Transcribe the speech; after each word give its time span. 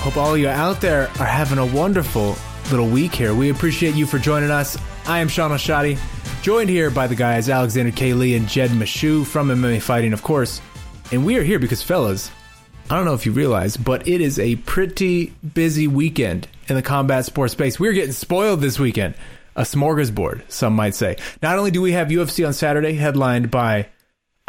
Hope 0.00 0.16
all 0.16 0.34
you 0.34 0.48
out 0.48 0.80
there 0.80 1.08
are 1.20 1.26
having 1.26 1.58
a 1.58 1.66
wonderful 1.66 2.34
little 2.70 2.88
week 2.88 3.14
here. 3.14 3.34
We 3.34 3.50
appreciate 3.50 3.94
you 3.94 4.06
for 4.06 4.18
joining 4.18 4.50
us. 4.50 4.78
I 5.06 5.18
am 5.18 5.28
Shaun 5.28 5.52
Al-Shatti, 5.52 5.98
joined 6.40 6.70
here 6.70 6.90
by 6.90 7.06
the 7.06 7.14
guys 7.14 7.50
Alexander 7.50 7.92
K. 7.92 8.14
Lee 8.14 8.34
and 8.34 8.48
Jed 8.48 8.70
Meshew 8.70 9.26
from 9.26 9.48
MMA 9.48 9.82
Fighting, 9.82 10.14
of 10.14 10.22
course. 10.22 10.62
And 11.12 11.26
we 11.26 11.36
are 11.36 11.42
here 11.42 11.58
because, 11.58 11.82
fellas, 11.82 12.30
I 12.88 12.96
don't 12.96 13.04
know 13.04 13.12
if 13.12 13.26
you 13.26 13.32
realize, 13.32 13.76
but 13.76 14.08
it 14.08 14.22
is 14.22 14.38
a 14.38 14.56
pretty 14.56 15.34
busy 15.52 15.86
weekend 15.86 16.48
in 16.68 16.76
the 16.76 16.82
combat 16.82 17.26
sports 17.26 17.52
space. 17.52 17.78
We're 17.78 17.92
getting 17.92 18.12
spoiled 18.12 18.62
this 18.62 18.78
weekend. 18.78 19.16
A 19.54 19.62
smorgasbord, 19.62 20.50
some 20.50 20.72
might 20.72 20.94
say. 20.94 21.16
Not 21.42 21.58
only 21.58 21.72
do 21.72 21.82
we 21.82 21.92
have 21.92 22.08
UFC 22.08 22.46
on 22.46 22.54
Saturday, 22.54 22.94
headlined 22.94 23.50
by, 23.50 23.88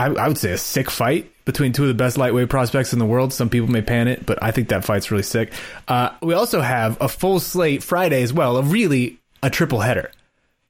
I, 0.02 0.26
I 0.26 0.28
would 0.28 0.38
say, 0.38 0.52
a 0.52 0.58
sick 0.58 0.90
fight 0.90 1.32
between 1.46 1.74
two 1.74 1.84
of 1.84 1.88
the 1.88 1.94
best 1.94 2.18
lightweight 2.18 2.50
prospects 2.50 2.92
in 2.92 3.00
the 3.00 3.06
world. 3.06 3.34
Some 3.34 3.50
people 3.50 3.70
may 3.70 3.82
pan 3.82 4.08
it, 4.08 4.26
but 4.26 4.42
I 4.42 4.52
think 4.52 4.70
that 4.70 4.84
fight's 4.84 5.12
really 5.12 5.24
sick. 5.24 5.54
Uh, 5.88 6.10
we 6.22 6.34
also 6.34 6.62
have 6.62 6.98
a 7.00 7.08
full 7.08 7.40
slate 7.40 7.84
Friday 7.84 8.24
as 8.24 8.34
well, 8.34 8.58
a 8.58 8.64
really 8.64 9.20
a 9.44 9.50
triple 9.50 9.82
header. 9.82 10.10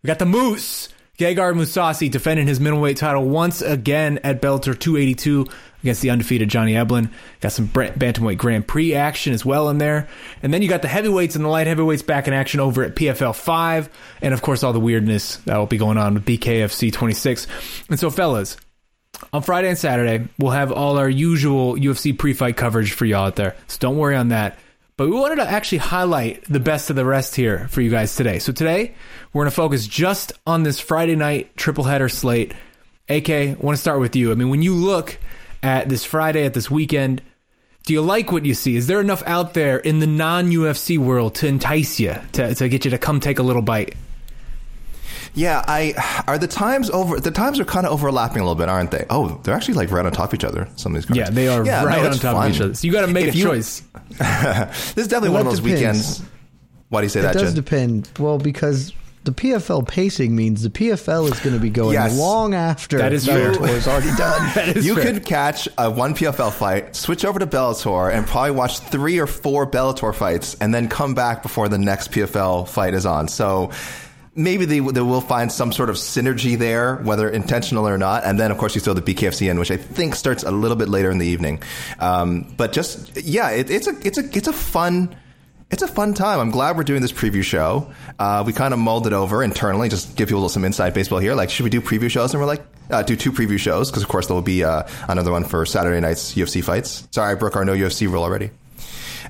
We 0.04 0.08
got 0.08 0.20
the 0.20 0.26
Moose, 0.26 0.90
Gegard 1.18 1.56
Mousasi 1.56 2.12
defending 2.12 2.48
his 2.48 2.60
middleweight 2.60 2.98
title 2.98 3.24
once 3.24 3.62
again 3.62 4.20
at 4.24 4.42
Bellator 4.42 4.78
282 4.78 5.48
against 5.82 6.02
the 6.02 6.10
undefeated 6.10 6.50
Johnny 6.50 6.74
Eblen. 6.74 7.10
Got 7.40 7.54
some 7.54 7.68
bantamweight 7.68 8.38
Grand 8.38 8.68
Prix 8.68 8.94
action 8.94 9.32
as 9.32 9.46
well 9.46 9.70
in 9.70 9.78
there. 9.78 10.10
And 10.44 10.54
then 10.54 10.62
you 10.62 10.68
got 10.68 10.82
the 10.82 10.88
heavyweights 10.88 11.36
and 11.36 11.46
the 11.46 11.50
light 11.50 11.68
heavyweights 11.68 12.02
back 12.02 12.28
in 12.28 12.34
action 12.34 12.60
over 12.60 12.84
at 12.84 12.96
PFL 12.96 13.36
5. 13.36 13.90
And 14.22 14.34
of 14.34 14.42
course, 14.42 14.64
all 14.64 14.74
the 14.74 14.80
weirdness 14.80 15.38
that 15.38 15.58
will 15.58 15.68
be 15.68 15.78
going 15.78 15.98
on 15.98 16.16
with 16.16 16.26
BKFC 16.26 16.92
26. 16.92 17.48
And 17.90 18.00
so, 18.00 18.10
fellas, 18.10 18.58
on 19.34 19.42
Friday 19.42 19.70
and 19.70 19.78
Saturday, 19.78 20.28
we'll 20.38 20.52
have 20.52 20.72
all 20.72 20.98
our 20.98 21.10
usual 21.10 21.76
UFC 21.76 22.18
pre 22.18 22.34
fight 22.34 22.58
coverage 22.58 22.94
for 22.94 23.06
y'all 23.06 23.26
out 23.28 23.36
there. 23.36 23.56
So 23.68 23.78
don't 23.80 23.98
worry 23.98 24.16
on 24.16 24.30
that. 24.30 24.58
But 24.98 25.10
we 25.10 25.16
wanted 25.16 25.38
to 25.38 25.50
actually 25.50 25.80
highlight 25.80 26.44
the 26.46 26.60
best 26.60 26.90
of 26.90 26.96
the 26.96 27.06
rest 27.06 27.36
here 27.36 27.68
for 27.70 27.82
you 27.82 27.90
guys 27.90 28.16
today. 28.16 28.40
So 28.40 28.52
today, 28.52 28.94
we're 29.34 29.44
going 29.44 29.50
to 29.50 29.56
focus 29.56 29.88
just 29.88 30.34
on 30.46 30.64
this 30.64 30.80
Friday 30.80 31.16
night 31.16 31.56
triple 31.58 31.86
header 31.86 32.10
slate. 32.10 32.54
AK, 33.10 33.30
I 33.30 33.56
want 33.60 33.76
to 33.76 33.82
start 33.82 34.00
with 34.00 34.16
you. 34.16 34.32
I 34.32 34.36
mean, 34.36 34.50
when 34.50 34.62
you 34.62 34.76
look 34.76 35.18
at 35.64 35.90
this 35.90 36.06
Friday, 36.06 36.46
at 36.46 36.54
this 36.54 36.70
weekend, 36.70 37.22
do 37.86 37.94
you 37.94 38.02
like 38.02 38.32
what 38.32 38.46
you 38.46 38.54
see? 38.54 38.76
Is 38.76 38.88
there 38.88 39.02
enough 39.02 39.24
out 39.26 39.54
there 39.54 39.78
in 39.80 40.00
the 40.00 40.08
non 40.08 40.52
UFC 40.52 40.98
world 40.98 41.36
to 41.36 41.48
entice 41.48 42.00
you, 42.00 42.16
to, 42.34 42.54
to 42.54 42.70
get 42.70 42.86
you 42.86 42.92
to 42.92 42.98
come 42.98 43.20
take 43.20 43.40
a 43.40 43.44
little 43.44 43.64
bite? 43.64 43.96
Yeah, 45.34 45.64
I 45.68 46.24
are 46.28 46.38
the 46.38 46.48
times 46.48 46.90
over. 46.90 47.20
The 47.20 47.32
times 47.32 47.60
are 47.60 47.66
kind 47.66 47.86
of 47.86 47.94
overlapping 47.94 48.40
a 48.40 48.44
little 48.44 48.56
bit, 48.56 48.70
aren't 48.70 48.92
they? 48.92 49.06
Oh, 49.10 49.40
they're 49.44 49.56
actually 49.56 49.76
like 49.76 49.92
right 49.92 50.06
on 50.06 50.12
top 50.12 50.30
of 50.30 50.34
each 50.34 50.44
other. 50.44 50.68
Some 50.76 50.94
of 50.94 51.02
these 51.02 51.06
cards. 51.06 51.18
Yeah, 51.18 51.30
they 51.30 51.48
are 51.48 51.66
yeah, 51.66 51.84
right 51.84 52.02
no, 52.02 52.10
on 52.10 52.14
top 52.14 52.36
fun. 52.36 52.50
of 52.50 52.56
each 52.56 52.62
other. 52.62 52.74
So 52.74 52.86
you 52.86 52.92
got 52.92 53.06
to 53.06 53.08
make 53.08 53.28
if 53.28 53.36
a 53.36 53.38
you, 53.38 53.44
choice. 53.46 53.80
this 54.10 54.98
is 54.98 55.08
definitely 55.08 55.30
well, 55.30 55.44
one 55.44 55.48
of 55.48 55.54
those 55.54 55.60
depends. 55.62 56.20
weekends. 56.20 56.24
Why 56.90 57.02
do 57.02 57.06
you 57.06 57.10
say 57.10 57.20
it 57.22 57.24
that? 57.24 57.36
It 57.36 57.40
does 57.40 57.54
Jen? 57.54 57.64
depend. 57.64 58.10
Well, 58.20 58.38
because 58.38 58.94
the 59.24 59.32
PFL 59.32 59.88
pacing 59.88 60.36
means 60.36 60.64
the 60.64 60.70
PFL 60.70 61.32
is 61.32 61.40
going 61.42 61.56
to 61.56 61.62
be 61.62 61.70
going 61.70 61.94
yes. 61.94 62.18
long 62.18 62.56
after 62.56 62.98
that 62.98 63.14
is 63.14 63.28
Bellator 63.28 63.70
is 63.70 63.88
already 63.88 64.10
done. 64.18 64.84
you 64.84 64.96
fair. 64.96 65.04
could 65.04 65.26
catch 65.26 65.68
a 65.78 65.92
one 65.92 66.16
PFL 66.16 66.52
fight, 66.52 66.96
switch 66.96 67.24
over 67.24 67.38
to 67.38 67.46
Bellator, 67.46 68.12
and 68.12 68.26
probably 68.26 68.52
watch 68.52 68.80
three 68.80 69.20
or 69.20 69.28
four 69.28 69.70
Bellator 69.70 70.14
fights, 70.14 70.56
and 70.56 70.74
then 70.74 70.90
come 70.90 71.14
back 71.14 71.44
before 71.44 71.70
the 71.70 71.78
next 71.78 72.12
PFL 72.12 72.68
fight 72.68 72.96
is 72.96 73.06
on. 73.06 73.28
So 73.28 73.72
maybe 74.36 74.66
they, 74.66 74.80
they 74.80 75.02
will 75.02 75.22
find 75.22 75.52
some 75.52 75.72
sort 75.72 75.90
of 75.90 75.96
synergy 75.96 76.58
there, 76.58 76.98
whether 76.98 77.30
intentional 77.30 77.88
or 77.88 77.98
not. 77.98 78.24
And 78.24 78.40
then, 78.40 78.52
of 78.52 78.58
course, 78.58 78.76
you 78.76 78.82
throw 78.82 78.94
the 78.94 79.02
BKFC 79.02 79.50
in, 79.50 79.60
which 79.60 79.72
I 79.72 79.78
think 79.78 80.16
starts 80.16 80.44
a 80.44 80.52
little 80.52 80.78
bit 80.78 80.90
later 80.90 81.12
in 81.12 81.18
the 81.18 81.28
evening. 81.28 81.62
Um, 82.00 82.54
but 82.58 82.74
just 82.74 83.18
yeah, 83.18 83.50
it, 83.52 83.70
it's 83.70 83.88
a 83.88 83.96
it's 84.06 84.18
a 84.18 84.38
it's 84.38 84.48
a 84.48 84.54
fun. 84.54 85.16
It's 85.70 85.82
a 85.82 85.88
fun 85.88 86.14
time. 86.14 86.42
I'm 86.42 86.52
glad 86.52 86.76
we're 86.76 86.84
doing 86.84 87.02
this 87.02 87.14
preview 87.14 87.44
show. 87.44 87.94
Uh, 88.20 88.44
we 88.46 88.52
kind 88.52 88.74
of 88.74 88.80
mulled 88.82 89.08
it 89.08 89.14
over 89.14 89.42
internally, 89.42 89.88
just 89.88 90.18
give 90.18 90.28
people 90.28 90.50
some 90.50 90.66
inside 90.66 90.94
baseball 90.94 91.20
here. 91.20 91.34
Like, 91.34 91.50
should 91.50 91.64
we 91.64 91.70
do 91.70 91.80
preview 91.80 92.10
shows? 92.10 92.34
And 92.34 92.42
we're 92.42 92.48
like, 92.48 92.62
uh, 92.90 93.04
do 93.04 93.16
two 93.16 93.32
preview 93.32 93.58
shows 93.58 93.90
because, 93.90 94.04
of 94.04 94.10
course, 94.10 94.28
there 94.28 94.36
will 94.36 94.42
be 94.42 94.66
uh, 94.66 94.84
another 95.08 95.32
one 95.32 95.46
for 95.46 95.66
Saturday 95.66 96.02
night's 96.02 96.36
UFC 96.36 96.62
fights. 96.62 97.08
Sorry, 97.12 97.32
I 97.32 97.36
broke 97.36 97.56
our 97.56 97.64
no 97.64 97.74
UFC 97.74 98.12
rule 98.12 98.22
already. 98.22 98.52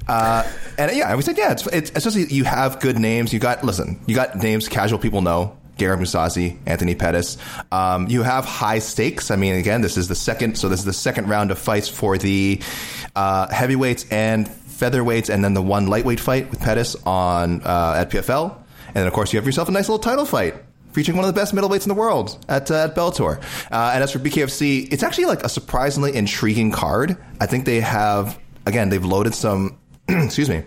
Uh, 0.07 0.49
and 0.77 0.95
yeah, 0.95 1.15
we 1.15 1.21
said, 1.21 1.37
yeah, 1.37 1.51
it's, 1.51 1.67
it's 1.67 1.91
especially 1.95 2.25
you 2.25 2.43
have 2.43 2.79
good 2.79 2.97
names. 2.97 3.33
You 3.33 3.39
got 3.39 3.63
listen, 3.63 3.99
you 4.07 4.15
got 4.15 4.35
names 4.35 4.67
casual 4.67 4.99
people 4.99 5.21
know. 5.21 5.57
Gegard 5.77 5.99
Mousasi, 5.99 6.57
Anthony 6.67 6.93
Pettis. 6.93 7.37
Um, 7.71 8.07
you 8.07 8.21
have 8.21 8.45
high 8.45 8.79
stakes. 8.79 9.31
I 9.31 9.35
mean, 9.35 9.55
again, 9.55 9.81
this 9.81 9.97
is 9.97 10.07
the 10.07 10.15
second. 10.15 10.57
So 10.57 10.69
this 10.69 10.79
is 10.79 10.85
the 10.85 10.93
second 10.93 11.27
round 11.27 11.49
of 11.49 11.57
fights 11.57 11.87
for 11.87 12.19
the 12.19 12.61
uh, 13.15 13.47
heavyweights 13.47 14.05
and 14.11 14.47
featherweights, 14.47 15.33
and 15.33 15.43
then 15.43 15.53
the 15.53 15.61
one 15.61 15.87
lightweight 15.87 16.19
fight 16.19 16.51
with 16.51 16.59
Pettis 16.59 16.95
on 17.05 17.61
uh, 17.63 17.95
at 17.97 18.11
PFL. 18.11 18.55
And 18.87 18.95
then, 18.95 19.07
of 19.07 19.13
course, 19.13 19.33
you 19.33 19.37
have 19.39 19.45
yourself 19.45 19.69
a 19.69 19.71
nice 19.71 19.87
little 19.87 19.99
title 19.99 20.25
fight 20.25 20.55
featuring 20.91 21.17
one 21.17 21.25
of 21.25 21.33
the 21.33 21.39
best 21.39 21.55
middleweights 21.55 21.83
in 21.83 21.89
the 21.89 21.95
world 21.95 22.43
at, 22.49 22.69
uh, 22.69 22.83
at 22.83 22.95
Bellator. 22.95 23.41
Uh, 23.71 23.91
and 23.93 24.03
as 24.03 24.11
for 24.11 24.19
BKFC, 24.19 24.91
it's 24.91 25.03
actually 25.03 25.25
like 25.25 25.43
a 25.43 25.49
surprisingly 25.49 26.13
intriguing 26.13 26.71
card. 26.71 27.17
I 27.39 27.45
think 27.45 27.65
they 27.65 27.79
have, 27.79 28.37
again, 28.65 28.89
they've 28.89 29.03
loaded 29.03 29.33
some 29.33 29.77
excuse 30.07 30.49
me, 30.49 30.63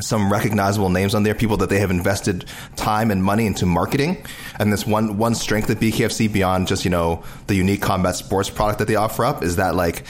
some 0.00 0.32
recognizable 0.32 0.90
names 0.90 1.14
on 1.14 1.22
there, 1.22 1.34
people 1.34 1.58
that 1.58 1.70
they 1.70 1.78
have 1.78 1.90
invested 1.90 2.44
time 2.76 3.10
and 3.10 3.22
money 3.22 3.46
into 3.46 3.66
marketing. 3.66 4.24
And 4.58 4.72
this 4.72 4.86
one 4.86 5.18
one 5.18 5.34
strength 5.34 5.70
of 5.70 5.78
BKFC 5.78 6.32
beyond 6.32 6.66
just 6.66 6.84
you 6.84 6.90
know 6.90 7.22
the 7.46 7.54
unique 7.54 7.82
combat 7.82 8.16
sports 8.16 8.50
product 8.50 8.80
that 8.80 8.88
they 8.88 8.96
offer 8.96 9.24
up 9.24 9.42
is 9.42 9.56
that 9.56 9.74
like 9.74 10.04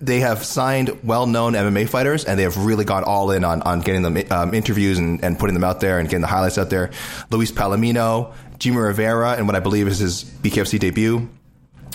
they 0.00 0.18
have 0.18 0.44
signed 0.44 0.98
well-known 1.04 1.52
MMA 1.52 1.88
fighters, 1.88 2.24
and 2.24 2.36
they 2.36 2.42
have 2.42 2.56
really 2.64 2.84
gone 2.84 3.04
all 3.04 3.30
in 3.30 3.44
on, 3.44 3.62
on 3.62 3.80
getting 3.80 4.02
them 4.02 4.18
um, 4.32 4.52
interviews 4.52 4.98
and, 4.98 5.22
and 5.22 5.38
putting 5.38 5.54
them 5.54 5.62
out 5.62 5.80
there 5.80 6.00
and 6.00 6.08
getting 6.08 6.22
the 6.22 6.26
highlights 6.26 6.58
out 6.58 6.70
there. 6.70 6.90
Luis 7.30 7.52
Palomino, 7.52 8.34
Jimmy 8.58 8.78
Rivera, 8.78 9.34
and 9.34 9.46
what 9.46 9.54
I 9.54 9.60
believe 9.60 9.86
is 9.86 9.98
his 9.98 10.24
BKFC 10.24 10.80
debut. 10.80 11.28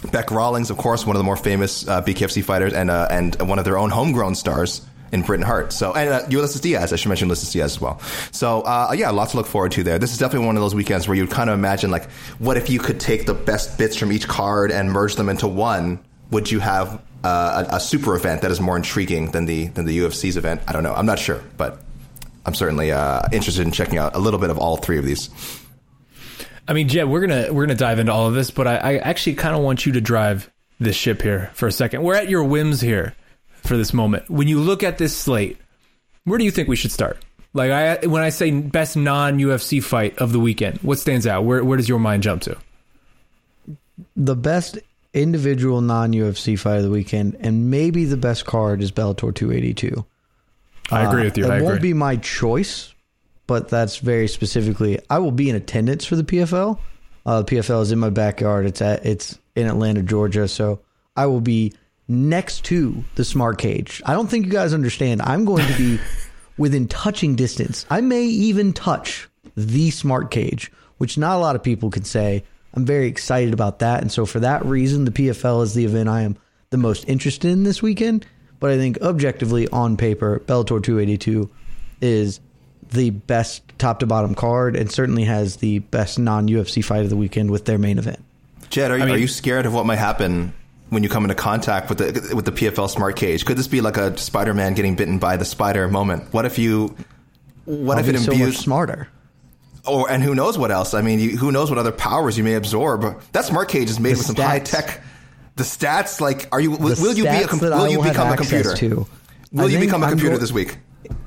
Beck 0.09 0.31
Rawlings, 0.31 0.69
of 0.69 0.77
course, 0.77 1.05
one 1.05 1.17
of 1.17 1.19
the 1.19 1.25
more 1.25 1.35
famous 1.35 1.85
uh, 1.85 2.01
BKFC 2.01 2.43
fighters, 2.43 2.73
and 2.73 2.89
uh, 2.89 3.07
and 3.11 3.35
one 3.41 3.59
of 3.59 3.65
their 3.65 3.77
own 3.77 3.89
homegrown 3.89 4.35
stars 4.35 4.81
in 5.11 5.21
Britain 5.21 5.45
Hart. 5.45 5.73
So, 5.73 5.93
and 5.93 6.09
uh, 6.09 6.21
Ulysses 6.29 6.61
Diaz, 6.61 6.93
I 6.93 6.95
should 6.95 7.09
mention 7.09 7.27
Ulysses 7.27 7.51
Diaz 7.51 7.73
as 7.75 7.81
well. 7.81 7.99
So, 8.31 8.61
uh, 8.61 8.93
yeah, 8.97 9.09
lots 9.09 9.31
to 9.31 9.37
look 9.37 9.47
forward 9.47 9.71
to 9.73 9.83
there. 9.83 9.99
This 9.99 10.13
is 10.13 10.17
definitely 10.17 10.47
one 10.47 10.55
of 10.55 10.61
those 10.61 10.75
weekends 10.75 11.07
where 11.07 11.17
you 11.17 11.27
kind 11.27 11.49
of 11.49 11.53
imagine, 11.53 11.91
like, 11.91 12.09
what 12.39 12.57
if 12.57 12.69
you 12.69 12.79
could 12.79 12.99
take 12.99 13.25
the 13.25 13.33
best 13.33 13.77
bits 13.77 13.95
from 13.95 14.11
each 14.11 14.27
card 14.27 14.71
and 14.71 14.91
merge 14.91 15.15
them 15.15 15.29
into 15.29 15.47
one? 15.47 15.99
Would 16.31 16.49
you 16.49 16.59
have 16.59 17.01
uh, 17.23 17.65
a, 17.69 17.75
a, 17.75 17.79
super 17.79 18.15
event 18.15 18.41
that 18.41 18.51
is 18.51 18.61
more 18.61 18.77
intriguing 18.77 19.31
than 19.31 19.45
the 19.45 19.67
than 19.67 19.85
the 19.85 19.99
UFC's 19.99 20.37
event? 20.37 20.61
I 20.67 20.71
don't 20.71 20.83
know. 20.83 20.93
I'm 20.93 21.05
not 21.05 21.19
sure, 21.19 21.43
but 21.57 21.81
I'm 22.45 22.55
certainly 22.55 22.91
uh, 22.93 23.23
interested 23.33 23.65
in 23.65 23.73
checking 23.73 23.97
out 23.97 24.15
a 24.15 24.19
little 24.19 24.39
bit 24.39 24.49
of 24.49 24.57
all 24.57 24.77
three 24.77 24.97
of 24.97 25.03
these. 25.03 25.29
I 26.67 26.73
mean, 26.73 26.87
Jed, 26.87 27.09
we're 27.09 27.19
gonna 27.19 27.51
we're 27.51 27.65
gonna 27.65 27.77
dive 27.77 27.99
into 27.99 28.13
all 28.13 28.27
of 28.27 28.33
this, 28.33 28.49
but 28.49 28.65
I, 28.65 28.77
I 28.77 28.97
actually 28.99 29.35
kind 29.35 29.55
of 29.55 29.61
want 29.61 29.85
you 29.85 29.91
to 29.93 30.01
drive 30.01 30.49
this 30.79 30.95
ship 30.95 31.21
here 31.21 31.51
for 31.53 31.67
a 31.67 31.71
second. 31.71 32.01
We're 32.01 32.15
at 32.15 32.29
your 32.29 32.45
whims 32.45 32.79
here 32.79 33.13
for 33.63 33.77
this 33.77 33.93
moment. 33.93 34.29
When 34.29 34.47
you 34.47 34.59
look 34.59 34.83
at 34.83 34.97
this 34.97 35.15
slate, 35.15 35.57
where 36.23 36.37
do 36.37 36.45
you 36.45 36.51
think 36.51 36.67
we 36.67 36.75
should 36.75 36.91
start? 36.91 37.23
Like 37.53 37.71
I 37.71 38.05
when 38.05 38.23
I 38.23 38.29
say 38.29 38.51
best 38.51 38.95
non 38.95 39.37
UFC 39.37 39.83
fight 39.83 40.17
of 40.19 40.31
the 40.31 40.39
weekend, 40.39 40.79
what 40.79 40.99
stands 40.99 41.27
out? 41.27 41.43
Where 41.43 41.63
where 41.63 41.77
does 41.77 41.89
your 41.89 41.99
mind 41.99 42.23
jump 42.23 42.43
to? 42.43 42.57
The 44.15 44.35
best 44.35 44.79
individual 45.13 45.81
non 45.81 46.13
UFC 46.13 46.57
fight 46.57 46.77
of 46.77 46.83
the 46.83 46.89
weekend, 46.89 47.35
and 47.41 47.69
maybe 47.69 48.05
the 48.05 48.17
best 48.17 48.45
card 48.45 48.81
is 48.81 48.91
Bellator 48.91 49.35
282. 49.35 50.05
I 50.91 51.03
agree 51.03 51.23
with 51.23 51.37
you. 51.37 51.45
Uh, 51.45 51.55
it 51.55 51.63
won't 51.63 51.81
be 51.81 51.93
my 51.93 52.15
choice 52.17 52.93
but 53.51 53.67
that's 53.67 53.97
very 53.97 54.29
specifically. 54.29 54.97
I 55.09 55.19
will 55.19 55.33
be 55.33 55.49
in 55.49 55.57
attendance 55.57 56.05
for 56.05 56.15
the 56.15 56.23
PFL. 56.23 56.79
Uh, 57.25 57.41
the 57.41 57.55
PFL 57.57 57.81
is 57.81 57.91
in 57.91 57.99
my 57.99 58.09
backyard. 58.09 58.65
It's 58.65 58.81
at 58.81 59.05
it's 59.05 59.37
in 59.57 59.67
Atlanta, 59.67 60.01
Georgia. 60.01 60.47
So 60.47 60.79
I 61.17 61.25
will 61.25 61.41
be 61.41 61.73
next 62.11 62.65
to 62.65 63.03
the 63.15 63.23
smart 63.23 63.57
cage. 63.57 64.01
I 64.05 64.13
don't 64.13 64.27
think 64.27 64.45
you 64.45 64.51
guys 64.51 64.73
understand. 64.73 65.21
I'm 65.21 65.45
going 65.45 65.65
to 65.65 65.77
be 65.77 65.99
within 66.57 66.87
touching 66.87 67.35
distance. 67.35 67.85
I 67.89 68.01
may 68.01 68.23
even 68.23 68.73
touch 68.73 69.29
the 69.55 69.89
smart 69.91 70.29
cage, 70.29 70.71
which 70.97 71.17
not 71.17 71.37
a 71.37 71.39
lot 71.39 71.55
of 71.55 71.63
people 71.63 71.89
can 71.89 72.03
say. 72.03 72.43
I'm 72.73 72.85
very 72.85 73.07
excited 73.07 73.53
about 73.53 73.79
that. 73.79 74.01
And 74.01 74.11
so 74.11 74.25
for 74.25 74.39
that 74.41 74.65
reason, 74.65 75.05
the 75.05 75.11
PFL 75.11 75.63
is 75.63 75.73
the 75.73 75.85
event 75.85 76.09
I 76.09 76.21
am 76.21 76.37
the 76.69 76.77
most 76.77 77.07
interested 77.07 77.51
in 77.51 77.63
this 77.63 77.81
weekend. 77.81 78.25
But 78.59 78.71
I 78.71 78.77
think 78.77 79.01
objectively 79.01 79.67
on 79.69 79.97
paper, 79.97 80.39
Bellator 80.45 80.83
282 80.83 81.49
is 82.01 82.39
the 82.91 83.09
best 83.09 83.63
top 83.77 83.99
to 83.99 84.05
bottom 84.05 84.35
card 84.35 84.75
and 84.75 84.91
certainly 84.91 85.23
has 85.23 85.57
the 85.57 85.79
best 85.79 86.19
non 86.19 86.47
UFC 86.47 86.83
fight 86.83 87.03
of 87.03 87.09
the 87.09 87.15
weekend 87.15 87.49
with 87.49 87.65
their 87.65 87.77
main 87.77 87.97
event. 87.97 88.23
Jed, 88.69 88.91
are, 88.91 88.97
you, 88.97 89.03
I 89.03 89.05
mean, 89.05 89.15
are 89.15 89.19
you 89.19 89.27
scared 89.27 89.65
of 89.65 89.73
what 89.73 89.85
might 89.85 89.97
happen 89.97 90.53
when 90.91 91.03
you 91.03 91.09
come 91.09 91.23
into 91.23 91.35
contact 91.35 91.87
with 91.87 91.99
the 91.99 92.35
with 92.35 92.43
the 92.43 92.51
PFL 92.51 92.89
smart 92.89 93.15
cage? 93.15 93.45
Could 93.45 93.57
this 93.57 93.67
be 93.67 93.79
like 93.79 93.95
a 93.95 94.15
Spider-Man 94.17 94.73
getting 94.73 94.95
bitten 94.95 95.19
by 95.19 95.37
the 95.37 95.45
spider 95.45 95.87
moment? 95.87 96.31
What 96.33 96.45
if 96.45 96.59
you? 96.59 96.95
What 97.63 97.97
I'll 97.97 98.03
if 98.03 98.09
it 98.09 98.15
imbues 98.15 98.57
so 98.57 98.63
smarter? 98.63 99.07
Or 99.87 100.11
and 100.11 100.21
who 100.21 100.35
knows 100.35 100.57
what 100.57 100.69
else? 100.69 100.93
I 100.93 101.01
mean, 101.01 101.19
you, 101.19 101.37
who 101.37 101.51
knows 101.51 101.69
what 101.69 101.79
other 101.79 101.93
powers 101.93 102.37
you 102.37 102.43
may 102.43 102.55
absorb? 102.55 103.21
That 103.31 103.45
smart 103.45 103.69
cage 103.69 103.89
is 103.89 103.99
made 103.99 104.15
the 104.15 104.17
with 104.17 104.27
stats. 104.27 104.35
some 104.35 104.45
high 104.45 104.59
tech. 104.59 105.01
The 105.55 105.63
stats, 105.63 106.19
like, 106.19 106.49
are 106.51 106.59
you? 106.59 106.71
Will, 106.71 106.95
will 106.99 107.13
you 107.13 107.23
be 107.23 107.29
a? 107.29 107.47
Will 107.51 107.87
you 107.87 108.03
become 108.03 108.31
a 108.31 108.35
computer? 108.37 108.75
To. 108.75 109.07
Will 109.53 109.65
I 109.65 109.67
you 109.67 109.79
become 109.79 110.03
a 110.03 110.09
computer 110.09 110.35
go- 110.35 110.41
this 110.41 110.51
week? 110.51 110.77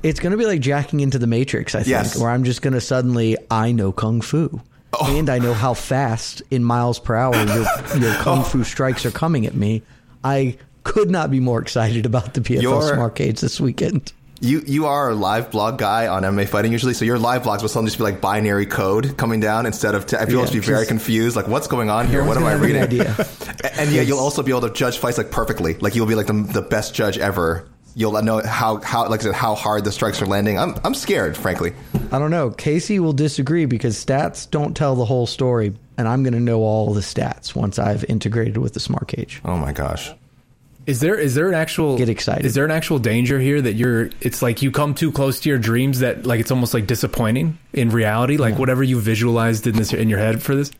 It's 0.03 0.19
going 0.19 0.31
to 0.31 0.37
be 0.37 0.45
like 0.45 0.61
jacking 0.61 0.99
into 0.99 1.17
the 1.17 1.27
Matrix, 1.27 1.75
I 1.75 1.79
think, 1.79 1.89
yes. 1.89 2.17
where 2.17 2.29
I'm 2.29 2.43
just 2.43 2.61
going 2.61 2.73
to 2.73 2.81
suddenly 2.81 3.37
I 3.51 3.71
know 3.71 3.91
kung 3.91 4.21
fu. 4.21 4.61
Oh. 4.99 5.15
And 5.15 5.29
I 5.29 5.39
know 5.39 5.53
how 5.53 5.73
fast 5.73 6.41
in 6.51 6.63
miles 6.63 6.99
per 6.99 7.15
hour 7.15 7.35
your, 7.35 7.65
your 7.97 8.13
kung 8.15 8.43
fu 8.43 8.63
strikes 8.73 9.05
are 9.05 9.11
coming 9.11 9.45
at 9.45 9.55
me. 9.55 9.81
I 10.23 10.57
could 10.83 11.09
not 11.09 11.31
be 11.31 11.39
more 11.39 11.61
excited 11.61 12.05
about 12.05 12.33
the 12.33 12.41
PFL 12.41 12.61
your, 12.61 12.81
Smartcades 12.81 13.39
this 13.39 13.59
weekend. 13.59 14.13
You 14.41 14.61
you 14.65 14.85
are 14.85 15.09
a 15.09 15.15
live 15.15 15.49
blog 15.49 15.77
guy 15.77 16.07
on 16.07 16.23
MMA 16.23 16.47
fighting 16.49 16.73
usually, 16.73 16.93
so 16.93 17.05
your 17.05 17.17
live 17.17 17.43
blogs 17.43 17.61
will 17.61 17.69
suddenly 17.69 17.89
just 17.89 17.97
be 17.97 18.03
like 18.03 18.19
binary 18.19 18.65
code 18.65 19.15
coming 19.17 19.39
down 19.39 19.65
instead 19.65 19.95
of. 19.95 20.05
T- 20.05 20.17
people 20.17 20.43
yeah, 20.43 20.51
be 20.51 20.59
very 20.59 20.85
confused, 20.85 21.37
like 21.37 21.47
what's 21.47 21.67
going 21.67 21.89
on 21.89 22.07
here? 22.07 22.23
What 22.23 22.35
am 22.35 22.43
I 22.43 22.53
reading? 22.53 22.83
Idea. 22.83 23.15
and 23.77 23.91
yeah, 23.91 24.01
you'll 24.01 24.19
also 24.19 24.43
be 24.43 24.51
able 24.51 24.61
to 24.61 24.73
judge 24.73 24.97
fights 24.97 25.17
like 25.17 25.31
perfectly. 25.31 25.75
Like 25.75 25.95
you'll 25.95 26.05
be 26.05 26.15
like 26.15 26.27
the, 26.27 26.33
the 26.33 26.61
best 26.61 26.93
judge 26.93 27.17
ever 27.17 27.65
you'll 27.95 28.21
know 28.21 28.41
how 28.45 28.81
how 28.81 29.09
like 29.09 29.21
I 29.21 29.23
said 29.23 29.33
how 29.33 29.55
hard 29.55 29.83
the 29.83 29.91
strikes 29.91 30.21
are 30.21 30.27
landing. 30.27 30.59
I'm 30.59 30.75
I'm 30.83 30.93
scared, 30.93 31.35
frankly. 31.35 31.73
I 32.11 32.19
don't 32.19 32.31
know. 32.31 32.51
Casey 32.51 32.99
will 32.99 33.13
disagree 33.13 33.65
because 33.65 33.95
stats 33.95 34.49
don't 34.49 34.75
tell 34.75 34.95
the 34.95 35.05
whole 35.05 35.25
story, 35.25 35.73
and 35.97 36.07
I'm 36.07 36.21
going 36.21 36.33
to 36.33 36.39
know 36.39 36.61
all 36.61 36.93
the 36.93 37.01
stats 37.01 37.55
once 37.55 37.79
I've 37.79 38.03
integrated 38.05 38.57
with 38.57 38.73
the 38.73 38.79
smart 38.79 39.07
cage. 39.07 39.41
Oh 39.43 39.57
my 39.57 39.71
gosh. 39.71 40.11
Is 40.85 40.99
there 40.99 41.17
is 41.17 41.33
there 41.33 41.47
an 41.47 41.55
actual 41.55 41.97
get 41.97 42.09
excited? 42.09 42.45
Is 42.45 42.53
there 42.53 42.65
an 42.65 42.71
actual 42.71 42.99
danger 42.99 43.39
here 43.39 43.59
that 43.59 43.73
you're? 43.73 44.11
It's 44.21 44.43
like 44.43 44.61
you 44.61 44.69
come 44.69 44.93
too 44.93 45.11
close 45.11 45.39
to 45.39 45.49
your 45.49 45.57
dreams 45.57 45.99
that 45.99 46.27
like 46.27 46.39
it's 46.39 46.51
almost 46.51 46.75
like 46.75 46.85
disappointing 46.85 47.57
in 47.73 47.89
reality. 47.89 48.37
Like 48.37 48.53
yeah. 48.53 48.59
whatever 48.59 48.83
you 48.83 48.99
visualized 48.99 49.65
in 49.65 49.75
this 49.75 49.93
in 49.93 50.09
your 50.09 50.19
head 50.19 50.43
for 50.43 50.53
this. 50.53 50.71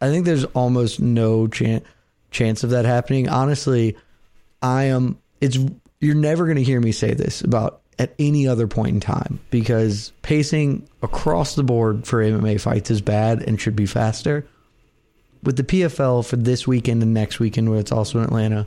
I 0.00 0.08
think 0.08 0.24
there's 0.24 0.44
almost 0.46 0.98
no 0.98 1.46
chance 1.46 1.84
chance 2.32 2.64
of 2.64 2.70
that 2.70 2.84
happening. 2.84 3.28
Honestly, 3.28 3.96
I 4.62 4.84
am. 4.84 5.18
It's 5.40 5.58
you're 6.00 6.14
never 6.14 6.44
going 6.44 6.56
to 6.56 6.62
hear 6.62 6.80
me 6.80 6.92
say 6.92 7.14
this 7.14 7.40
about 7.42 7.82
at 7.98 8.14
any 8.18 8.48
other 8.48 8.66
point 8.66 8.94
in 8.94 9.00
time 9.00 9.40
because 9.50 10.12
pacing 10.22 10.88
across 11.02 11.54
the 11.54 11.62
board 11.62 12.06
for 12.06 12.22
MMA 12.22 12.60
fights 12.60 12.90
is 12.90 13.02
bad 13.02 13.42
and 13.42 13.60
should 13.60 13.76
be 13.76 13.86
faster. 13.86 14.46
With 15.42 15.56
the 15.56 15.64
PFL 15.64 16.26
for 16.26 16.36
this 16.36 16.66
weekend 16.66 17.02
and 17.02 17.14
next 17.14 17.40
weekend, 17.40 17.70
where 17.70 17.78
it's 17.78 17.92
also 17.92 18.18
in 18.18 18.24
Atlanta, 18.24 18.66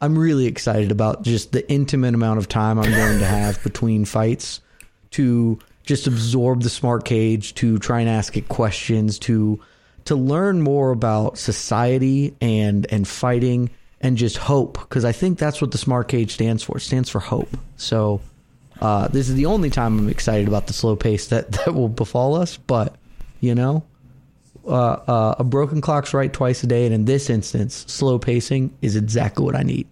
I'm 0.00 0.18
really 0.18 0.46
excited 0.46 0.90
about 0.90 1.22
just 1.22 1.52
the 1.52 1.68
intimate 1.70 2.14
amount 2.14 2.38
of 2.38 2.48
time 2.48 2.78
I'm 2.78 2.90
going 2.90 3.18
to 3.18 3.26
have 3.26 3.62
between 3.62 4.04
fights 4.04 4.60
to 5.12 5.58
just 5.84 6.06
absorb 6.06 6.62
the 6.62 6.70
smart 6.70 7.04
cage, 7.04 7.54
to 7.54 7.78
try 7.78 8.00
and 8.00 8.08
ask 8.08 8.36
it 8.36 8.48
questions, 8.48 9.18
to 9.20 9.60
to 10.04 10.14
learn 10.14 10.62
more 10.62 10.90
about 10.90 11.38
society 11.38 12.36
and 12.40 12.86
and 12.92 13.08
fighting 13.08 13.70
and 14.00 14.16
just 14.16 14.36
hope 14.36 14.78
because 14.80 15.04
I 15.04 15.12
think 15.12 15.38
that's 15.38 15.60
what 15.60 15.70
the 15.72 15.78
smart 15.78 16.08
cage 16.08 16.34
stands 16.34 16.62
for. 16.62 16.76
It 16.76 16.80
stands 16.80 17.08
for 17.08 17.20
hope. 17.20 17.48
So 17.76 18.20
uh, 18.80 19.08
this 19.08 19.28
is 19.28 19.34
the 19.34 19.46
only 19.46 19.70
time 19.70 19.98
I'm 19.98 20.08
excited 20.08 20.48
about 20.48 20.66
the 20.66 20.72
slow 20.72 20.96
pace 20.96 21.28
that 21.28 21.52
that 21.64 21.74
will 21.74 21.88
befall 21.88 22.34
us. 22.34 22.56
But 22.56 22.94
you 23.40 23.54
know, 23.54 23.84
uh, 24.66 24.70
uh, 24.72 25.34
a 25.38 25.44
broken 25.44 25.80
clock's 25.80 26.14
right 26.14 26.32
twice 26.32 26.62
a 26.62 26.66
day, 26.66 26.84
and 26.84 26.94
in 26.94 27.04
this 27.04 27.30
instance, 27.30 27.84
slow 27.88 28.18
pacing 28.18 28.76
is 28.82 28.96
exactly 28.96 29.44
what 29.44 29.54
I 29.54 29.62
need. 29.62 29.86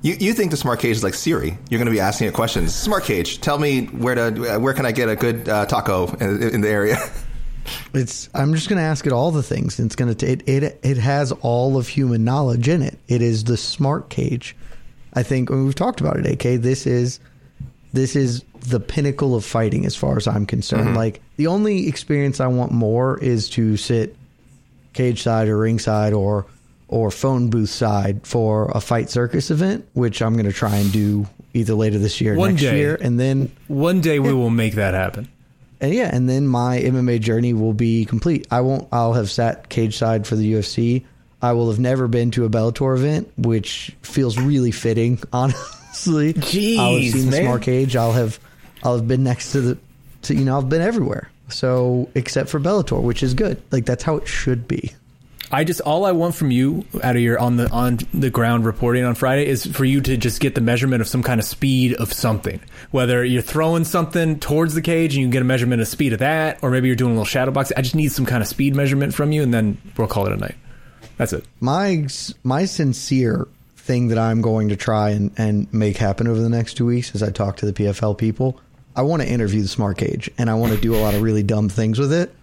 You, 0.00 0.14
you 0.14 0.32
think 0.32 0.52
the 0.52 0.56
smart 0.56 0.78
cage 0.78 0.96
is 0.96 1.02
like 1.02 1.14
Siri? 1.14 1.58
You're 1.68 1.78
going 1.78 1.86
to 1.86 1.92
be 1.92 1.98
asking 1.98 2.28
it 2.28 2.34
questions. 2.34 2.72
Smart 2.72 3.02
cage, 3.02 3.40
tell 3.40 3.58
me 3.58 3.86
where 3.86 4.14
to 4.14 4.58
where 4.58 4.72
can 4.72 4.86
I 4.86 4.92
get 4.92 5.08
a 5.08 5.16
good 5.16 5.48
uh, 5.48 5.66
taco 5.66 6.06
in, 6.16 6.42
in 6.42 6.60
the 6.60 6.68
area? 6.68 6.98
It's. 7.94 8.28
I'm 8.34 8.54
just 8.54 8.68
going 8.68 8.78
to 8.78 8.84
ask 8.84 9.06
it 9.06 9.12
all 9.12 9.30
the 9.30 9.42
things. 9.42 9.78
It's 9.78 9.96
going 9.96 10.14
to. 10.14 10.26
It, 10.26 10.48
it 10.48 10.80
it 10.82 10.96
has 10.98 11.32
all 11.32 11.76
of 11.76 11.88
human 11.88 12.24
knowledge 12.24 12.68
in 12.68 12.82
it. 12.82 12.98
It 13.08 13.22
is 13.22 13.44
the 13.44 13.56
smart 13.56 14.08
cage. 14.10 14.56
I 15.14 15.22
think 15.22 15.50
we've 15.50 15.74
talked 15.74 16.00
about 16.00 16.16
it, 16.18 16.26
AK. 16.26 16.60
This 16.60 16.86
is 16.86 17.20
this 17.92 18.16
is 18.16 18.44
the 18.60 18.80
pinnacle 18.80 19.34
of 19.34 19.44
fighting 19.44 19.86
as 19.86 19.96
far 19.96 20.16
as 20.16 20.26
I'm 20.26 20.46
concerned. 20.46 20.88
Mm-hmm. 20.88 20.96
Like 20.96 21.22
the 21.36 21.46
only 21.46 21.88
experience 21.88 22.40
I 22.40 22.46
want 22.48 22.72
more 22.72 23.18
is 23.18 23.48
to 23.50 23.76
sit 23.76 24.16
cage 24.92 25.22
side 25.22 25.48
or 25.48 25.58
ringside 25.58 26.12
or 26.12 26.46
or 26.88 27.10
phone 27.10 27.50
booth 27.50 27.68
side 27.68 28.26
for 28.26 28.70
a 28.74 28.80
fight 28.80 29.10
circus 29.10 29.50
event, 29.50 29.86
which 29.92 30.22
I'm 30.22 30.34
going 30.34 30.46
to 30.46 30.52
try 30.52 30.76
and 30.76 30.90
do 30.90 31.26
either 31.54 31.74
later 31.74 31.98
this 31.98 32.20
year 32.20 32.34
one 32.34 32.52
next 32.52 32.62
day, 32.62 32.78
year, 32.78 32.98
and 33.00 33.18
then 33.18 33.52
one 33.68 34.00
day 34.00 34.18
we 34.18 34.32
will 34.32 34.50
make 34.50 34.74
that 34.74 34.94
happen 34.94 35.28
and 35.80 35.94
yeah, 35.94 36.10
and 36.12 36.28
then 36.28 36.46
my 36.46 36.78
MMA 36.80 37.20
journey 37.20 37.52
will 37.52 37.72
be 37.72 38.04
complete. 38.04 38.46
I 38.50 38.60
won't. 38.60 38.88
I'll 38.92 39.12
have 39.12 39.30
sat 39.30 39.68
cage 39.68 39.96
side 39.96 40.26
for 40.26 40.36
the 40.36 40.54
UFC. 40.54 41.04
I 41.40 41.52
will 41.52 41.70
have 41.70 41.78
never 41.78 42.08
been 42.08 42.32
to 42.32 42.44
a 42.44 42.48
Bellator 42.48 42.96
event, 42.96 43.32
which 43.36 43.96
feels 44.02 44.38
really 44.38 44.72
fitting. 44.72 45.20
Honestly, 45.32 46.34
Jeez, 46.34 46.78
I'll 46.78 46.94
have 46.94 47.12
seen 47.12 47.22
man. 47.22 47.30
the 47.30 47.36
smart 47.42 47.62
cage. 47.62 47.94
I'll 47.94 48.12
have, 48.12 48.40
I'll 48.82 48.96
have 48.96 49.06
been 49.06 49.22
next 49.22 49.52
to 49.52 49.60
the, 49.60 49.78
to 50.22 50.34
you 50.34 50.44
know, 50.44 50.58
I've 50.58 50.68
been 50.68 50.82
everywhere. 50.82 51.30
So 51.48 52.10
except 52.14 52.48
for 52.48 52.58
Bellator, 52.58 53.00
which 53.00 53.22
is 53.22 53.34
good. 53.34 53.62
Like 53.70 53.86
that's 53.86 54.02
how 54.02 54.16
it 54.16 54.26
should 54.26 54.66
be. 54.66 54.92
I 55.50 55.64
just 55.64 55.80
all 55.80 56.04
I 56.04 56.12
want 56.12 56.34
from 56.34 56.50
you 56.50 56.84
out 57.02 57.16
of 57.16 57.22
your 57.22 57.38
on 57.38 57.56
the 57.56 57.70
on 57.70 57.98
the 58.12 58.28
ground 58.28 58.66
reporting 58.66 59.04
on 59.04 59.14
Friday 59.14 59.46
is 59.46 59.64
for 59.64 59.84
you 59.84 60.00
to 60.02 60.16
just 60.16 60.40
get 60.40 60.54
the 60.54 60.60
measurement 60.60 61.00
of 61.00 61.08
some 61.08 61.22
kind 61.22 61.40
of 61.40 61.46
speed 61.46 61.94
of 61.94 62.12
something. 62.12 62.60
Whether 62.90 63.24
you're 63.24 63.40
throwing 63.40 63.84
something 63.84 64.38
towards 64.40 64.74
the 64.74 64.82
cage 64.82 65.14
and 65.14 65.20
you 65.20 65.26
can 65.26 65.30
get 65.30 65.42
a 65.42 65.46
measurement 65.46 65.80
of 65.80 65.88
speed 65.88 66.12
of 66.12 66.18
that, 66.18 66.58
or 66.62 66.70
maybe 66.70 66.88
you're 66.88 66.96
doing 66.96 67.12
a 67.12 67.14
little 67.14 67.24
shadow 67.24 67.50
box. 67.50 67.72
I 67.76 67.82
just 67.82 67.94
need 67.94 68.12
some 68.12 68.26
kind 68.26 68.42
of 68.42 68.48
speed 68.48 68.76
measurement 68.76 69.14
from 69.14 69.32
you, 69.32 69.42
and 69.42 69.54
then 69.54 69.78
we'll 69.96 70.06
call 70.06 70.26
it 70.26 70.32
a 70.32 70.36
night. 70.36 70.56
That's 71.16 71.32
it. 71.32 71.44
My 71.60 72.06
my 72.44 72.66
sincere 72.66 73.48
thing 73.76 74.08
that 74.08 74.18
I'm 74.18 74.42
going 74.42 74.68
to 74.68 74.76
try 74.76 75.10
and, 75.10 75.32
and 75.38 75.72
make 75.72 75.96
happen 75.96 76.28
over 76.28 76.40
the 76.40 76.50
next 76.50 76.74
two 76.74 76.84
weeks 76.84 77.14
as 77.14 77.22
I 77.22 77.30
talk 77.30 77.56
to 77.58 77.66
the 77.66 77.72
PFL 77.72 78.18
people. 78.18 78.60
I 78.94 79.02
want 79.02 79.22
to 79.22 79.28
interview 79.28 79.62
the 79.62 79.68
smart 79.68 79.96
cage 79.96 80.30
and 80.36 80.50
I 80.50 80.54
want 80.54 80.74
to 80.74 80.80
do 80.80 80.94
a 80.94 80.98
lot 80.98 81.14
of 81.14 81.22
really 81.22 81.42
dumb 81.42 81.68
things 81.68 81.98
with 81.98 82.12
it 82.12 82.34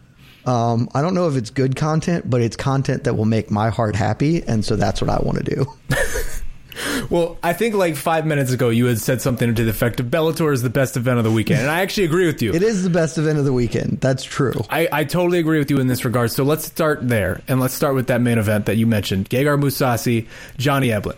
um, 0.46 0.90
I 0.94 1.02
don't 1.02 1.14
know 1.14 1.28
if 1.28 1.36
it's 1.36 1.50
good 1.50 1.76
content, 1.76 2.30
but 2.30 2.42
it's 2.42 2.56
content 2.56 3.06
that 3.06 3.16
will 3.16 3.26
make 3.26 3.50
my 3.52 3.70
heart 3.70 3.96
happy, 3.96 4.44
and 4.44 4.64
so 4.64 4.76
that's 4.76 5.02
what 5.02 5.10
I 5.10 5.20
want 5.20 5.44
to 5.44 5.56
do. 5.56 5.66
well, 7.10 7.38
I 7.42 7.54
think 7.54 7.76
like 7.76 7.96
five 7.96 8.26
minutes 8.26 8.52
ago 8.52 8.70
you 8.70 8.86
had 8.86 9.00
said 9.00 9.22
something 9.22 9.56
to 9.56 9.64
the 9.64 9.70
effect 9.70 10.00
of 10.00 10.08
Bellator 10.08 10.54
is 10.54 10.62
the 10.62 10.70
best 10.70 10.98
event 10.98 11.18
of 11.18 11.24
the 11.24 11.32
weekend, 11.32 11.62
and 11.62 11.70
I 11.70 11.82
actually 11.82 12.06
agree 12.06 12.28
with 12.28 12.42
you. 12.42 12.54
It 12.54 12.64
is 12.64 12.84
the 12.84 12.90
best 12.90 13.18
event 13.18 13.40
of 13.40 13.46
the 13.46 13.54
weekend. 13.54 14.02
That's 14.02 14.24
true. 14.24 14.54
I, 14.70 14.88
I 14.92 15.04
totally 15.04 15.40
agree 15.40 15.60
with 15.60 15.72
you 15.72 15.80
in 15.80 15.88
this 15.88 16.06
regard. 16.06 16.32
So 16.32 16.44
let's 16.44 16.66
start 16.66 17.08
there, 17.08 17.42
and 17.48 17.60
let's 17.60 17.74
start 17.74 17.96
with 17.96 18.08
that 18.08 18.22
main 18.22 18.38
event 18.38 18.66
that 18.68 18.78
you 18.78 18.88
mentioned: 18.88 19.30
Gegard 19.30 19.62
Mousasi, 19.62 20.28
Johnny 20.58 20.90
Eblen 20.90 21.18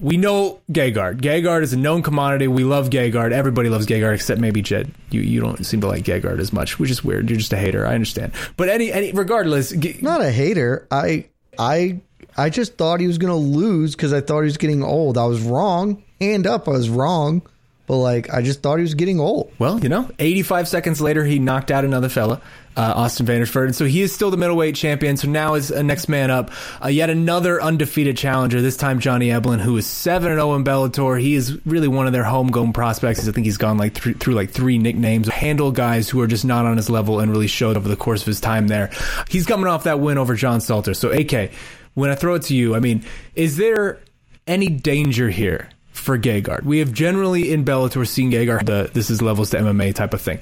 we 0.00 0.16
know 0.16 0.60
Gegard. 0.70 1.20
Gegard 1.20 1.62
is 1.62 1.72
a 1.72 1.76
known 1.78 2.02
commodity. 2.02 2.48
We 2.48 2.64
love 2.64 2.90
Gegard. 2.90 3.32
Everybody 3.32 3.68
loves 3.68 3.86
Gegard 3.86 4.14
except 4.14 4.40
maybe 4.40 4.62
Jed. 4.62 4.90
You 5.10 5.20
you 5.20 5.40
don't 5.40 5.64
seem 5.64 5.80
to 5.80 5.86
like 5.86 6.04
Gegard 6.04 6.38
as 6.38 6.52
much, 6.52 6.78
which 6.78 6.90
is 6.90 7.02
weird. 7.04 7.28
You're 7.30 7.38
just 7.38 7.52
a 7.52 7.56
hater. 7.56 7.86
I 7.86 7.94
understand. 7.94 8.32
But 8.56 8.68
any 8.68 8.92
any 8.92 9.12
regardless, 9.12 9.72
Ge- 9.72 10.02
not 10.02 10.20
a 10.20 10.30
hater. 10.30 10.86
I 10.90 11.26
I 11.58 12.00
I 12.36 12.50
just 12.50 12.76
thought 12.76 13.00
he 13.00 13.06
was 13.06 13.18
going 13.18 13.30
to 13.32 13.36
lose 13.36 13.96
because 13.96 14.12
I 14.12 14.20
thought 14.20 14.40
he 14.40 14.46
was 14.46 14.58
getting 14.58 14.82
old. 14.82 15.16
I 15.16 15.24
was 15.24 15.40
wrong. 15.40 16.02
Hand 16.20 16.46
up, 16.46 16.68
I 16.68 16.72
was 16.72 16.88
wrong. 16.90 17.42
but 17.86 17.96
like 17.96 18.28
I 18.32 18.42
just 18.42 18.62
thought 18.62 18.76
he 18.76 18.82
was 18.82 18.94
getting 18.94 19.20
old. 19.20 19.52
Well, 19.58 19.80
you 19.80 19.88
know, 19.88 20.10
85 20.18 20.68
seconds 20.68 21.00
later, 21.00 21.24
he 21.24 21.38
knocked 21.38 21.70
out 21.70 21.84
another 21.84 22.08
fella, 22.08 22.40
uh, 22.76 22.92
Austin 22.94 23.26
Vanderford. 23.26 23.66
And 23.66 23.76
so 23.76 23.86
he 23.86 24.02
is 24.02 24.12
still 24.12 24.30
the 24.30 24.36
middleweight 24.36 24.74
champion. 24.76 25.16
So 25.16 25.28
now 25.28 25.54
is 25.54 25.70
a 25.70 25.82
next 25.82 26.08
man 26.08 26.30
up. 26.30 26.50
Uh, 26.82 26.88
yet 26.88 27.10
another 27.10 27.60
undefeated 27.60 28.16
challenger, 28.16 28.60
this 28.60 28.76
time 28.76 29.00
Johnny 29.00 29.28
Eblen, 29.28 29.60
who 29.60 29.76
is 29.76 29.86
7 29.86 30.28
0 30.28 30.54
in 30.54 30.64
Bellator. 30.64 31.20
He 31.20 31.34
is 31.34 31.58
really 31.66 31.88
one 31.88 32.06
of 32.06 32.12
their 32.12 32.24
homegrown 32.24 32.72
prospects. 32.72 33.26
I 33.26 33.32
think 33.32 33.46
he's 33.46 33.56
gone 33.56 33.78
like 33.78 33.94
th- 33.94 34.18
through 34.18 34.34
like 34.34 34.50
three 34.50 34.78
nicknames, 34.78 35.28
handle 35.28 35.72
guys 35.72 36.08
who 36.08 36.20
are 36.20 36.26
just 36.26 36.44
not 36.44 36.66
on 36.66 36.76
his 36.76 36.90
level 36.90 37.20
and 37.20 37.30
really 37.30 37.46
showed 37.46 37.76
over 37.76 37.88
the 37.88 37.96
course 37.96 38.20
of 38.20 38.26
his 38.26 38.40
time 38.40 38.68
there. 38.68 38.90
He's 39.28 39.46
coming 39.46 39.66
off 39.66 39.84
that 39.84 40.00
win 40.00 40.18
over 40.18 40.34
John 40.34 40.60
Salter. 40.60 40.94
So, 40.94 41.10
AK, 41.10 41.52
when 41.94 42.10
I 42.10 42.14
throw 42.14 42.34
it 42.34 42.42
to 42.42 42.54
you, 42.54 42.74
I 42.74 42.80
mean, 42.80 43.04
is 43.34 43.56
there 43.56 44.00
any 44.46 44.68
danger 44.68 45.30
here 45.30 45.70
for 45.92 46.18
Gegard? 46.18 46.64
We 46.64 46.80
have 46.80 46.92
generally 46.92 47.52
in 47.52 47.64
Bellator 47.64 48.06
seen 48.06 48.30
Gegard 48.30 48.66
the 48.66 48.90
this 48.92 49.08
is 49.08 49.22
levels 49.22 49.50
to 49.50 49.58
MMA 49.58 49.94
type 49.94 50.12
of 50.12 50.20
thing. 50.20 50.40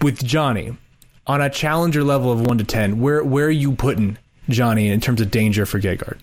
With 0.00 0.24
Johnny, 0.24 0.76
on 1.26 1.40
a 1.40 1.50
challenger 1.50 2.02
level 2.04 2.32
of 2.32 2.46
one 2.46 2.58
to 2.58 2.64
ten, 2.64 3.00
where 3.00 3.22
where 3.22 3.46
are 3.46 3.50
you 3.50 3.72
putting 3.72 4.18
Johnny 4.48 4.88
in 4.88 5.00
terms 5.00 5.20
of 5.20 5.30
danger 5.30 5.66
for 5.66 5.80
Gegard? 5.80 6.18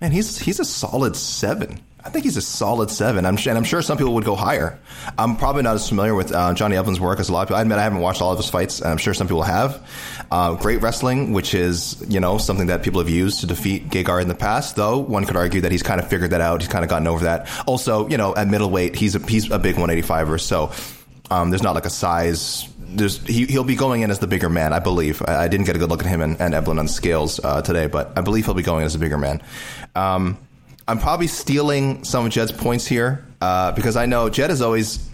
Man, 0.00 0.12
he's 0.12 0.38
he's 0.38 0.60
a 0.60 0.64
solid 0.64 1.16
seven. 1.16 1.80
I 2.04 2.10
think 2.10 2.24
he's 2.24 2.36
a 2.36 2.42
solid 2.42 2.90
seven. 2.90 3.24
I'm, 3.24 3.38
and 3.38 3.56
I'm 3.56 3.64
sure 3.64 3.80
some 3.80 3.96
people 3.96 4.12
would 4.14 4.26
go 4.26 4.34
higher. 4.34 4.78
I'm 5.16 5.38
probably 5.38 5.62
not 5.62 5.76
as 5.76 5.88
familiar 5.88 6.14
with 6.14 6.34
uh, 6.34 6.52
Johnny 6.52 6.76
Eblen's 6.76 7.00
work 7.00 7.18
as 7.18 7.30
a 7.30 7.32
lot 7.32 7.42
of 7.42 7.48
people. 7.48 7.56
I 7.56 7.62
admit 7.62 7.78
I 7.78 7.82
haven't 7.82 8.00
watched 8.00 8.20
all 8.20 8.30
of 8.30 8.36
his 8.36 8.50
fights, 8.50 8.84
I'm 8.84 8.98
sure 8.98 9.14
some 9.14 9.26
people 9.26 9.42
have. 9.42 9.88
Uh, 10.30 10.54
great 10.54 10.82
wrestling, 10.82 11.32
which 11.32 11.54
is 11.54 12.04
you 12.06 12.20
know 12.20 12.36
something 12.36 12.66
that 12.66 12.82
people 12.82 13.00
have 13.00 13.08
used 13.08 13.40
to 13.40 13.46
defeat 13.46 13.88
Gegard 13.88 14.20
in 14.20 14.28
the 14.28 14.34
past. 14.34 14.76
Though 14.76 14.98
one 14.98 15.24
could 15.24 15.36
argue 15.36 15.62
that 15.62 15.72
he's 15.72 15.82
kind 15.82 15.98
of 15.98 16.08
figured 16.08 16.32
that 16.32 16.42
out. 16.42 16.60
He's 16.60 16.68
kind 16.68 16.84
of 16.84 16.90
gotten 16.90 17.06
over 17.06 17.24
that. 17.24 17.48
Also, 17.66 18.06
you 18.08 18.18
know, 18.18 18.34
at 18.34 18.48
middleweight, 18.48 18.96
he's 18.96 19.14
a 19.14 19.18
he's 19.20 19.50
a 19.50 19.58
big 19.58 19.76
185er, 19.76 20.40
so 20.40 20.72
um, 21.30 21.48
there's 21.48 21.62
not 21.62 21.74
like 21.74 21.86
a 21.86 21.90
size 21.90 22.68
there's 22.86 23.24
he, 23.26 23.46
he'll 23.46 23.64
be 23.64 23.76
going 23.76 24.02
in 24.02 24.10
as 24.10 24.18
the 24.18 24.26
bigger 24.26 24.48
man, 24.48 24.72
I 24.72 24.78
believe. 24.78 25.22
I, 25.26 25.44
I 25.44 25.48
didn't 25.48 25.66
get 25.66 25.76
a 25.76 25.78
good 25.78 25.88
look 25.88 26.00
at 26.00 26.06
him 26.06 26.20
and, 26.20 26.40
and 26.40 26.54
Eblen 26.54 26.78
on 26.78 26.88
scales 26.88 27.40
uh, 27.42 27.62
today, 27.62 27.86
but 27.86 28.16
I 28.16 28.20
believe 28.20 28.44
he'll 28.44 28.54
be 28.54 28.62
going 28.62 28.84
as 28.84 28.94
a 28.94 28.98
bigger 28.98 29.18
man. 29.18 29.42
Um, 29.94 30.38
I'm 30.86 30.98
probably 30.98 31.26
stealing 31.26 32.04
some 32.04 32.26
of 32.26 32.32
Jed's 32.32 32.52
points 32.52 32.86
here 32.86 33.26
uh, 33.40 33.72
because 33.72 33.96
I 33.96 34.06
know 34.06 34.28
Jed 34.28 34.50
is 34.50 34.60
always 34.60 35.08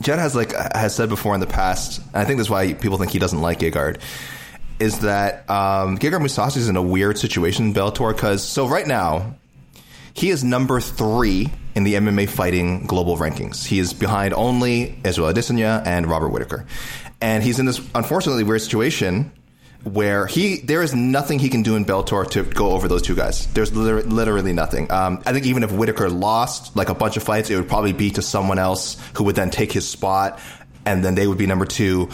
Jed 0.00 0.18
has 0.18 0.34
like 0.34 0.52
has 0.74 0.94
said 0.94 1.08
before 1.08 1.34
in 1.34 1.40
the 1.40 1.46
past, 1.46 1.98
and 1.98 2.16
I 2.16 2.24
think 2.24 2.38
that's 2.38 2.50
why 2.50 2.72
people 2.74 2.98
think 2.98 3.12
he 3.12 3.18
doesn't 3.18 3.40
like 3.40 3.60
Gegard, 3.60 4.00
is 4.78 5.00
that 5.00 5.48
um, 5.50 5.98
Gegard 5.98 6.20
Mousasi 6.20 6.58
is 6.58 6.68
in 6.68 6.76
a 6.76 6.82
weird 6.82 7.18
situation 7.18 7.66
in 7.66 7.74
Bellator 7.74 8.14
because 8.14 8.42
so 8.42 8.66
right 8.66 8.86
now 8.86 9.34
he 10.14 10.30
is 10.30 10.42
number 10.42 10.80
three 10.80 11.50
in 11.76 11.84
the 11.84 11.94
MMA 11.94 12.28
fighting 12.28 12.86
global 12.86 13.16
rankings. 13.16 13.66
He 13.66 13.78
is 13.78 13.92
behind 13.92 14.34
only 14.34 14.98
Israel 15.04 15.32
Adesanya 15.32 15.86
and 15.86 16.06
Robert 16.06 16.30
Whitaker, 16.30 16.66
and 17.20 17.44
he's 17.44 17.60
in 17.60 17.66
this 17.66 17.80
unfortunately 17.94 18.42
weird 18.42 18.62
situation 18.62 19.30
where 19.84 20.26
he 20.26 20.56
there 20.56 20.82
is 20.82 20.94
nothing 20.94 21.38
he 21.38 21.48
can 21.48 21.62
do 21.62 21.76
in 21.76 21.84
Bellator 21.84 22.28
to 22.30 22.42
go 22.42 22.70
over 22.70 22.88
those 22.88 23.02
two 23.02 23.14
guys. 23.14 23.46
There's 23.52 23.72
liter- 23.72 24.02
literally 24.02 24.52
nothing. 24.52 24.90
Um, 24.90 25.22
I 25.24 25.32
think 25.32 25.46
even 25.46 25.62
if 25.62 25.70
Whitaker 25.70 26.10
lost 26.10 26.74
like 26.74 26.88
a 26.88 26.94
bunch 26.94 27.16
of 27.16 27.22
fights, 27.22 27.50
it 27.50 27.56
would 27.56 27.68
probably 27.68 27.92
be 27.92 28.10
to 28.12 28.22
someone 28.22 28.58
else 28.58 29.00
who 29.14 29.24
would 29.24 29.36
then 29.36 29.50
take 29.50 29.70
his 29.70 29.88
spot, 29.88 30.40
and 30.84 31.04
then 31.04 31.14
they 31.14 31.26
would 31.26 31.38
be 31.38 31.46
number 31.46 31.66
two. 31.66 32.08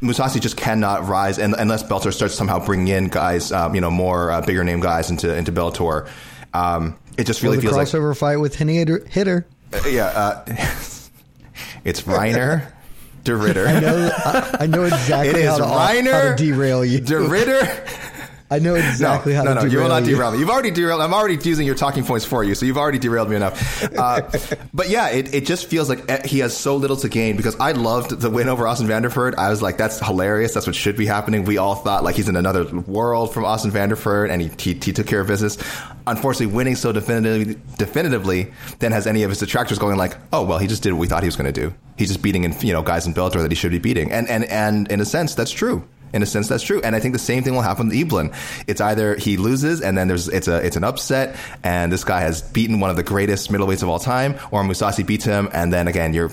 Mousasi 0.00 0.40
just 0.40 0.56
cannot 0.56 1.06
rise, 1.06 1.38
and 1.38 1.54
unless 1.58 1.82
Bellator 1.82 2.12
starts 2.12 2.34
somehow 2.34 2.64
bringing 2.64 2.88
in 2.88 3.08
guys, 3.08 3.52
um, 3.52 3.74
you 3.74 3.80
know, 3.80 3.90
more 3.90 4.30
uh, 4.30 4.40
bigger 4.40 4.64
name 4.64 4.80
guys 4.80 5.10
into 5.10 5.36
into 5.36 5.52
Bellator. 5.52 6.08
Um, 6.54 6.96
it 7.16 7.24
just 7.24 7.42
really 7.42 7.56
Well, 7.58 7.62
feels 7.74 7.76
like 7.76 7.88
crossover 7.88 8.16
fight 8.16 8.36
with 8.36 8.54
Hitter. 8.56 9.04
hitter. 9.10 9.46
uh, 9.72 9.80
yeah, 9.88 10.06
uh, 10.06 10.44
it's 11.84 12.06
Rainer, 12.06 12.72
De 13.24 13.36
Ridder. 13.36 13.66
I 13.66 13.80
know, 13.80 14.10
I, 14.16 14.56
I 14.60 14.66
know 14.66 14.82
exactly 14.84 15.42
how 15.42 15.58
to, 15.58 15.66
how 15.66 15.88
Rainer, 15.92 16.36
to 16.36 16.44
derail 16.44 16.84
you. 16.84 17.00
De 17.00 17.18
Ridder. 17.20 17.84
I 18.50 18.58
know 18.58 18.74
exactly 18.74 19.32
no, 19.32 19.38
how 19.38 19.44
no, 19.44 19.54
to 19.54 19.54
no, 19.54 19.60
derail 19.62 19.72
you 19.72 19.78
will 19.78 19.88
not 19.88 20.04
derail 20.04 20.30
me. 20.32 20.38
You've 20.38 20.50
already 20.50 20.70
derailed. 20.70 21.00
I'm 21.00 21.14
already 21.14 21.38
using 21.42 21.64
your 21.64 21.74
talking 21.74 22.04
points 22.04 22.26
for 22.26 22.44
you, 22.44 22.54
so 22.54 22.66
you've 22.66 22.76
already 22.76 22.98
derailed 22.98 23.30
me 23.30 23.36
enough. 23.36 23.82
Uh, 23.82 24.28
but 24.74 24.90
yeah, 24.90 25.08
it, 25.08 25.32
it 25.32 25.46
just 25.46 25.68
feels 25.70 25.88
like 25.88 26.04
eh, 26.10 26.20
he 26.26 26.40
has 26.40 26.54
so 26.54 26.76
little 26.76 26.98
to 26.98 27.08
gain 27.08 27.38
because 27.38 27.58
I 27.58 27.72
loved 27.72 28.10
the 28.20 28.28
win 28.28 28.50
over 28.50 28.68
Austin 28.68 28.86
Vanderford. 28.86 29.36
I 29.36 29.48
was 29.48 29.62
like, 29.62 29.78
that's 29.78 30.04
hilarious. 30.04 30.52
That's 30.52 30.66
what 30.66 30.76
should 30.76 30.98
be 30.98 31.06
happening. 31.06 31.44
We 31.44 31.56
all 31.56 31.76
thought 31.76 32.04
like 32.04 32.14
he's 32.14 32.28
in 32.28 32.36
another 32.36 32.66
world 32.80 33.32
from 33.32 33.46
Austin 33.46 33.70
Vanderford, 33.70 34.28
and 34.30 34.42
he, 34.42 34.50
he, 34.58 34.74
he 34.74 34.92
took 34.92 35.06
care 35.06 35.22
of 35.22 35.28
business. 35.28 35.56
Unfortunately, 36.06 36.54
winning 36.54 36.76
so 36.76 36.92
definitively, 36.92 37.56
definitively, 37.78 38.52
then 38.80 38.92
has 38.92 39.06
any 39.06 39.22
of 39.22 39.30
his 39.30 39.38
detractors 39.38 39.78
going 39.78 39.96
like, 39.96 40.16
oh 40.32 40.44
well, 40.44 40.58
he 40.58 40.66
just 40.66 40.82
did 40.82 40.92
what 40.92 41.00
we 41.00 41.06
thought 41.06 41.22
he 41.22 41.28
was 41.28 41.36
going 41.36 41.52
to 41.52 41.60
do. 41.60 41.74
He's 41.96 42.08
just 42.08 42.22
beating 42.22 42.44
in, 42.44 42.52
you 42.60 42.72
know 42.72 42.82
guys 42.82 43.06
in 43.06 43.14
Bellator 43.14 43.42
that 43.42 43.50
he 43.50 43.54
should 43.54 43.70
be 43.70 43.78
beating, 43.78 44.10
and 44.10 44.28
and 44.28 44.44
and 44.44 44.90
in 44.90 45.00
a 45.00 45.04
sense, 45.04 45.34
that's 45.34 45.50
true 45.50 45.86
in 46.12 46.22
a 46.22 46.26
sense 46.26 46.48
that's 46.48 46.62
true 46.62 46.80
and 46.82 46.94
i 46.94 47.00
think 47.00 47.12
the 47.12 47.18
same 47.18 47.42
thing 47.42 47.54
will 47.54 47.62
happen 47.62 47.88
to 47.88 47.96
Eblen. 47.96 48.34
it's 48.66 48.80
either 48.80 49.16
he 49.16 49.36
loses 49.36 49.80
and 49.80 49.96
then 49.96 50.08
there's 50.08 50.28
it's 50.28 50.48
a 50.48 50.64
it's 50.64 50.76
an 50.76 50.84
upset 50.84 51.36
and 51.62 51.90
this 51.90 52.04
guy 52.04 52.20
has 52.20 52.42
beaten 52.42 52.80
one 52.80 52.90
of 52.90 52.96
the 52.96 53.02
greatest 53.02 53.50
middleweights 53.50 53.82
of 53.82 53.88
all 53.88 53.98
time 53.98 54.34
or 54.50 54.62
Mousasi 54.62 55.06
beats 55.06 55.24
him 55.24 55.48
and 55.52 55.72
then 55.72 55.88
again 55.88 56.12
your 56.12 56.30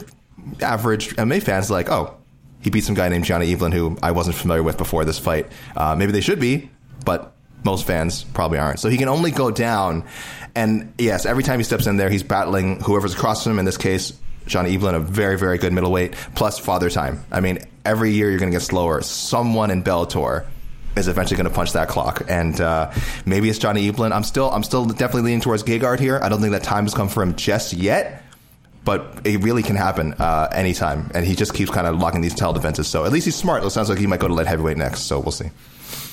average 0.62 1.16
MMA 1.16 1.42
fans 1.42 1.72
like 1.72 1.90
oh 1.90 2.16
he 2.62 2.70
beat 2.70 2.84
some 2.84 2.96
guy 2.96 3.08
named 3.10 3.26
Johnny 3.26 3.56
Eblen 3.56 3.74
who 3.74 3.98
I 4.04 4.12
wasn't 4.12 4.36
familiar 4.36 4.64
with 4.64 4.78
before 4.78 5.06
this 5.06 5.20
fight 5.20 5.48
uh, 5.76 5.96
maybe 5.96 6.12
they 6.12 6.22
should 6.22 6.40
be 6.40 6.70
but 7.06 7.34
most 7.64 7.86
fans 7.86 8.24
probably 8.24 8.58
aren't 8.58 8.80
so 8.80 8.90
he 8.90 8.98
can 8.98 9.08
only 9.10 9.32
go 9.32 9.52
down 9.52 10.06
and 10.56 10.94
yes 10.98 11.26
every 11.26 11.44
time 11.44 11.60
he 11.60 11.64
steps 11.64 11.88
in 11.88 11.98
there 11.98 12.10
he's 12.10 12.24
battling 12.24 12.80
whoever's 12.82 13.14
across 13.14 13.44
from 13.44 13.54
him 13.54 13.60
in 13.60 13.66
this 13.66 13.78
case 13.78 14.14
Johnny 14.50 14.76
Eblen, 14.76 14.96
a 14.96 15.00
very, 15.00 15.38
very 15.38 15.58
good 15.58 15.72
middleweight, 15.72 16.14
plus 16.36 16.60
father 16.60 16.90
time. 16.90 17.24
I 17.32 17.40
mean, 17.40 17.60
every 17.86 18.12
year 18.12 18.30
you're 18.30 18.40
going 18.40 18.52
to 18.52 18.56
get 18.56 18.64
slower. 18.64 19.02
Someone 19.02 19.72
in 19.72 19.84
Bellator 19.84 20.48
is 20.98 21.08
eventually 21.08 21.38
going 21.38 21.48
to 21.48 21.56
punch 21.56 21.74
that 21.74 21.88
clock, 21.88 22.24
and 22.28 22.60
uh, 22.60 22.92
maybe 23.26 23.50
it's 23.50 23.60
Johnny 23.60 23.90
Eblen. 23.90 24.12
I'm 24.12 24.24
still, 24.24 24.50
I'm 24.52 24.64
still 24.64 24.86
definitely 24.86 25.22
leaning 25.22 25.42
towards 25.42 25.64
Gegard 25.64 26.00
here. 26.00 26.20
I 26.22 26.30
don't 26.30 26.42
think 26.42 26.54
that 26.54 26.64
time 26.64 26.86
has 26.86 26.94
come 26.94 27.10
for 27.10 27.22
him 27.22 27.36
just 27.36 27.74
yet, 27.74 28.24
but 28.84 29.22
it 29.24 29.44
really 29.44 29.62
can 29.62 29.76
happen 29.76 30.14
uh, 30.14 30.50
anytime. 30.52 31.12
And 31.14 31.26
he 31.26 31.36
just 31.36 31.54
keeps 31.54 31.70
kind 31.70 31.86
of 31.86 31.98
locking 31.98 32.22
these 32.22 32.34
tail 32.34 32.52
defenses. 32.52 32.88
So 32.88 33.06
at 33.06 33.12
least 33.12 33.26
he's 33.26 33.36
smart. 33.36 33.64
It 33.64 33.70
sounds 33.70 33.90
like 33.90 34.00
he 34.00 34.08
might 34.08 34.20
go 34.20 34.28
to 34.28 34.34
light 34.34 34.48
heavyweight 34.48 34.78
next. 34.78 35.02
So 35.02 35.20
we'll 35.20 35.32
see. 35.32 35.52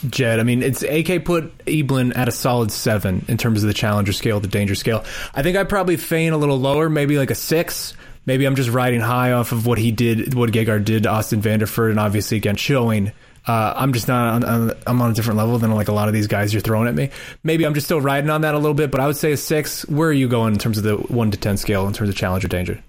Jed, 0.08 0.40
I 0.40 0.42
mean, 0.42 0.62
it's 0.62 0.82
AK 0.82 1.24
put 1.24 1.56
Eblen 1.66 2.16
at 2.16 2.28
a 2.28 2.32
solid 2.32 2.70
seven 2.70 3.24
in 3.28 3.36
terms 3.36 3.62
of 3.62 3.68
the 3.68 3.74
challenger 3.74 4.12
scale, 4.12 4.40
the 4.40 4.48
danger 4.48 4.74
scale. 4.74 5.04
I 5.34 5.42
think 5.42 5.56
I'd 5.56 5.68
probably 5.68 5.96
feign 5.96 6.32
a 6.32 6.36
little 6.36 6.58
lower, 6.58 6.88
maybe 6.88 7.18
like 7.18 7.30
a 7.30 7.34
six. 7.34 7.94
Maybe 8.26 8.44
I'm 8.44 8.56
just 8.56 8.70
riding 8.70 9.00
high 9.00 9.32
off 9.32 9.52
of 9.52 9.66
what 9.66 9.78
he 9.78 9.92
did, 9.92 10.34
what 10.34 10.50
Gegard 10.50 10.84
did 10.84 11.04
to 11.04 11.10
Austin 11.10 11.40
Vanderford, 11.40 11.90
and 11.90 12.00
obviously 12.00 12.36
again 12.36 12.56
showing. 12.56 13.12
Uh, 13.46 13.72
I'm 13.76 13.92
just 13.92 14.08
not 14.08 14.42
on, 14.42 14.72
I'm 14.88 15.00
on 15.00 15.12
a 15.12 15.14
different 15.14 15.38
level 15.38 15.56
than 15.58 15.70
like 15.72 15.86
a 15.86 15.92
lot 15.92 16.08
of 16.08 16.14
these 16.14 16.26
guys 16.26 16.52
you're 16.52 16.60
throwing 16.60 16.88
at 16.88 16.96
me. 16.96 17.10
Maybe 17.44 17.64
I'm 17.64 17.74
just 17.74 17.86
still 17.86 18.00
riding 18.00 18.28
on 18.28 18.40
that 18.40 18.54
a 18.56 18.58
little 18.58 18.74
bit, 18.74 18.90
but 18.90 19.00
I 19.00 19.06
would 19.06 19.16
say 19.16 19.30
a 19.30 19.36
six. 19.36 19.88
Where 19.88 20.08
are 20.08 20.12
you 20.12 20.28
going 20.28 20.54
in 20.54 20.58
terms 20.58 20.78
of 20.78 20.84
the 20.84 20.96
one 20.96 21.30
to 21.30 21.36
ten 21.36 21.56
scale 21.56 21.86
in 21.86 21.92
terms 21.92 22.10
of 22.10 22.16
challenger 22.16 22.48
danger? 22.48 22.82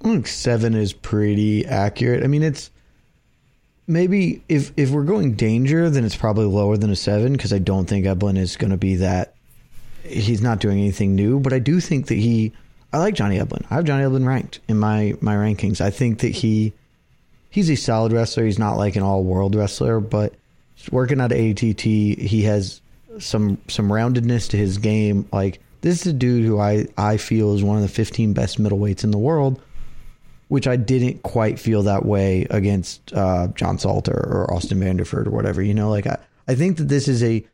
I 0.00 0.08
think 0.08 0.26
seven 0.26 0.74
is 0.74 0.92
pretty 0.92 1.64
accurate. 1.66 2.24
I 2.24 2.26
mean, 2.26 2.42
it's 2.42 2.70
maybe 3.88 4.42
if 4.48 4.72
if 4.76 4.90
we're 4.90 5.04
going 5.04 5.34
danger, 5.34 5.90
then 5.90 6.04
it's 6.04 6.14
probably 6.14 6.44
lower 6.44 6.76
than 6.76 6.90
a 6.90 6.96
seven 6.96 7.32
because 7.32 7.52
I 7.52 7.58
don't 7.58 7.86
think 7.86 8.04
Eblen 8.06 8.36
is 8.36 8.56
going 8.56 8.70
to 8.70 8.76
be 8.76 8.96
that. 8.96 9.34
He's 10.04 10.42
not 10.42 10.60
doing 10.60 10.78
anything 10.78 11.16
new, 11.16 11.40
but 11.40 11.52
I 11.52 11.58
do 11.58 11.80
think 11.80 12.06
that 12.06 12.14
he. 12.14 12.52
I 12.92 12.98
like 12.98 13.14
Johnny 13.14 13.38
Eblen. 13.38 13.66
I 13.70 13.74
have 13.74 13.84
Johnny 13.84 14.04
Eblen 14.04 14.26
ranked 14.26 14.60
in 14.68 14.78
my 14.78 15.14
my 15.20 15.34
rankings. 15.34 15.80
I 15.80 15.90
think 15.90 16.20
that 16.20 16.28
he 16.28 16.72
he's 17.50 17.70
a 17.70 17.76
solid 17.76 18.12
wrestler. 18.12 18.44
He's 18.44 18.58
not 18.58 18.76
like 18.76 18.94
an 18.96 19.02
all 19.02 19.24
world 19.24 19.54
wrestler, 19.54 20.00
but 20.00 20.34
working 20.92 21.20
out 21.20 21.32
at 21.32 21.38
ATT, 21.38 21.82
he 21.82 22.42
has 22.42 22.80
some 23.18 23.58
some 23.68 23.88
roundedness 23.88 24.50
to 24.50 24.56
his 24.56 24.78
game. 24.78 25.28
Like 25.32 25.60
this 25.80 26.00
is 26.00 26.06
a 26.06 26.12
dude 26.12 26.44
who 26.44 26.60
I 26.60 26.86
I 26.96 27.16
feel 27.16 27.54
is 27.54 27.62
one 27.62 27.76
of 27.76 27.82
the 27.82 27.88
15 27.88 28.32
best 28.32 28.60
middleweights 28.60 29.04
in 29.04 29.10
the 29.10 29.18
world 29.18 29.60
which 30.48 30.66
I 30.66 30.76
didn't 30.76 31.22
quite 31.22 31.58
feel 31.58 31.82
that 31.84 32.04
way 32.04 32.46
against 32.50 33.12
uh, 33.12 33.48
John 33.48 33.78
Salter 33.78 34.12
or 34.12 34.52
Austin 34.52 34.80
Vanderford 34.80 35.26
or 35.26 35.30
whatever. 35.30 35.62
You 35.62 35.74
know, 35.74 35.90
like 35.90 36.06
I, 36.06 36.18
I 36.46 36.54
think 36.54 36.78
that 36.78 36.88
this 36.88 37.06
is 37.06 37.22
a 37.22 37.46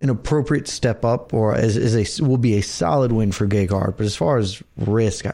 an 0.00 0.10
appropriate 0.10 0.68
step 0.68 1.04
up 1.04 1.32
or 1.32 1.54
as, 1.54 1.76
as 1.76 1.94
a 1.94 2.22
will 2.22 2.36
be 2.36 2.58
a 2.58 2.62
solid 2.62 3.12
win 3.12 3.32
for 3.32 3.46
Gegard. 3.46 3.96
But 3.96 4.06
as 4.06 4.16
far 4.16 4.38
as 4.38 4.62
risk, 4.76 5.24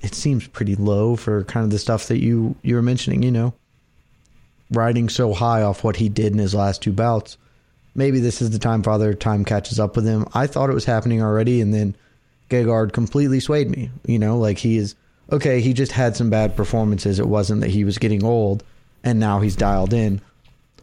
it 0.00 0.14
seems 0.14 0.46
pretty 0.46 0.74
low 0.74 1.16
for 1.16 1.44
kind 1.44 1.64
of 1.64 1.70
the 1.70 1.78
stuff 1.78 2.08
that 2.08 2.20
you 2.20 2.56
you 2.62 2.74
were 2.74 2.82
mentioning. 2.82 3.22
You 3.22 3.30
know, 3.30 3.54
riding 4.70 5.08
so 5.08 5.32
high 5.32 5.62
off 5.62 5.84
what 5.84 5.96
he 5.96 6.08
did 6.08 6.32
in 6.32 6.38
his 6.38 6.54
last 6.54 6.82
two 6.82 6.92
bouts. 6.92 7.38
Maybe 7.94 8.20
this 8.20 8.40
is 8.40 8.50
the 8.50 8.58
time 8.58 8.82
Father 8.82 9.12
Time 9.14 9.44
catches 9.44 9.78
up 9.78 9.96
with 9.96 10.06
him. 10.06 10.26
I 10.34 10.46
thought 10.46 10.70
it 10.70 10.74
was 10.74 10.86
happening 10.86 11.22
already, 11.22 11.60
and 11.60 11.72
then 11.72 11.94
Gegard 12.48 12.92
completely 12.92 13.38
swayed 13.38 13.70
me. 13.70 13.90
You 14.06 14.18
know, 14.18 14.38
like 14.38 14.58
he 14.58 14.76
is 14.76 14.94
okay, 15.30 15.60
he 15.60 15.72
just 15.72 15.92
had 15.92 16.16
some 16.16 16.30
bad 16.30 16.56
performances. 16.56 17.18
It 17.18 17.28
wasn't 17.28 17.60
that 17.60 17.70
he 17.70 17.84
was 17.84 17.98
getting 17.98 18.24
old 18.24 18.64
and 19.04 19.18
now 19.18 19.40
he's 19.40 19.56
dialed 19.56 19.92
in. 19.92 20.20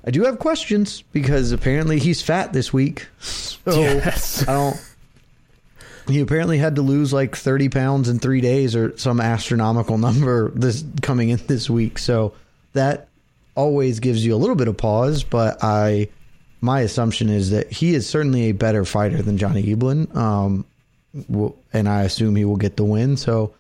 I 0.06 0.12
do 0.12 0.24
have 0.24 0.40
questions 0.40 1.04
because 1.12 1.52
apparently 1.52 2.00
he's 2.00 2.22
fat 2.22 2.54
this 2.54 2.72
week. 2.72 3.08
So 3.20 3.82
Yes. 3.82 4.48
I 4.48 4.54
don't 4.54 4.82
he 6.10 6.22
apparently 6.22 6.58
had 6.58 6.76
to 6.76 6.82
lose 6.82 7.14
like 7.14 7.36
30 7.36 7.70
pounds 7.70 8.10
in 8.10 8.20
three 8.20 8.42
days 8.42 8.76
or 8.76 8.98
some 8.98 9.22
astronomical 9.22 9.98
number 9.98 10.50
this 10.52 10.84
coming 11.02 11.30
in 11.30 11.40
this 11.48 11.70
week. 11.70 12.00
So 12.00 12.34
that 12.74 13.08
always 13.56 14.00
gives 14.00 14.26
you 14.26 14.36
a 14.36 14.38
little 14.38 14.56
bit 14.56 14.68
of 14.68 14.78
pause, 14.78 15.24
but 15.24 15.64
I 15.64 16.10
my 16.62 16.82
assumption 16.82 17.30
is 17.30 17.52
that 17.52 17.72
he 17.72 17.94
is 17.94 18.08
certainly 18.08 18.50
a 18.50 18.52
better 18.52 18.84
fighter 18.84 19.22
than 19.22 19.38
Johnny 19.38 19.64
Eblen, 19.64 20.14
um, 20.14 20.66
and 21.72 21.88
I 21.88 22.04
assume 22.04 22.36
he 22.36 22.44
will 22.44 22.58
get 22.58 22.76
the 22.76 22.84
win. 22.84 23.16
So 23.16 23.54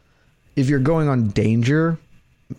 if 0.60 0.70
you're 0.70 0.80
going 0.80 1.08
on 1.08 1.30
danger, 1.30 1.98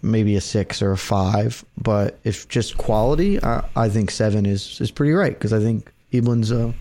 maybe 0.03 0.37
a 0.37 0.41
six 0.41 0.81
or 0.81 0.93
a 0.93 0.99
five, 0.99 1.65
but 1.81 2.19
if 2.25 2.49
just 2.49 2.79
quality, 2.79 3.43
I, 3.43 3.65
I 3.77 3.89
think 3.89 4.11
seven 4.11 4.47
is 4.47 4.81
is 4.81 4.91
pretty 4.91 5.13
right 5.13 5.33
because 5.33 5.53
I 5.53 5.61
think 5.61 5.93
Eblen's 6.13 6.51
a 6.51 6.75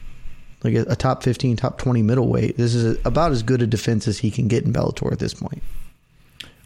like 0.63 0.75
a, 0.75 0.81
a 0.89 0.95
top 0.95 1.23
15, 1.23 1.57
top 1.57 1.77
20 1.77 2.01
middleweight. 2.01 2.57
This 2.57 2.75
is 2.75 2.97
about 3.05 3.31
as 3.31 3.43
good 3.43 3.61
a 3.61 3.67
defense 3.67 4.07
as 4.07 4.17
he 4.17 4.31
can 4.31 4.47
get 4.47 4.65
in 4.65 4.73
Bellator 4.73 5.11
at 5.11 5.19
this 5.19 5.33
point. 5.33 5.63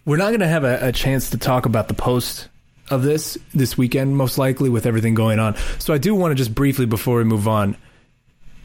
We're 0.05 0.17
not 0.17 0.29
going 0.29 0.39
to 0.41 0.47
have 0.47 0.63
a, 0.63 0.87
a 0.87 0.91
chance 0.91 1.29
to 1.31 1.37
talk 1.37 1.65
about 1.65 1.87
the 1.87 1.93
post 1.93 2.49
of 2.89 3.03
this 3.03 3.37
this 3.53 3.77
weekend, 3.77 4.17
most 4.17 4.37
likely, 4.37 4.69
with 4.69 4.85
everything 4.85 5.13
going 5.13 5.39
on. 5.39 5.55
So 5.79 5.93
I 5.93 5.97
do 5.97 6.13
want 6.13 6.31
to 6.31 6.35
just 6.35 6.53
briefly, 6.53 6.85
before 6.85 7.17
we 7.17 7.23
move 7.23 7.47
on, 7.47 7.77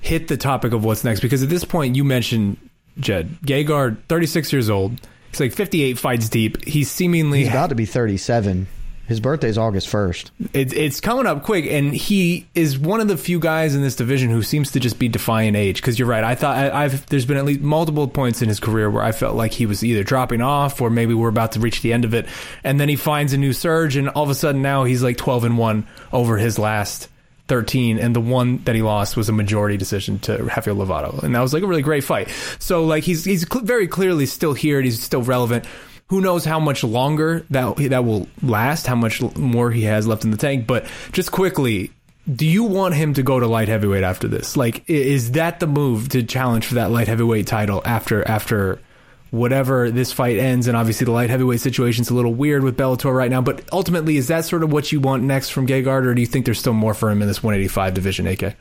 hit 0.01 0.29
the 0.29 0.37
topic 0.37 0.73
of 0.73 0.85
what's 0.85 1.05
next 1.05 1.21
because 1.21 1.43
at 1.43 1.49
this 1.49 1.65
point, 1.65 1.97
you 1.97 2.05
mentioned 2.05 2.57
Jed 2.99 3.39
Gegard, 3.43 3.99
36 4.09 4.53
years 4.53 4.69
old. 4.69 5.01
He's 5.31 5.41
like 5.41 5.53
58 5.53 5.99
fights 5.99 6.29
deep. 6.29 6.65
He's 6.65 6.91
seemingly 6.91 7.41
He's 7.41 7.49
about 7.49 7.69
to 7.69 7.75
be 7.75 7.87
37. 7.87 8.67
His 9.09 9.21
birthday's 9.21 9.57
August 9.57 9.89
1st. 9.89 10.31
It, 10.53 10.75
it's 10.75 11.01
coming 11.01 11.25
up 11.25 11.43
quick, 11.43 11.65
and 11.65 11.95
he 11.95 12.47
is 12.55 12.79
one 12.79 13.01
of 13.01 13.09
the 13.09 13.17
few 13.17 13.41
guys 13.41 13.75
in 13.75 13.81
this 13.81 13.97
division 13.97 14.29
who 14.29 14.43
seems 14.43 14.73
to 14.73 14.81
just 14.81 14.99
be 14.99 15.09
defying 15.09 15.55
age. 15.55 15.77
Because 15.77 15.99
you're 15.99 16.07
right, 16.07 16.23
I 16.23 16.35
thought 16.35 16.59
I, 16.59 16.85
I've 16.85 17.07
there's 17.07 17.25
been 17.25 17.39
at 17.39 17.47
least 17.47 17.61
multiple 17.61 18.07
points 18.07 18.43
in 18.43 18.51
his 18.51 18.61
career 18.61 18.91
where 18.91 19.03
I 19.03 19.13
felt 19.13 19.35
like 19.35 19.53
he 19.53 19.65
was 19.65 19.83
either 19.83 20.05
dropping 20.05 20.43
off 20.43 20.83
or 20.83 20.91
maybe 20.91 21.15
we're 21.15 21.31
about 21.31 21.53
to 21.53 21.61
reach 21.61 21.81
the 21.81 21.95
end 21.95 22.05
of 22.05 22.13
it, 22.13 22.27
and 22.63 22.79
then 22.79 22.91
he 22.91 22.97
finds 22.97 23.33
a 23.33 23.39
new 23.39 23.55
surge, 23.55 23.97
and 23.97 24.11
all 24.11 24.25
of 24.25 24.31
a 24.31 24.35
sudden 24.35 24.61
now 24.61 24.85
he's 24.85 25.03
like 25.03 25.17
12 25.17 25.45
and 25.45 25.57
one 25.57 25.87
over 26.13 26.37
his 26.37 26.59
last 26.59 27.09
13, 27.49 27.99
and 27.99 28.15
the 28.15 28.21
one 28.21 28.63
that 28.65 28.75
he 28.75 28.83
lost 28.83 29.17
was 29.17 29.29
a 29.29 29.33
majority 29.33 29.77
decision 29.77 30.19
to 30.21 30.43
Rafael 30.43 30.77
Lovato, 30.77 31.23
and 31.23 31.35
that 31.35 31.41
was 31.41 31.53
like 31.53 31.63
a 31.63 31.67
really 31.67 31.83
great 31.83 32.05
fight. 32.05 32.29
So 32.59 32.85
like 32.85 33.05
he's 33.05 33.25
he's 33.25 33.47
cl- 33.51 33.65
very 33.65 33.89
clearly 33.89 34.27
still 34.27 34.53
here, 34.53 34.79
and 34.79 34.85
he's 34.85 35.03
still 35.03 35.23
relevant. 35.23 35.65
Who 36.09 36.21
knows 36.21 36.45
how 36.45 36.59
much 36.61 36.85
longer 36.85 37.45
that 37.51 37.77
that 37.77 38.05
will 38.05 38.29
last? 38.43 38.87
How 38.87 38.95
much 38.95 39.21
more 39.37 39.71
he 39.71 39.83
has 39.85 40.07
left 40.07 40.25
in 40.25 40.31
the 40.31 40.37
tank? 40.37 40.67
But 40.67 40.87
just 41.13 41.33
quickly, 41.33 41.91
do 42.33 42.47
you 42.47 42.65
want 42.65 42.95
him 42.95 43.15
to 43.15 43.23
go 43.23 43.41
to 43.41 43.47
light 43.47 43.69
heavyweight 43.69 44.05
after 44.05 44.29
this? 44.29 44.57
Like, 44.57 44.89
is 44.89 45.33
that 45.33 45.61
the 45.61 45.67
move 45.67 46.11
to 46.11 46.23
challenge 46.23 46.67
for 46.67 46.75
that 46.75 46.91
light 46.91 47.09
heavyweight 47.09 47.47
title 47.47 47.83
after 47.85 48.27
after 48.27 48.81
whatever 49.31 49.91
this 49.91 50.13
fight 50.13 50.39
ends? 50.39 50.67
And 50.67 50.77
obviously, 50.77 51.05
the 51.05 51.13
light 51.13 51.31
heavyweight 51.31 51.61
situation's 51.61 52.11
a 52.11 52.15
little 52.15 52.35
weird 52.35 52.63
with 52.63 52.77
Bellator 52.77 53.15
right 53.15 53.31
now. 53.31 53.41
But 53.41 53.63
ultimately, 53.73 54.17
is 54.17 54.29
that 54.29 54.45
sort 54.45 54.63
of 54.63 54.73
what 54.73 54.93
you 54.93 55.01
want 55.01 55.23
next 55.23 55.51
from 55.51 55.67
Gegard, 55.67 56.07
or 56.07 56.15
do 56.15 56.21
you 56.21 56.27
think 56.27 56.45
there's 56.45 56.59
still 56.59 56.73
more 56.73 56.95
for 56.95 57.11
him 57.11 57.23
in 57.23 57.29
this 57.29 57.43
185 57.43 57.95
division? 57.95 58.27
AK. 58.27 58.57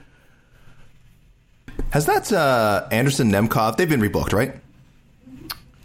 Has 1.91 2.05
that 2.05 2.31
uh, 2.31 2.87
Anderson 2.91 3.31
Nemkov? 3.31 3.77
They've 3.77 3.89
been 3.89 4.01
rebooked, 4.01 4.33
right? 4.33 4.55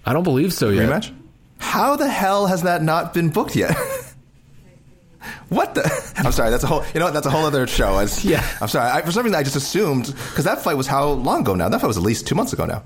I 0.05 0.13
don't 0.13 0.25
believe 0.25 0.53
so 0.53 0.71
yet. 0.71 0.89
Rematch. 0.89 1.15
How 1.59 1.97
the 1.97 2.09
hell 2.09 2.47
has 2.47 2.63
that 2.63 2.83
not 2.83 3.15
been 3.15 3.29
booked 3.31 3.55
yet? 3.55 3.77
what 5.49 5.75
the? 5.75 6.13
I'm 6.17 6.33
sorry. 6.33 6.51
That's 6.51 6.65
a 6.65 6.67
whole. 6.67 6.85
You 6.93 6.99
know 6.99 7.07
what? 7.07 7.15
That's 7.15 7.27
a 7.27 7.31
whole 7.31 7.45
other 7.45 7.67
show. 7.69 7.99
It's, 8.01 8.25
Yeah. 8.25 8.45
I'm 8.61 8.69
sorry. 8.69 8.91
I, 8.91 9.03
for 9.03 9.13
some 9.13 9.25
reason, 9.25 9.39
I 9.39 9.45
just 9.45 9.55
assumed 9.55 10.07
because 10.07 10.45
that 10.45 10.63
fight 10.63 10.77
was 10.77 10.89
how 10.89 11.09
long 11.11 11.43
ago 11.43 11.55
now? 11.55 11.69
That 11.69 11.81
fight 11.81 11.87
was 11.87 11.97
at 11.97 12.03
least 12.03 12.27
two 12.27 12.35
months 12.35 12.53
ago 12.53 12.67
now. 12.67 12.83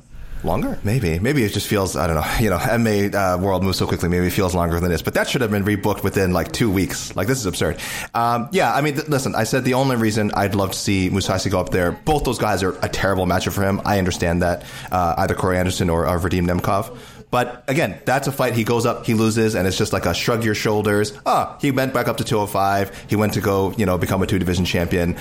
Longer? 0.46 0.78
Maybe. 0.84 1.18
Maybe 1.18 1.42
it 1.42 1.48
just 1.48 1.66
feels. 1.66 1.96
I 1.96 2.06
don't 2.06 2.14
know. 2.16 2.22
You 2.46 2.50
know, 2.50 2.58
MMA 2.58 3.14
uh, 3.14 3.38
world 3.38 3.64
moves 3.64 3.78
so 3.78 3.86
quickly. 3.86 4.08
Maybe 4.08 4.28
it 4.28 4.30
feels 4.30 4.54
longer 4.54 4.78
than 4.78 4.90
this. 4.90 5.02
But 5.02 5.14
that 5.14 5.28
should 5.28 5.40
have 5.40 5.50
been 5.50 5.64
rebooked 5.64 6.04
within 6.04 6.32
like 6.32 6.52
two 6.52 6.70
weeks. 6.70 7.16
Like 7.16 7.26
this 7.26 7.38
is 7.38 7.46
absurd. 7.46 7.80
Um, 8.14 8.48
yeah. 8.52 8.72
I 8.72 8.82
mean, 8.82 8.94
th- 8.94 9.08
listen. 9.08 9.34
I 9.34 9.42
said 9.44 9.64
the 9.64 9.74
only 9.74 9.96
reason 9.96 10.30
I'd 10.34 10.54
love 10.54 10.70
to 10.70 10.78
see 10.78 11.10
Mousasi 11.10 11.50
go 11.50 11.58
up 11.58 11.70
there. 11.70 11.90
Both 11.90 12.22
those 12.22 12.38
guys 12.38 12.62
are 12.62 12.78
a 12.84 12.88
terrible 12.88 13.26
matchup 13.26 13.52
for 13.52 13.62
him. 13.62 13.80
I 13.84 13.98
understand 13.98 14.42
that. 14.42 14.64
Uh, 14.92 15.14
either 15.18 15.34
Corey 15.34 15.58
Anderson 15.58 15.90
or, 15.90 16.04
Vadim 16.04 16.46
Nemkov. 16.46 16.96
But 17.30 17.64
again, 17.66 17.98
that's 18.04 18.28
a 18.28 18.32
fight. 18.32 18.54
He 18.54 18.62
goes 18.62 18.86
up, 18.86 19.04
he 19.04 19.14
loses, 19.14 19.56
and 19.56 19.66
it's 19.66 19.76
just 19.76 19.92
like 19.92 20.06
a 20.06 20.14
shrug 20.14 20.44
your 20.44 20.54
shoulders. 20.54 21.12
Ah, 21.26 21.58
he 21.60 21.72
went 21.72 21.92
back 21.92 22.06
up 22.06 22.18
to 22.18 22.24
205. 22.24 23.06
He 23.08 23.16
went 23.16 23.34
to 23.34 23.40
go, 23.40 23.72
you 23.72 23.84
know, 23.84 23.98
become 23.98 24.22
a 24.22 24.26
two 24.26 24.38
division 24.38 24.64
champion. 24.64 25.16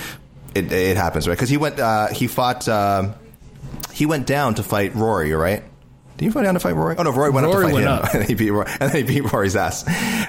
It, 0.54 0.72
it 0.72 0.98
happens, 0.98 1.28
right? 1.28 1.34
Because 1.34 1.50
he 1.50 1.58
went, 1.58 1.80
uh, 1.80 2.08
he 2.08 2.28
fought, 2.28 2.70
um 2.70 3.16
he 3.96 4.06
went 4.06 4.28
down 4.28 4.54
to 4.56 4.62
fight 4.62 4.94
Rory, 4.94 5.32
right? 5.32 5.64
Did 6.18 6.26
he 6.26 6.32
fight 6.32 6.44
down 6.44 6.54
to 6.54 6.60
fight 6.60 6.76
Rory? 6.76 6.96
Oh 6.98 7.04
no, 7.04 7.12
Rory 7.12 7.30
went 7.30 7.46
Rory 7.46 7.66
up 7.66 7.72
to 7.72 7.76
fight 7.76 7.86
went 7.86 7.86
him, 7.86 7.92
up. 7.92 8.14
and 8.14 8.24
he 8.26 8.36
beat 8.36 8.52
Rory, 8.52 8.68
and 8.80 8.92
then 8.92 8.96
he 8.96 9.04
beat 9.04 9.32
Rory's 9.34 9.56
ass. 9.56 9.84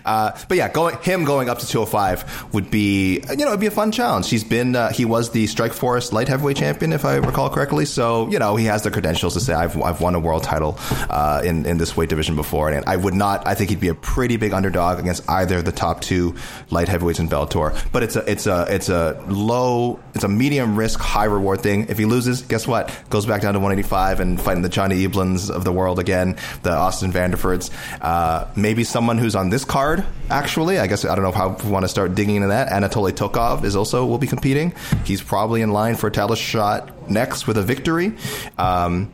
Uh, 0.05 0.37
but 0.49 0.57
yeah, 0.57 0.69
going 0.69 0.97
him 0.99 1.25
going 1.25 1.49
up 1.49 1.61
to 1.61 1.67
205 1.67 2.55
would 2.55 2.71
be, 2.71 3.21
you 3.31 3.37
know, 3.37 3.49
it'd 3.49 3.61
be 3.61 3.67
a 3.67 3.71
fun 3.71 3.93
challenge. 3.93 4.29
He's 4.29 4.45
been, 4.45 4.75
uh, 4.75 4.91
he 4.91 5.05
was 5.05 5.31
the 5.31 5.45
Strikeforce 5.45 6.13
light 6.13 6.29
heavyweight 6.29 6.57
champion, 6.57 6.93
if 6.93 7.05
I 7.05 7.17
recall 7.17 7.51
correctly. 7.51 7.85
So 7.85 8.29
you 8.31 8.39
know, 8.39 8.57
he 8.57 8.65
has 8.65 8.83
the 8.83 8.91
credentials 8.91 9.35
to 9.35 9.41
say 9.41 9.55
I've 9.55 9.81
I've 9.81 10.01
won 10.01 10.15
a 10.15 10.21
world 10.21 10.43
title 10.43 10.77
uh, 11.09 11.43
in 11.45 11.67
in 11.67 11.79
this 11.79 11.97
weight 11.97 12.09
division 12.09 12.35
before, 12.35 12.71
and 12.71 12.85
I 12.87 12.97
would 12.97 13.15
not. 13.15 13.47
I 13.47 13.55
think 13.55 13.71
he'd 13.71 13.81
be 13.81 13.89
a 13.89 13.95
pretty 13.95 14.37
big 14.37 14.53
underdog 14.53 14.99
against 14.99 15.29
either 15.29 15.63
the 15.63 15.73
top 15.73 16.01
two 16.01 16.35
light 16.71 16.89
heavyweights 16.89 17.21
in 17.21 17.29
Bellator. 17.29 17.77
But 17.93 18.03
it's 18.03 18.17
a 18.17 18.29
it's 18.31 18.47
a 18.47 18.67
it's 18.69 18.89
a 18.89 19.23
low, 19.29 20.01
it's 20.15 20.25
a 20.25 20.29
medium 20.29 20.77
risk, 20.77 20.99
high 20.99 21.25
reward 21.27 21.61
thing. 21.61 21.87
If 21.89 21.99
he 21.99 22.07
loses, 22.07 22.43
guess 22.43 22.67
what? 22.67 22.93
Goes 23.09 23.25
back 23.25 23.43
down 23.43 23.55
to 23.55 23.61
185 23.61 24.19
and 24.19 24.41
fighting 24.41 24.63
the 24.63 24.69
Johnny 24.69 25.07
Eblens 25.07 25.49
of 25.49 25.65
the 25.65 25.76
world 25.77 26.01
again, 26.01 26.37
the 26.63 26.73
Austin 26.73 27.13
Vanderfords. 27.13 27.71
Uh, 28.01 28.49
maybe 28.57 28.83
someone 28.83 29.19
who's 29.19 29.37
on 29.37 29.51
this 29.51 29.65
card. 29.65 30.05
Actually, 30.31 30.79
I 30.79 30.89
guess 30.89 31.05
I 31.05 31.15
don't 31.15 31.25
know 31.25 31.31
how 31.31 31.51
we 31.63 31.71
want 31.71 31.85
to 31.85 31.89
start 31.89 32.15
digging 32.15 32.37
into 32.37 32.49
that. 32.49 32.71
Anatoly 32.71 33.13
Tokov 33.13 33.63
is 33.63 33.77
also 33.77 34.05
will 34.07 34.19
be 34.19 34.27
competing. 34.27 34.75
He's 35.05 35.23
probably 35.23 35.63
in 35.63 35.71
line 35.71 35.95
for 35.95 36.09
a 36.09 36.11
title 36.11 36.35
shot 36.35 37.09
next 37.09 37.47
with 37.47 37.57
a 37.59 37.63
victory. 37.63 38.15
Um, 38.59 39.13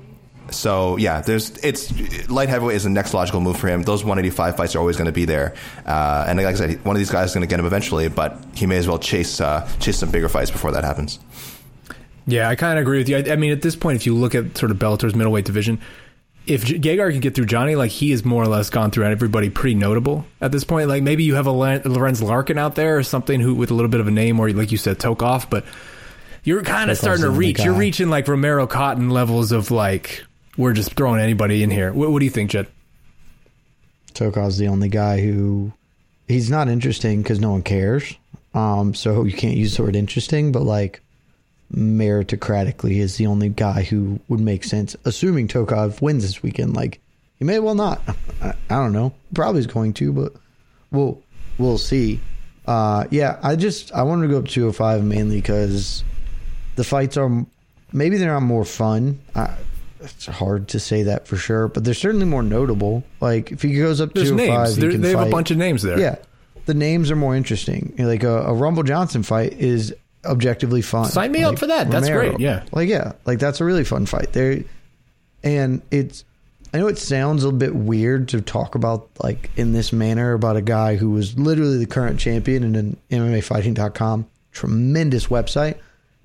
so 0.50 0.96
yeah, 0.96 1.20
there's 1.20 1.50
it's 1.58 2.28
light 2.28 2.48
heavyweight 2.48 2.76
is 2.76 2.84
the 2.84 2.90
next 2.90 3.14
logical 3.14 3.40
move 3.40 3.56
for 3.58 3.68
him. 3.68 3.82
Those 3.82 4.04
185 4.04 4.56
fights 4.56 4.74
are 4.74 4.78
always 4.78 4.96
going 4.96 5.06
to 5.06 5.12
be 5.12 5.24
there, 5.24 5.54
uh, 5.86 6.24
and 6.28 6.38
like 6.38 6.46
I 6.46 6.54
said, 6.54 6.84
one 6.84 6.96
of 6.96 6.98
these 6.98 7.10
guys 7.10 7.30
is 7.30 7.34
going 7.34 7.46
to 7.46 7.50
get 7.50 7.58
him 7.58 7.66
eventually. 7.66 8.08
But 8.08 8.38
he 8.54 8.66
may 8.66 8.76
as 8.76 8.88
well 8.88 8.98
chase 8.98 9.40
uh, 9.40 9.68
chase 9.80 9.98
some 9.98 10.10
bigger 10.10 10.28
fights 10.28 10.50
before 10.50 10.72
that 10.72 10.84
happens. 10.84 11.18
Yeah, 12.26 12.48
I 12.48 12.54
kind 12.54 12.78
of 12.78 12.82
agree 12.82 12.98
with 12.98 13.08
you. 13.08 13.16
I, 13.16 13.32
I 13.32 13.36
mean, 13.36 13.52
at 13.52 13.62
this 13.62 13.74
point, 13.74 13.96
if 13.96 14.06
you 14.06 14.14
look 14.14 14.34
at 14.34 14.56
sort 14.56 14.70
of 14.70 14.78
Bellator's 14.78 15.14
middleweight 15.14 15.44
division, 15.44 15.80
if 16.46 16.64
Gegard 16.64 17.12
can 17.12 17.20
get 17.20 17.34
through 17.34 17.46
Johnny, 17.46 17.76
like 17.76 17.90
he 17.90 18.10
has 18.10 18.24
more 18.24 18.42
or 18.42 18.48
less 18.48 18.70
gone 18.70 18.90
through 18.90 19.04
everybody 19.04 19.50
pretty 19.50 19.74
notable 19.74 20.26
at 20.40 20.52
this 20.52 20.64
point. 20.64 20.88
Like 20.88 21.02
maybe 21.02 21.24
you 21.24 21.34
have 21.34 21.46
a 21.46 21.52
Lorenz 21.52 22.22
Larkin 22.22 22.58
out 22.58 22.74
there 22.74 22.98
or 22.98 23.02
something 23.02 23.40
who 23.40 23.54
with 23.54 23.70
a 23.70 23.74
little 23.74 23.90
bit 23.90 24.00
of 24.00 24.08
a 24.08 24.10
name, 24.10 24.40
or 24.40 24.50
like 24.50 24.72
you 24.72 24.78
said, 24.78 24.98
Tokov, 24.98 25.48
but 25.48 25.64
you're 26.44 26.62
kind 26.62 26.90
of 26.90 26.98
starting 26.98 27.24
to 27.24 27.30
reach. 27.30 27.62
You're 27.62 27.74
reaching 27.74 28.10
like 28.10 28.26
Romero 28.26 28.66
Cotton 28.66 29.10
levels 29.10 29.52
of 29.52 29.70
like 29.70 30.24
we're 30.56 30.72
just 30.72 30.94
throwing 30.94 31.20
anybody 31.20 31.62
in 31.62 31.70
here. 31.70 31.92
What, 31.92 32.10
what 32.10 32.18
do 32.18 32.24
you 32.24 32.30
think, 32.30 32.50
Jed? 32.50 32.66
Tokov's 34.14 34.58
the 34.58 34.68
only 34.68 34.88
guy 34.88 35.20
who 35.20 35.72
he's 36.28 36.50
not 36.50 36.68
interesting 36.68 37.22
because 37.22 37.40
no 37.40 37.52
one 37.52 37.62
cares. 37.62 38.14
Um, 38.54 38.94
so 38.94 39.24
you 39.24 39.32
can't 39.32 39.56
use 39.56 39.76
the 39.76 39.82
word 39.82 39.96
interesting, 39.96 40.52
but 40.52 40.62
like 40.62 41.01
meritocratically 41.74 42.96
is 42.98 43.16
the 43.16 43.26
only 43.26 43.48
guy 43.48 43.82
who 43.82 44.20
would 44.28 44.40
make 44.40 44.64
sense. 44.64 44.96
Assuming 45.04 45.48
Tokov 45.48 46.00
wins 46.00 46.22
this 46.22 46.42
weekend, 46.42 46.74
like 46.74 47.00
he 47.38 47.44
may 47.44 47.58
well 47.58 47.74
not. 47.74 48.00
I, 48.42 48.54
I 48.70 48.74
don't 48.76 48.92
know. 48.92 49.12
Probably 49.34 49.60
is 49.60 49.66
going 49.66 49.94
to, 49.94 50.12
but 50.12 50.32
we'll 50.90 51.22
we'll 51.58 51.78
see. 51.78 52.20
Uh, 52.66 53.04
yeah, 53.10 53.38
I 53.42 53.56
just 53.56 53.92
I 53.92 54.02
wanted 54.02 54.28
to 54.28 54.32
go 54.32 54.38
up 54.38 54.44
to 54.46 54.52
205 54.52 55.04
mainly 55.04 55.40
because 55.40 56.04
the 56.76 56.84
fights 56.84 57.16
are 57.16 57.44
maybe 57.92 58.18
they're 58.18 58.32
not 58.32 58.42
more 58.42 58.64
fun. 58.64 59.20
I, 59.34 59.56
it's 60.00 60.26
hard 60.26 60.68
to 60.68 60.80
say 60.80 61.04
that 61.04 61.26
for 61.26 61.36
sure, 61.36 61.68
but 61.68 61.84
they're 61.84 61.94
certainly 61.94 62.26
more 62.26 62.42
notable. 62.42 63.04
Like 63.20 63.52
if 63.52 63.62
he 63.62 63.74
goes 63.74 64.00
up 64.00 64.14
to 64.14 64.24
205, 64.24 64.36
names. 64.36 64.76
he 64.76 64.80
There, 64.80 64.98
they 64.98 65.10
have 65.10 65.26
a 65.26 65.30
bunch 65.30 65.50
of 65.50 65.56
names 65.56 65.82
there. 65.82 65.98
yeah, 65.98 66.16
the 66.66 66.74
names 66.74 67.10
are 67.10 67.16
more 67.16 67.36
interesting. 67.36 67.94
Like 67.98 68.22
a, 68.24 68.42
a 68.42 68.54
Rumble 68.54 68.82
Johnson 68.82 69.22
fight 69.22 69.54
is 69.54 69.94
objectively 70.24 70.82
fun. 70.82 71.06
Sign 71.06 71.32
me 71.32 71.42
up 71.42 71.58
for 71.58 71.66
that. 71.66 71.90
That's 71.90 72.08
great, 72.08 72.38
yeah. 72.40 72.64
like 72.72 72.88
yeah, 72.88 73.12
like 73.24 73.38
that's 73.38 73.60
a 73.60 73.64
really 73.64 73.84
fun 73.84 74.06
fight. 74.06 74.32
There, 74.32 74.64
and 75.42 75.82
it's. 75.90 76.24
I 76.74 76.78
know 76.78 76.86
it 76.86 76.96
sounds 76.96 77.44
a 77.44 77.52
bit 77.52 77.74
weird 77.74 78.28
to 78.28 78.40
talk 78.40 78.74
about 78.74 79.10
like 79.22 79.50
in 79.56 79.72
this 79.74 79.92
manner 79.92 80.32
about 80.32 80.56
a 80.56 80.62
guy 80.62 80.96
who 80.96 81.10
was 81.10 81.38
literally 81.38 81.76
the 81.76 81.86
current 81.86 82.18
champion 82.18 82.64
in 82.64 82.74
an 82.74 82.96
MMAfighting.com 83.10 84.26
tremendous 84.52 85.26
website. 85.26 85.78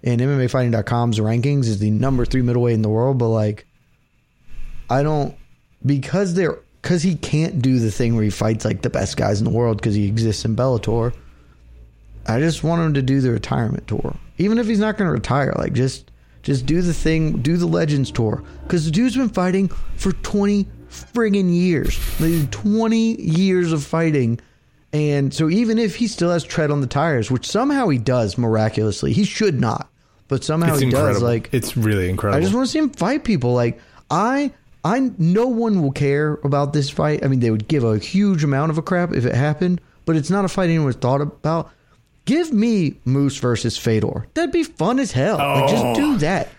And 0.03 0.21
MMAfighting.com's 0.21 1.19
rankings 1.19 1.65
is 1.65 1.79
the 1.79 1.89
number 1.89 2.23
three 2.23 2.43
middleweight 2.43 2.75
in 2.75 2.81
the 2.81 2.89
world, 2.89 3.17
but 3.17 3.29
like 3.29 3.65
I 4.89 5.03
don't 5.03 5.35
because 5.85 6.33
they're 6.33 6.59
because 6.81 7.01
he 7.03 7.15
can't 7.15 7.61
do 7.61 7.79
the 7.79 7.91
thing 7.91 8.15
where 8.15 8.23
he 8.23 8.29
fights 8.29 8.63
like 8.63 8.81
the 8.81 8.89
best 8.89 9.17
guys 9.17 9.39
in 9.39 9.45
the 9.45 9.51
world 9.51 9.77
because 9.77 9.95
he 9.95 10.07
exists 10.07 10.45
in 10.45 10.55
Bellator. 10.55 11.13
I 12.27 12.39
just 12.39 12.63
want 12.63 12.81
him 12.81 12.93
to 12.95 13.01
do 13.01 13.21
the 13.21 13.31
retirement 13.31 13.87
tour, 13.87 14.15
even 14.37 14.57
if 14.57 14.67
he's 14.67 14.79
not 14.79 14.97
going 14.97 15.07
to 15.07 15.13
retire. 15.13 15.53
Like 15.57 15.73
just 15.73 16.11
Just 16.43 16.65
do 16.65 16.81
the 16.81 16.93
thing, 16.93 17.41
do 17.41 17.57
the 17.57 17.65
Legends 17.65 18.11
tour. 18.11 18.43
Because 18.63 18.85
the 18.85 18.91
dude's 18.91 19.15
been 19.17 19.29
fighting 19.29 19.67
for 19.97 20.11
20 20.13 20.65
friggin' 20.89 21.53
years. 21.53 21.99
Like, 22.21 22.49
20 22.51 23.21
years 23.21 23.71
of 23.73 23.83
fighting. 23.83 24.39
And 24.93 25.33
so 25.33 25.49
even 25.49 25.77
if 25.77 25.97
he 25.97 26.07
still 26.07 26.31
has 26.31 26.43
tread 26.45 26.71
on 26.71 26.79
the 26.81 26.87
tires, 26.87 27.29
which 27.29 27.45
somehow 27.45 27.89
he 27.89 27.97
does 27.97 28.37
miraculously, 28.37 29.11
he 29.11 29.25
should 29.25 29.59
not. 29.59 29.89
But 30.29 30.43
somehow 30.45 30.71
It's 30.73 30.79
he 30.79 30.85
incredible. 30.85 31.13
does. 31.15 31.21
Like 31.23 31.49
it's 31.51 31.75
really 31.75 32.09
incredible. 32.09 32.37
I 32.37 32.41
just 32.41 32.53
want 32.53 32.67
to 32.67 32.71
see 32.71 32.79
him 32.79 32.89
fight 32.91 33.23
people. 33.25 33.53
Like 33.53 33.79
I, 34.09 34.51
I, 34.85 35.11
no 35.17 35.47
one 35.47 35.81
will 35.81 35.91
care 35.91 36.39
about 36.45 36.71
this 36.71 36.89
fight. 36.89 37.23
I 37.23 37.27
mean, 37.27 37.41
they 37.41 37.51
would 37.51 37.67
give 37.67 37.83
a 37.83 37.97
huge 37.97 38.43
amount 38.45 38.71
of 38.71 38.77
a 38.77 38.81
crap 38.81 39.11
if 39.13 39.25
it 39.25 39.35
happened, 39.35 39.81
but 40.05 40.15
it's 40.15 40.29
not 40.29 40.45
a 40.45 40.47
fight 40.47 40.69
anyone's 40.69 40.95
thought 40.95 41.19
about. 41.21 41.71
Give 42.27 42.51
me 42.51 42.97
Moose 43.05 43.37
versus 43.37 43.77
Fedor. 43.77 44.27
That'd 44.33 44.51
be 44.51 44.63
fun 44.63 44.99
as 44.99 45.13
hell. 45.13 45.37
Like, 45.37 45.69
just 45.69 45.85
oh. 45.85 45.95
do 45.95 46.17
that. 46.17 46.49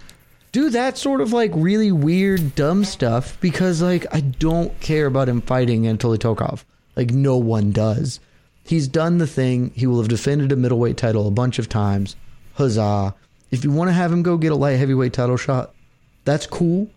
Do 0.50 0.70
that 0.70 0.96
sort 0.96 1.20
of 1.20 1.34
like 1.34 1.52
really 1.54 1.92
weird, 1.92 2.54
dumb 2.54 2.84
stuff 2.86 3.38
because 3.42 3.82
like 3.82 4.06
I 4.10 4.20
don't 4.20 4.80
care 4.80 5.04
about 5.04 5.28
him 5.28 5.42
fighting 5.42 5.82
Anatoly 5.82 6.16
Tokov. 6.16 6.64
Like 6.96 7.10
no 7.10 7.36
one 7.36 7.70
does. 7.70 8.18
He's 8.64 8.88
done 8.88 9.18
the 9.18 9.26
thing. 9.26 9.70
He 9.74 9.86
will 9.86 9.98
have 9.98 10.08
defended 10.08 10.52
a 10.52 10.56
middleweight 10.56 10.96
title 10.96 11.28
a 11.28 11.30
bunch 11.30 11.58
of 11.58 11.68
times. 11.68 12.16
Huzzah. 12.54 13.14
If 13.50 13.62
you 13.62 13.70
want 13.70 13.88
to 13.88 13.94
have 13.94 14.10
him 14.10 14.22
go 14.22 14.38
get 14.38 14.52
a 14.52 14.56
light 14.56 14.78
heavyweight 14.78 15.12
title 15.12 15.36
shot, 15.36 15.74
that's 16.24 16.46
cool. 16.46 16.88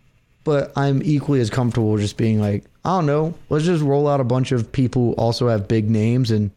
But 0.45 0.71
I'm 0.77 1.03
equally 1.03 1.41
as 1.41 1.49
comfortable 1.49 1.97
just 1.97 2.15
being 2.15 2.39
like, 2.39 2.63
I 2.85 2.97
don't 2.97 3.05
know, 3.05 3.33
let's 3.49 3.65
just 3.65 3.83
roll 3.83 4.07
out 4.07 4.21
a 4.21 4.23
bunch 4.23 4.53
of 4.53 4.71
people 4.71 5.07
who 5.07 5.13
also 5.13 5.49
have 5.49 5.67
big 5.67 5.89
names 5.89 6.31
and 6.31 6.51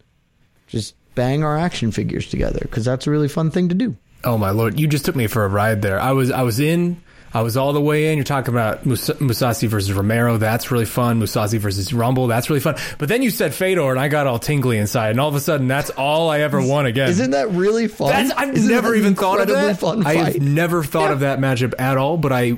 just 0.67 0.95
bang 1.15 1.43
our 1.43 1.57
action 1.57 1.91
figures 1.91 2.29
together 2.29 2.59
because 2.61 2.85
that's 2.85 3.07
a 3.07 3.11
really 3.11 3.27
fun 3.27 3.49
thing 3.51 3.69
to 3.69 3.75
do. 3.75 3.95
Oh 4.23 4.37
my 4.37 4.51
lord! 4.51 4.79
You 4.79 4.87
just 4.87 5.05
took 5.05 5.15
me 5.15 5.27
for 5.27 5.45
a 5.45 5.47
ride 5.47 5.81
there. 5.81 5.99
I 5.99 6.11
was 6.11 6.31
I 6.31 6.43
was 6.43 6.59
in. 6.59 7.01
I 7.33 7.41
was 7.41 7.57
all 7.57 7.73
the 7.73 7.81
way 7.81 8.11
in. 8.11 8.17
You're 8.17 8.23
talking 8.23 8.53
about 8.53 8.85
Mus- 8.85 9.09
Mousasi 9.09 9.67
versus 9.67 9.91
Romero. 9.91 10.37
That's 10.37 10.71
really 10.71 10.85
fun. 10.85 11.19
Mousasi 11.19 11.59
versus 11.59 11.91
Rumble. 11.93 12.27
That's 12.27 12.49
really 12.49 12.61
fun. 12.61 12.75
But 12.97 13.09
then 13.09 13.21
you 13.23 13.29
said 13.29 13.53
Fedor, 13.53 13.91
and 13.91 13.99
I 13.99 14.07
got 14.07 14.25
all 14.25 14.39
tingly 14.39 14.77
inside. 14.77 15.09
And 15.09 15.19
all 15.19 15.27
of 15.27 15.35
a 15.35 15.41
sudden, 15.41 15.67
that's 15.67 15.89
all 15.89 16.29
I 16.29 16.39
ever 16.39 16.65
want 16.65 16.87
again. 16.87 17.09
Isn't 17.09 17.31
that 17.31 17.51
really 17.51 17.89
fun? 17.89 18.07
That's, 18.07 18.31
I've 18.31 18.53
Isn't 18.55 18.71
never 18.71 18.95
even 18.95 19.15
thought 19.15 19.41
of 19.41 19.47
that. 19.49 19.83
I've 19.83 20.39
never 20.41 20.81
thought 20.81 21.07
Yeah. 21.07 21.11
of 21.11 21.19
that 21.19 21.39
matchup 21.39 21.73
at 21.77 21.97
all. 21.97 22.15
But 22.15 22.31
I 22.31 22.57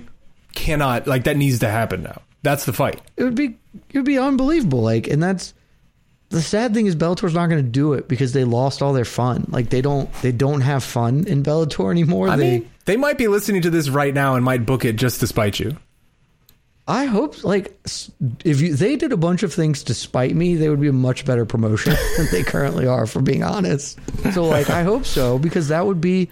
cannot 0.53 1.07
like 1.07 1.23
that 1.23 1.37
needs 1.37 1.59
to 1.59 1.69
happen 1.69 2.03
now. 2.03 2.21
That's 2.43 2.65
the 2.65 2.73
fight. 2.73 3.01
it 3.17 3.23
would 3.23 3.35
be 3.35 3.57
it 3.89 3.95
would 3.97 4.05
be 4.05 4.19
unbelievable. 4.19 4.81
Like, 4.83 5.07
and 5.07 5.21
that's 5.23 5.55
the 6.29 6.41
sad 6.41 6.73
thing 6.73 6.87
is 6.87 6.95
Bellator's 6.95 7.33
not 7.33 7.47
going 7.47 7.63
to 7.63 7.69
do 7.69 7.93
it 7.93 8.07
because 8.07 8.33
they 8.33 8.43
lost 8.43 8.81
all 8.81 8.93
their 8.93 9.05
fun. 9.05 9.45
Like 9.49 9.69
they 9.69 9.81
don't 9.81 10.11
they 10.21 10.31
don't 10.31 10.61
have 10.61 10.83
fun 10.83 11.25
in 11.25 11.43
Bellator 11.43 11.89
anymore. 11.89 12.29
I 12.29 12.35
they 12.35 12.59
mean, 12.59 12.71
they 12.85 12.97
might 12.97 13.17
be 13.17 13.27
listening 13.27 13.61
to 13.61 13.69
this 13.69 13.89
right 13.89 14.13
now 14.13 14.35
and 14.35 14.43
might 14.43 14.65
book 14.65 14.83
it 14.83 14.97
just 14.97 15.21
to 15.21 15.27
spite 15.27 15.59
you. 15.59 15.77
I 16.87 17.05
hope 17.05 17.43
like 17.43 17.77
if 18.43 18.61
you 18.61 18.75
they 18.75 18.95
did 18.95 19.11
a 19.11 19.17
bunch 19.17 19.43
of 19.43 19.53
things 19.53 19.83
to 19.83 19.93
spite 19.93 20.35
me, 20.35 20.55
they 20.55 20.69
would 20.69 20.81
be 20.81 20.87
a 20.87 20.93
much 20.93 21.25
better 21.25 21.45
promotion 21.45 21.93
than 22.17 22.27
they 22.31 22.43
currently 22.43 22.87
are. 22.87 23.05
For 23.05 23.21
being 23.21 23.43
honest, 23.43 23.99
so 24.33 24.45
like 24.45 24.69
I 24.69 24.83
hope 24.83 25.05
so 25.05 25.39
because 25.39 25.69
that 25.69 25.85
would 25.85 26.01
be. 26.01 26.29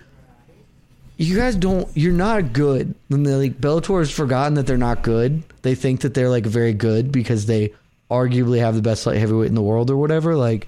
You 1.18 1.38
guys 1.38 1.56
don't. 1.56 1.88
You're 1.96 2.12
not 2.12 2.52
good. 2.52 2.94
And 3.10 3.26
they're 3.26 3.38
like 3.38 3.62
Bellator 3.62 4.00
has 4.00 4.12
forgotten 4.12 4.56
that 4.56 4.68
they're 4.68 4.78
not 4.78 5.02
good. 5.02 5.44
They 5.62 5.74
think 5.74 6.02
that 6.02 6.14
they're 6.14 6.30
like 6.30 6.46
very 6.46 6.74
good 6.74 7.14
because 7.14 7.46
they 7.46 7.74
arguably 8.10 8.60
have 8.60 8.76
the 8.76 8.82
best 8.82 9.06
light 9.06 9.18
heavyweight 9.18 9.48
in 9.48 9.56
the 9.56 9.62
world 9.62 9.90
or 9.90 9.98
whatever. 9.98 10.36
Like 10.36 10.68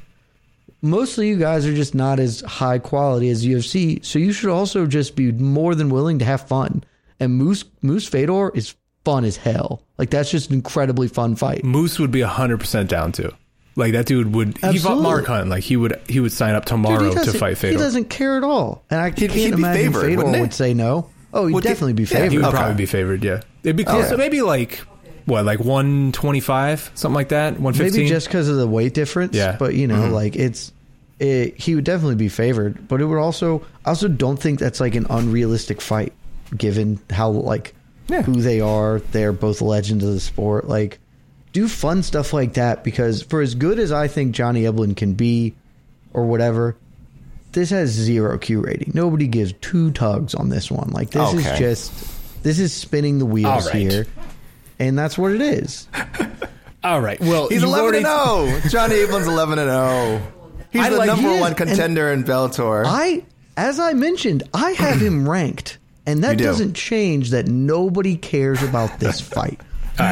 mostly 0.82 1.28
you 1.30 1.38
guys 1.38 1.65
are 1.65 1.73
just 1.73 1.95
not 1.95 2.19
as 2.19 2.41
high 2.41 2.80
quality 2.80 3.30
as 3.30 3.45
UFC. 3.45 4.04
So 4.06 4.19
you 4.19 4.32
should 4.32 4.50
also 4.50 4.86
just 4.86 5.15
be 5.15 5.32
more 5.32 5.76
than 5.76 5.89
willing 5.89 6.19
to 6.19 6.26
have 6.26 6.47
fun. 6.47 6.84
And 7.19 7.34
Moose 7.36 7.65
Moose 7.82 8.08
Fedor 8.08 8.52
is 8.56 8.76
fun 9.04 9.26
as 9.26 9.38
hell. 9.38 9.82
Like 9.97 10.10
that's 10.10 10.30
just 10.30 10.50
an 10.50 10.56
incredibly 10.56 11.08
fun 11.08 11.36
fight. 11.36 11.63
Moose 11.63 12.00
would 12.00 12.12
be 12.12 12.21
hundred 12.21 12.60
percent 12.60 12.89
down 12.89 13.12
to. 13.13 13.34
Like 13.76 13.93
that 13.93 14.08
dude 14.08 14.34
would. 14.34 14.58
He 14.58 14.80
fought 14.80 15.02
Mark 15.02 15.26
Hunt. 15.28 15.50
Like 15.50 15.63
he 15.63 15.78
would. 15.78 16.00
He 16.10 16.19
would 16.19 16.32
sign 16.32 16.56
up 16.56 16.65
tomorrow 16.65 17.10
he 17.10 17.13
to 17.26 17.34
fight 17.34 17.60
He 17.60 17.73
doesn't 17.73 18.10
care 18.10 18.36
at 18.38 18.43
all. 18.43 18.84
And 18.89 19.00
I 19.00 19.10
He'd- 19.10 19.28
can't 19.28 19.32
he'd 19.34 19.54
imagine 19.54 19.93
favored, 19.93 20.08
Fedor 20.23 20.41
would 20.41 20.54
say 20.54 20.73
no. 20.73 21.10
Oh, 21.34 21.45
he'd 21.45 21.54
he- 21.56 21.62
definitely 21.62 21.93
be 21.93 22.04
yeah, 22.04 22.10
favored. 22.10 22.32
He 22.32 22.38
would 22.39 22.47
Okay. 22.47 22.58
probably 22.58 22.76
be 22.76 22.86
favored. 22.88 23.23
Yeah, 23.23 23.41
it'd 23.63 23.76
be 23.76 23.86
oh, 23.86 23.91
close. 23.91 24.10
yeah. 24.12 24.17
Maybe 24.17 24.41
like 24.41 24.80
what, 25.28 25.46
like 25.46 25.60
one 25.60 26.12
twenty 26.12 26.40
five, 26.40 26.90
something 26.96 27.13
like 27.16 27.30
that. 27.30 27.60
One 27.60 27.74
fifteen. 27.74 28.02
Maybe 28.06 28.10
just 28.10 28.26
because 28.28 28.50
of 28.50 28.58
the 28.58 28.68
weight 28.68 28.96
difference. 28.96 29.36
Yeah. 29.36 29.56
But 29.60 29.76
you 29.76 29.86
know, 29.88 30.08
Mhm. 30.08 30.12
like 30.13 30.36
it's 30.36 30.72
it, 31.20 31.56
he 31.60 31.76
would 31.76 31.84
definitely 31.84 32.16
be 32.16 32.30
favored. 32.30 32.88
But 32.88 33.00
it 33.02 33.06
would 33.06 33.20
also 33.20 33.62
I 33.86 33.90
also 33.90 34.08
don't 34.08 34.38
think 34.38 34.58
that's 34.60 34.80
like 34.80 34.96
an 34.96 35.06
unrealistic 35.10 35.82
fight, 35.82 36.13
given 36.58 37.00
how 37.12 37.30
like 37.30 37.76
Yeah. 38.08 38.24
who 38.24 38.42
they 38.42 38.62
are. 38.62 39.02
They're 39.12 39.34
both 39.34 39.62
legends 39.62 40.04
of 40.04 40.13
the 40.13 40.20
sport. 40.20 40.68
Like 40.68 41.00
do 41.54 41.68
fun 41.68 42.04
stuff 42.04 42.34
like 42.34 42.54
that 42.54 42.84
because 42.84 43.22
for 43.24 43.42
as 43.42 43.54
good 43.56 43.80
as 43.80 43.92
I 43.92 44.08
think 44.08 44.34
Johnny 44.34 44.63
Eblen 44.63 44.96
can 44.96 45.13
be, 45.13 45.54
or 46.13 46.26
whatever. 46.26 46.76
This 47.54 47.70
has 47.72 47.90
zero 47.90 48.38
Q 48.38 48.62
rating. 48.62 48.92
Nobody 48.94 49.26
gives 49.28 49.54
two 49.62 49.90
tugs 49.92 50.36
on 50.36 50.50
this 50.50 50.70
one. 50.70 50.90
Like 50.92 51.10
this 51.10 51.34
is 51.34 51.58
just 51.58 52.44
this 52.44 52.60
is 52.60 52.72
spinning 52.72 53.18
the 53.18 53.26
wheels 53.26 53.66
right. 53.68 53.76
here, 53.92 54.06
and 54.80 54.98
that's 54.98 55.18
what 55.18 55.32
it 55.32 55.42
is. 55.42 55.88
All 56.84 57.02
right. 57.02 57.20
Well, 57.20 57.50
He's 57.50 57.63
11 57.63 57.84
already- 58.06 58.06
and 58.06 58.62
0. 58.62 58.70
Johnny 58.70 58.96
Eblen's 58.96 59.28
11 59.28 59.60
and 59.60 59.70
0. 59.70 60.22
He's 60.72 60.82
I 60.82 60.90
the 60.90 60.98
like- 60.98 61.08
number 61.08 61.30
he 61.30 61.36
is, 61.36 61.42
one 61.42 61.48
and- 61.50 61.58
contender 61.58 62.12
in 62.12 62.24
Bellator. 62.24 62.84
I, 62.86 63.24
as 63.58 63.80
I 63.80 63.94
mentioned, 63.94 64.44
I 64.54 64.72
have 64.72 65.02
him 65.02 65.28
ranked, 65.30 65.78
and 66.06 66.24
that 66.24 66.38
do. 66.38 66.44
doesn't 66.44 66.74
change 66.76 67.32
that 67.32 67.48
nobody 67.48 68.16
cares 68.16 68.62
about 68.63 69.00
this 69.00 69.20
fight. 69.22 69.60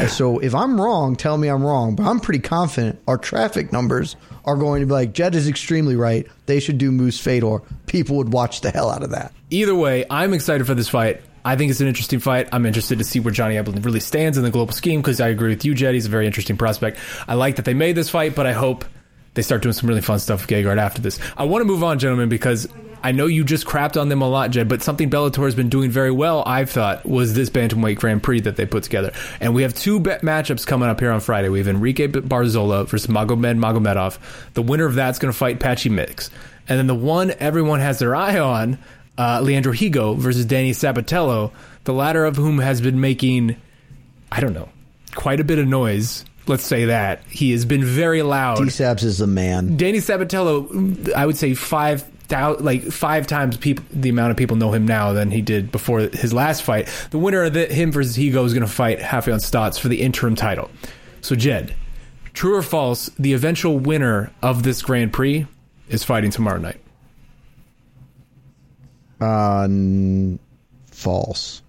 So 0.08 0.40
if 0.40 0.52
I'm 0.52 0.80
wrong, 0.80 1.14
tell 1.14 1.38
me 1.38 1.46
I'm 1.46 1.62
wrong. 1.62 1.94
But 1.94 2.06
I'm 2.06 2.18
pretty 2.18 2.40
confident 2.40 2.98
our 3.06 3.16
traffic 3.16 3.72
numbers 3.72 4.16
are 4.44 4.56
going 4.56 4.80
to 4.80 4.86
be 4.86 4.92
like 4.92 5.12
Jed 5.12 5.36
is 5.36 5.46
extremely 5.46 5.94
right. 5.94 6.26
They 6.46 6.58
should 6.58 6.78
do 6.78 6.90
Moose 6.90 7.20
Fedor. 7.20 7.60
People 7.86 8.16
would 8.16 8.32
watch 8.32 8.62
the 8.62 8.72
hell 8.72 8.90
out 8.90 9.04
of 9.04 9.10
that. 9.10 9.32
Either 9.50 9.76
way, 9.76 10.04
I'm 10.10 10.34
excited 10.34 10.66
for 10.66 10.74
this 10.74 10.88
fight. 10.88 11.22
I 11.46 11.54
think 11.54 11.70
it's 11.70 11.80
an 11.80 11.86
interesting 11.86 12.18
fight. 12.18 12.48
I'm 12.50 12.66
interested 12.66 12.98
to 12.98 13.04
see 13.04 13.20
where 13.20 13.32
Johnny 13.32 13.54
Eblen 13.54 13.84
really 13.84 14.00
stands 14.00 14.36
in 14.36 14.42
the 14.42 14.50
global 14.50 14.72
scheme 14.72 15.00
because 15.00 15.20
I 15.20 15.28
agree 15.28 15.50
with 15.50 15.64
you, 15.64 15.76
Jed. 15.76 15.94
He's 15.94 16.06
a 16.06 16.08
very 16.08 16.26
interesting 16.26 16.56
prospect. 16.56 16.98
I 17.28 17.34
like 17.34 17.54
that 17.56 17.64
they 17.64 17.72
made 17.72 17.92
this 17.92 18.10
fight, 18.10 18.34
but 18.34 18.46
I 18.46 18.52
hope 18.52 18.84
they 19.34 19.42
start 19.42 19.62
doing 19.62 19.72
some 19.72 19.88
really 19.88 20.00
fun 20.00 20.18
stuff 20.18 20.40
with 20.40 20.50
Gegard 20.50 20.78
after 20.78 21.00
this. 21.00 21.20
I 21.36 21.44
want 21.44 21.60
to 21.60 21.64
move 21.64 21.84
on, 21.84 22.00
gentlemen, 22.00 22.28
because 22.28 22.68
I 23.04 23.12
know 23.12 23.26
you 23.26 23.44
just 23.44 23.64
crapped 23.64 24.00
on 24.00 24.08
them 24.08 24.22
a 24.22 24.28
lot, 24.28 24.50
Jed, 24.50 24.68
but 24.68 24.82
something 24.82 25.08
Bellator 25.08 25.44
has 25.44 25.54
been 25.54 25.68
doing 25.68 25.88
very 25.88 26.10
well, 26.10 26.42
I've 26.44 26.68
thought, 26.68 27.06
was 27.06 27.34
this 27.34 27.48
Bantamweight 27.48 27.94
Grand 27.96 28.24
Prix 28.24 28.40
that 28.40 28.56
they 28.56 28.66
put 28.66 28.82
together. 28.82 29.12
And 29.40 29.54
we 29.54 29.62
have 29.62 29.72
two 29.72 30.00
matchups 30.00 30.66
coming 30.66 30.88
up 30.88 30.98
here 30.98 31.12
on 31.12 31.20
Friday. 31.20 31.48
We 31.48 31.58
have 31.58 31.68
Enrique 31.68 32.08
Barzola 32.08 32.88
versus 32.88 33.06
Magomed 33.06 33.60
Magomedov. 33.60 34.18
The 34.54 34.62
winner 34.62 34.86
of 34.86 34.96
that's 34.96 35.20
going 35.20 35.32
to 35.32 35.38
fight 35.38 35.60
Patchy 35.60 35.90
Mix. 35.90 36.28
And 36.68 36.76
then 36.76 36.88
the 36.88 36.96
one 36.96 37.32
everyone 37.38 37.78
has 37.78 38.00
their 38.00 38.16
eye 38.16 38.40
on, 38.40 38.78
uh, 39.18 39.40
Leandro 39.42 39.72
Higo 39.72 40.16
versus 40.16 40.44
Danny 40.44 40.72
Sabatello, 40.72 41.52
the 41.84 41.92
latter 41.92 42.24
of 42.24 42.36
whom 42.36 42.58
has 42.58 42.80
been 42.80 43.00
making, 43.00 43.56
I 44.30 44.40
don't 44.40 44.52
know, 44.52 44.68
quite 45.14 45.40
a 45.40 45.44
bit 45.44 45.58
of 45.58 45.66
noise. 45.66 46.24
Let's 46.46 46.64
say 46.64 46.86
that. 46.86 47.22
He 47.28 47.52
has 47.52 47.64
been 47.64 47.84
very 47.84 48.22
loud. 48.22 48.58
D 48.58 48.64
Sabs 48.64 49.02
is 49.02 49.18
the 49.18 49.26
man. 49.26 49.76
Danny 49.76 49.98
Sabatello, 49.98 51.12
I 51.12 51.26
would 51.26 51.36
say 51.36 51.54
five 51.54 52.04
thou- 52.28 52.56
like 52.56 52.82
five 52.84 53.26
times 53.26 53.56
people 53.56 53.84
the 53.90 54.08
amount 54.08 54.30
of 54.30 54.36
people 54.36 54.56
know 54.56 54.72
him 54.72 54.86
now 54.86 55.12
than 55.12 55.30
he 55.30 55.42
did 55.42 55.72
before 55.72 56.00
his 56.00 56.32
last 56.32 56.62
fight. 56.62 56.88
The 57.10 57.18
winner 57.18 57.44
of 57.44 57.52
the, 57.52 57.66
him 57.66 57.92
versus 57.92 58.16
Higo 58.16 58.44
is 58.44 58.52
going 58.52 58.66
to 58.66 58.72
fight 58.72 58.98
Raufeon 59.00 59.40
Stots 59.40 59.78
for 59.78 59.88
the 59.88 60.02
interim 60.02 60.34
title. 60.34 60.70
So 61.20 61.34
Jed, 61.34 61.74
true 62.32 62.54
or 62.54 62.62
false? 62.62 63.10
The 63.18 63.32
eventual 63.32 63.78
winner 63.78 64.32
of 64.42 64.62
this 64.62 64.82
Grand 64.82 65.12
Prix 65.12 65.46
is 65.88 66.04
fighting 66.04 66.30
tomorrow 66.30 66.58
night. 66.58 66.80
Uh, 69.20 69.62
n- 69.62 70.38
false. 70.90 71.62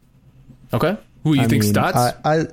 Okay, 0.73 0.97
who 1.23 1.35
you 1.35 1.41
I 1.41 1.47
think 1.47 1.63
mean, 1.63 1.73
Stots? 1.73 1.95
I, 1.95 2.13
I 2.23 2.47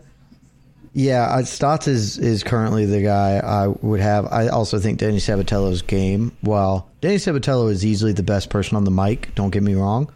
yeah, 0.93 1.29
I, 1.29 1.43
Stots 1.43 1.89
is 1.89 2.19
is 2.19 2.45
currently 2.45 2.87
the 2.87 3.03
guy 3.03 3.39
I 3.39 3.67
would 3.67 4.01
have. 4.01 4.27
I 4.33 4.49
also 4.49 4.79
think 4.79 5.01
Danny 5.01 5.19
Sabatello's 5.19 5.83
game. 5.83 6.37
Well, 6.43 6.89
Danny 7.01 7.17
Sabatello 7.17 7.71
is 7.71 7.85
easily 7.85 8.13
the 8.13 8.23
best 8.23 8.49
person 8.49 8.77
on 8.77 8.85
the 8.85 8.93
mic. 8.93 9.35
Don't 9.35 9.51
get 9.51 9.63
me 9.63 9.75
wrong. 9.75 10.13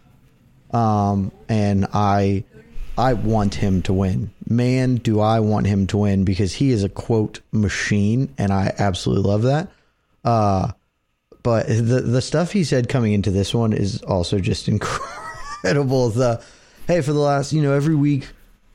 Um, 0.71 1.31
and 1.49 1.87
I 1.93 2.45
I 2.97 3.13
want 3.13 3.55
him 3.55 3.81
to 3.83 3.93
win. 3.93 4.31
Man, 4.47 4.95
do 4.95 5.19
I 5.19 5.41
want 5.41 5.67
him 5.67 5.87
to 5.87 5.97
win 5.97 6.23
because 6.23 6.53
he 6.53 6.71
is 6.71 6.83
a 6.83 6.89
quote 6.89 7.41
machine, 7.51 8.33
and 8.37 8.53
I 8.53 8.73
absolutely 8.77 9.29
love 9.29 9.43
that. 9.43 9.69
Uh, 10.23 10.71
but 11.43 11.67
the 11.67 12.01
the 12.01 12.21
stuff 12.21 12.51
he 12.51 12.63
said 12.63 12.89
coming 12.89 13.13
into 13.13 13.31
this 13.31 13.53
one 13.53 13.73
is 13.73 14.01
also 14.03 14.39
just 14.39 14.67
incredible. 15.63 16.09
The 16.09 16.43
hey, 16.87 17.01
for 17.01 17.13
the 17.13 17.19
last 17.19 17.53
you 17.53 17.61
know 17.61 17.73
every 17.73 17.95
week 17.95 18.27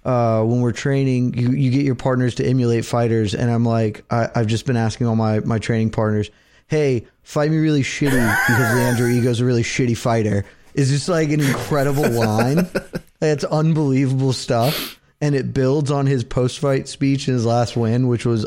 uh, 0.04 0.42
when 0.42 0.60
we're 0.60 0.72
training, 0.72 1.34
you 1.34 1.52
you 1.52 1.70
get 1.70 1.84
your 1.84 1.94
partners 1.94 2.34
to 2.36 2.46
emulate 2.46 2.84
fighters, 2.84 3.34
and 3.34 3.50
I'm 3.50 3.64
like, 3.64 4.04
I, 4.10 4.28
I've 4.34 4.46
just 4.46 4.66
been 4.66 4.76
asking 4.76 5.06
all 5.06 5.16
my 5.16 5.40
my 5.40 5.58
training 5.58 5.90
partners, 5.90 6.30
hey, 6.68 7.06
fight 7.22 7.50
me 7.50 7.58
really 7.58 7.82
shitty 7.82 8.10
because 8.10 8.74
Leandro 8.74 9.06
Higo's 9.06 9.40
a 9.40 9.44
really 9.44 9.62
shitty 9.62 9.96
fighter. 9.96 10.44
is 10.74 10.90
just 10.90 11.08
like 11.08 11.30
an 11.30 11.40
incredible 11.40 12.10
line. 12.10 12.68
It's 13.22 13.44
unbelievable 13.44 14.32
stuff, 14.32 15.00
and 15.20 15.34
it 15.34 15.54
builds 15.54 15.90
on 15.90 16.06
his 16.06 16.24
post-fight 16.24 16.88
speech 16.88 17.28
in 17.28 17.34
his 17.34 17.46
last 17.46 17.76
win, 17.76 18.08
which 18.08 18.26
was 18.26 18.44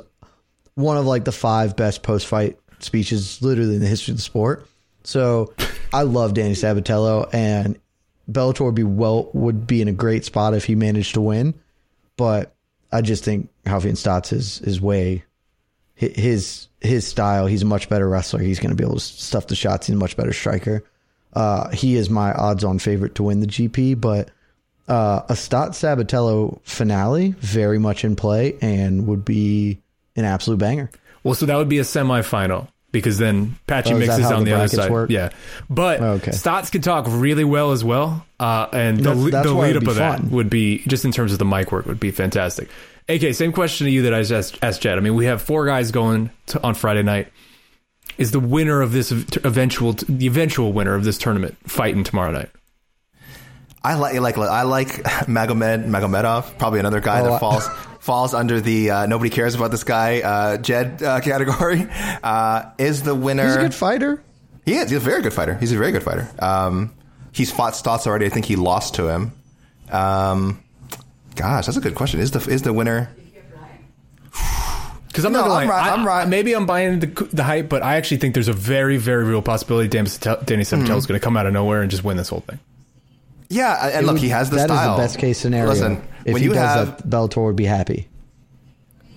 one 0.75 0.97
of 0.97 1.05
like 1.05 1.25
the 1.25 1.31
five 1.31 1.75
best 1.75 2.03
post-fight 2.03 2.59
speeches 2.79 3.41
literally 3.41 3.75
in 3.75 3.81
the 3.81 3.87
history 3.87 4.11
of 4.11 4.17
the 4.17 4.23
sport. 4.23 4.67
So 5.03 5.53
I 5.93 6.03
love 6.03 6.33
Danny 6.33 6.53
Sabatello, 6.53 7.29
and 7.33 7.79
Bellator 8.29 8.65
would 8.65 8.75
be 8.75 8.83
well 8.83 9.29
would 9.33 9.67
be 9.67 9.81
in 9.81 9.87
a 9.87 9.93
great 9.93 10.25
spot 10.25 10.53
if 10.53 10.65
he 10.65 10.75
managed 10.75 11.13
to 11.13 11.21
win. 11.21 11.53
But 12.17 12.53
I 12.91 13.01
just 13.01 13.23
think 13.23 13.49
Raufeon 13.65 13.93
Stots 13.93 14.33
is 14.33 14.61
is 14.61 14.81
way 14.81 15.23
his 15.95 16.67
his 16.81 17.07
style. 17.07 17.47
He's 17.47 17.63
a 17.63 17.65
much 17.65 17.89
better 17.89 18.07
wrestler. 18.07 18.39
He's 18.39 18.59
going 18.59 18.69
to 18.69 18.75
be 18.75 18.83
able 18.83 18.95
to 18.95 19.01
stuff 19.01 19.47
the 19.47 19.55
shots. 19.55 19.87
He's 19.87 19.95
a 19.95 19.99
much 19.99 20.15
better 20.15 20.33
striker. 20.33 20.83
Uh, 21.33 21.69
he 21.69 21.95
is 21.95 22.09
my 22.09 22.31
odds-on 22.33 22.79
favorite 22.79 23.15
to 23.15 23.23
win 23.23 23.41
the 23.41 23.47
GP, 23.47 23.99
but 23.99 24.29
uh, 24.87 25.21
a 25.27 25.35
Stott 25.35 25.71
Sabatello 25.71 26.59
finale 26.63 27.35
very 27.39 27.77
much 27.77 28.03
in 28.03 28.15
play 28.15 28.57
and 28.61 29.07
would 29.07 29.25
be 29.25 29.79
an 30.15 30.25
absolute 30.25 30.57
banger. 30.57 30.89
Well, 31.27 31.35
so 31.35 31.45
that 31.45 31.55
would 31.57 31.69
be 31.69 31.77
a 31.79 31.83
semifinal 31.83 32.67
because 32.91 33.17
then 33.17 33.57
Patchy 33.67 33.91
Oh, 33.93 33.97
is 33.97 33.99
Mix 33.99 34.15
that 34.15 34.19
is 34.21 34.29
how 34.29 34.37
on 34.37 34.43
the 34.45 34.51
the, 34.51 34.57
other 34.57 34.67
side. 34.69 34.89
work? 34.91 35.09
Yeah, 35.09 35.29
but 35.69 36.01
Oh, 36.01 36.05
okay. 36.13 36.31
Stots 36.31 36.71
can 36.71 36.81
talk 36.81 37.05
really 37.07 37.43
well 37.43 37.71
as 37.73 37.83
well, 37.83 38.25
uh, 38.39 38.67
and 38.71 38.97
the, 38.97 39.03
That's- 39.03 39.23
le- 39.23 39.31
that's 39.31 39.47
the 39.47 39.53
lead 39.53 39.75
up 39.77 39.83
be 39.83 39.89
of 39.89 39.95
that 39.97 40.23
would 40.23 40.49
be 40.49 40.79
just 40.87 41.03
in 41.05 41.11
terms 41.11 41.33
of 41.33 41.39
the 41.39 41.45
mic 41.45 41.71
work 41.71 41.85
would 41.85 41.99
be 41.99 42.11
fantastic. 42.11 42.69
AK, 43.09 43.33
same 43.35 43.51
question 43.53 43.85
to 43.85 43.91
you 43.91 44.01
that 44.03 44.13
I 44.13 44.23
just 44.23 44.57
asked 44.61 44.81
Jed. 44.81 44.97
I 44.97 45.01
mean, 45.01 45.15
we 45.15 45.25
have 45.25 45.41
four 45.41 45.65
guys 45.65 45.91
going 45.91 46.29
to, 46.47 46.61
on 46.63 46.73
Friday 46.75 47.03
night. 47.03 47.27
Is 48.17 48.31
the 48.31 48.39
winner 48.39 48.81
of 48.81 48.91
this 48.93 49.11
eventual, 49.11 49.93
the 49.93 50.27
eventual 50.27 50.73
winner 50.73 50.95
of 50.95 51.03
this 51.03 51.17
tournament 51.17 51.55
fighting 51.69 52.03
tomorrow 52.03 52.31
night? 52.31 52.49
I 53.83 53.93
like 53.95 54.19
like 54.19 54.37
I 54.37 54.63
like 54.63 54.87
Magomed 55.27 55.85
Magomedov, 55.87 56.57
probably 56.57 56.79
another 56.79 56.99
guy 56.99 57.21
Oh, 57.21 57.25
that 57.25 57.43
I- 57.43 57.87
falls 58.07 58.31
falls 58.31 58.33
under 58.33 58.61
the 58.61 58.89
uh, 58.89 59.05
nobody 59.05 59.29
cares 59.29 59.53
about 59.53 59.69
this 59.71 59.83
guy 59.83 60.21
uh, 60.21 60.57
Jed 60.57 61.03
uh, 61.03 61.19
category. 61.19 61.87
Uh, 62.23 62.71
is 62.77 63.03
the 63.03 63.13
winner? 63.13 63.45
He's 63.45 63.55
a 63.57 63.59
good 63.61 63.73
fighter. 63.75 64.23
He 64.65 64.73
is. 64.75 64.89
He's 64.89 64.97
a 64.97 64.99
very 65.01 65.21
good 65.21 65.33
fighter. 65.33 65.55
He's 65.55 65.71
a 65.71 65.77
very 65.77 65.91
good 65.91 66.03
fighter. 66.03 66.27
Um, 66.39 66.93
he's 67.31 67.51
fought 67.51 67.73
Stots 67.73 68.07
already. 68.07 68.25
I 68.25 68.29
think 68.29 68.45
he 68.45 68.55
lost 68.55 68.95
to 68.95 69.07
him. 69.07 69.31
Um, 69.91 70.63
gosh, 71.35 71.65
that's 71.67 71.77
a 71.77 71.81
good 71.81 71.95
question. 71.95 72.19
Is 72.19 72.31
the 72.31 72.39
is 72.51 72.61
the 72.63 72.73
winner? 72.73 73.09
Because 75.07 75.25
I'm 75.25 75.33
No, 75.33 75.41
not 75.41 75.47
gonna 75.47 75.61
I'm 75.63 75.69
right- 75.69 75.83
I- 75.89 75.93
I'm 75.93 76.05
right. 76.05 76.27
Maybe 76.27 76.53
I'm 76.53 76.65
buying 76.67 76.99
the 76.99 77.07
the 77.33 77.43
hype, 77.43 77.69
but 77.69 77.81
I 77.81 77.95
actually 77.95 78.17
think 78.17 78.33
there's 78.35 78.49
a 78.49 78.53
very, 78.53 78.97
very 78.97 79.23
real 79.23 79.41
possibility 79.41 79.87
Dan 79.89 80.05
Satel- 80.05 80.41
Danny 80.45 80.63
Sabatello 80.63 80.97
is 80.97 81.07
going 81.07 81.19
to 81.19 81.23
come 81.23 81.35
out 81.37 81.47
of 81.47 81.53
nowhere 81.53 81.81
and 81.81 81.89
just 81.89 82.03
win 82.03 82.17
this 82.17 82.29
whole 82.29 82.41
thing. 82.41 82.59
Yeah, 83.49 83.89
and 83.97 84.05
look, 84.05 84.13
would- 84.13 84.21
he 84.21 84.29
has 84.29 84.49
the 84.51 84.57
That 84.57 84.69
is 84.69 84.75
style. 84.77 84.95
the 84.97 85.01
best 85.03 85.17
case 85.17 85.39
scenario. 85.39 85.69
Listen, 85.69 86.07
if 86.27 86.33
when 86.33 86.41
he 86.41 86.47
you 86.49 86.53
does 86.53 86.59
have 86.59 86.97
that, 86.97 87.09
Bellator 87.09 87.45
would 87.45 87.55
be 87.55 87.65
happy. 87.65 88.07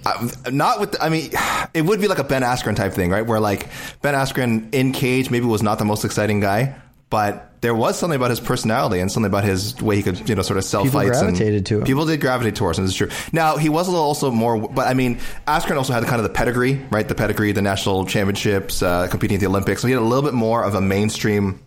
Uh, 0.06 0.28
not 0.50 0.80
with. 0.80 0.96
I 1.00 1.08
mean, 1.08 1.30
it 1.74 1.82
would 1.82 2.00
be 2.00 2.08
like 2.08 2.18
a 2.18 2.24
Ben 2.24 2.42
Askren 2.42 2.76
type 2.76 2.92
thing, 2.92 3.10
right? 3.10 3.26
Where 3.26 3.40
like 3.40 3.68
Ben 4.02 4.14
Askren 4.14 4.72
in 4.74 4.92
cage 4.92 5.30
maybe 5.30 5.46
was 5.46 5.62
not 5.62 5.78
the 5.78 5.84
most 5.84 6.04
exciting 6.04 6.40
guy, 6.40 6.74
but 7.10 7.46
there 7.60 7.74
was 7.74 7.98
something 7.98 8.16
about 8.16 8.30
his 8.30 8.40
personality 8.40 9.00
and 9.00 9.12
something 9.12 9.28
about 9.28 9.44
his 9.44 9.80
way 9.82 9.96
he 9.96 10.02
could, 10.02 10.26
you 10.28 10.34
know, 10.34 10.40
sort 10.42 10.56
of 10.56 10.64
sell 10.64 10.82
People 10.82 11.00
fights. 11.00 11.20
gravitated 11.20 11.54
and 11.56 11.66
to 11.66 11.78
him. 11.80 11.84
People 11.84 12.06
did 12.06 12.20
gravitate 12.20 12.56
towards 12.56 12.78
him. 12.78 12.84
This 12.84 12.92
is 12.92 12.96
true. 12.96 13.10
Now 13.32 13.58
he 13.58 13.68
was 13.68 13.86
a 13.86 13.90
little 13.90 14.06
also 14.06 14.30
more, 14.30 14.58
but 14.58 14.86
I 14.86 14.94
mean, 14.94 15.18
Askren 15.46 15.76
also 15.76 15.92
had 15.92 16.02
kind 16.04 16.16
of 16.16 16.22
the 16.22 16.30
pedigree, 16.30 16.80
right? 16.90 17.06
The 17.06 17.14
pedigree, 17.14 17.52
the 17.52 17.60
national 17.60 18.06
championships, 18.06 18.82
uh, 18.82 19.08
competing 19.08 19.34
at 19.36 19.40
the 19.40 19.46
Olympics. 19.48 19.82
So 19.82 19.88
he 19.88 19.92
had 19.92 20.00
a 20.00 20.04
little 20.04 20.24
bit 20.24 20.32
more 20.34 20.64
of 20.64 20.74
a 20.74 20.80
mainstream 20.80 21.60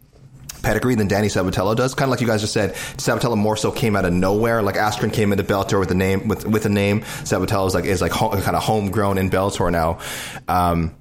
pedigree 0.63 0.95
than 0.95 1.07
Danny 1.07 1.27
Sabatello 1.27 1.75
does. 1.75 1.93
Kind 1.93 2.07
of 2.07 2.11
like 2.11 2.21
you 2.21 2.27
guys 2.27 2.41
just 2.41 2.53
said, 2.53 2.73
Sabatello 2.73 3.37
more 3.37 3.55
so 3.55 3.71
came 3.71 3.95
out 3.95 4.05
of 4.05 4.13
nowhere. 4.13 4.63
Like 4.63 4.75
Askren 4.75 5.13
came 5.13 5.31
into 5.31 5.43
Bellator 5.43 5.79
with 5.79 5.91
a 5.91 5.95
name 5.95 6.27
with 6.27 6.47
with 6.47 6.65
a 6.65 6.69
name. 6.69 7.01
Sabatello 7.01 7.67
is 7.67 7.75
like 7.75 7.85
is 7.85 8.01
like 8.01 8.11
kind 8.11 8.55
of 8.55 8.63
homegrown 8.63 9.19
in 9.19 9.29
Bellator 9.29 9.71
now. 9.71 9.99
Um, 10.47 10.95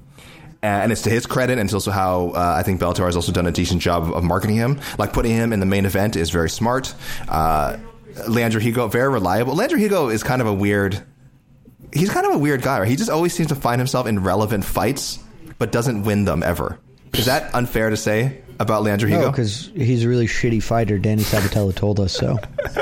and 0.62 0.92
it's 0.92 1.02
to 1.02 1.10
his 1.10 1.26
credit, 1.26 1.58
and 1.58 1.66
it's 1.66 1.74
also 1.74 1.90
how 1.90 2.28
uh, 2.30 2.54
I 2.56 2.62
think 2.62 2.80
Bellator 2.80 3.06
has 3.06 3.16
also 3.16 3.32
done 3.32 3.46
a 3.46 3.52
decent 3.52 3.82
job 3.82 4.12
of 4.12 4.22
marketing 4.22 4.56
him. 4.56 4.80
Like 4.98 5.12
putting 5.12 5.32
him 5.32 5.52
in 5.52 5.58
the 5.60 5.66
main 5.66 5.86
event 5.86 6.14
is 6.14 6.30
very 6.30 6.50
smart. 6.50 6.94
Uh, 7.28 7.78
Leandro 8.28 8.60
Higo, 8.60 8.90
very 8.90 9.08
reliable. 9.08 9.54
Leandro 9.54 9.78
Higo 9.78 10.12
is 10.12 10.22
kind 10.22 10.40
of 10.40 10.46
a 10.46 10.54
weird. 10.54 11.02
He's 11.92 12.10
kind 12.10 12.26
of 12.26 12.34
a 12.34 12.38
weird 12.38 12.62
guy. 12.62 12.80
Right? 12.80 12.88
He 12.88 12.96
just 12.96 13.10
always 13.10 13.34
seems 13.34 13.48
to 13.48 13.54
find 13.54 13.80
himself 13.80 14.06
in 14.06 14.22
relevant 14.22 14.64
fights, 14.64 15.18
but 15.58 15.72
doesn't 15.72 16.04
win 16.04 16.24
them 16.24 16.42
ever. 16.42 16.78
Is 17.12 17.26
that 17.26 17.54
unfair 17.54 17.90
to 17.90 17.96
say 17.96 18.40
about 18.62 18.82
Leandro 18.82 19.08
No, 19.10 19.18
Higo? 19.18 19.30
because 19.32 19.70
he's 19.74 20.04
a 20.04 20.08
really 20.08 20.26
shitty 20.26 20.62
fighter. 20.62 20.98
Danny 20.98 21.22
Sabatello 21.22 21.74
told 21.74 22.00
us 22.00 22.12
so. 22.12 22.38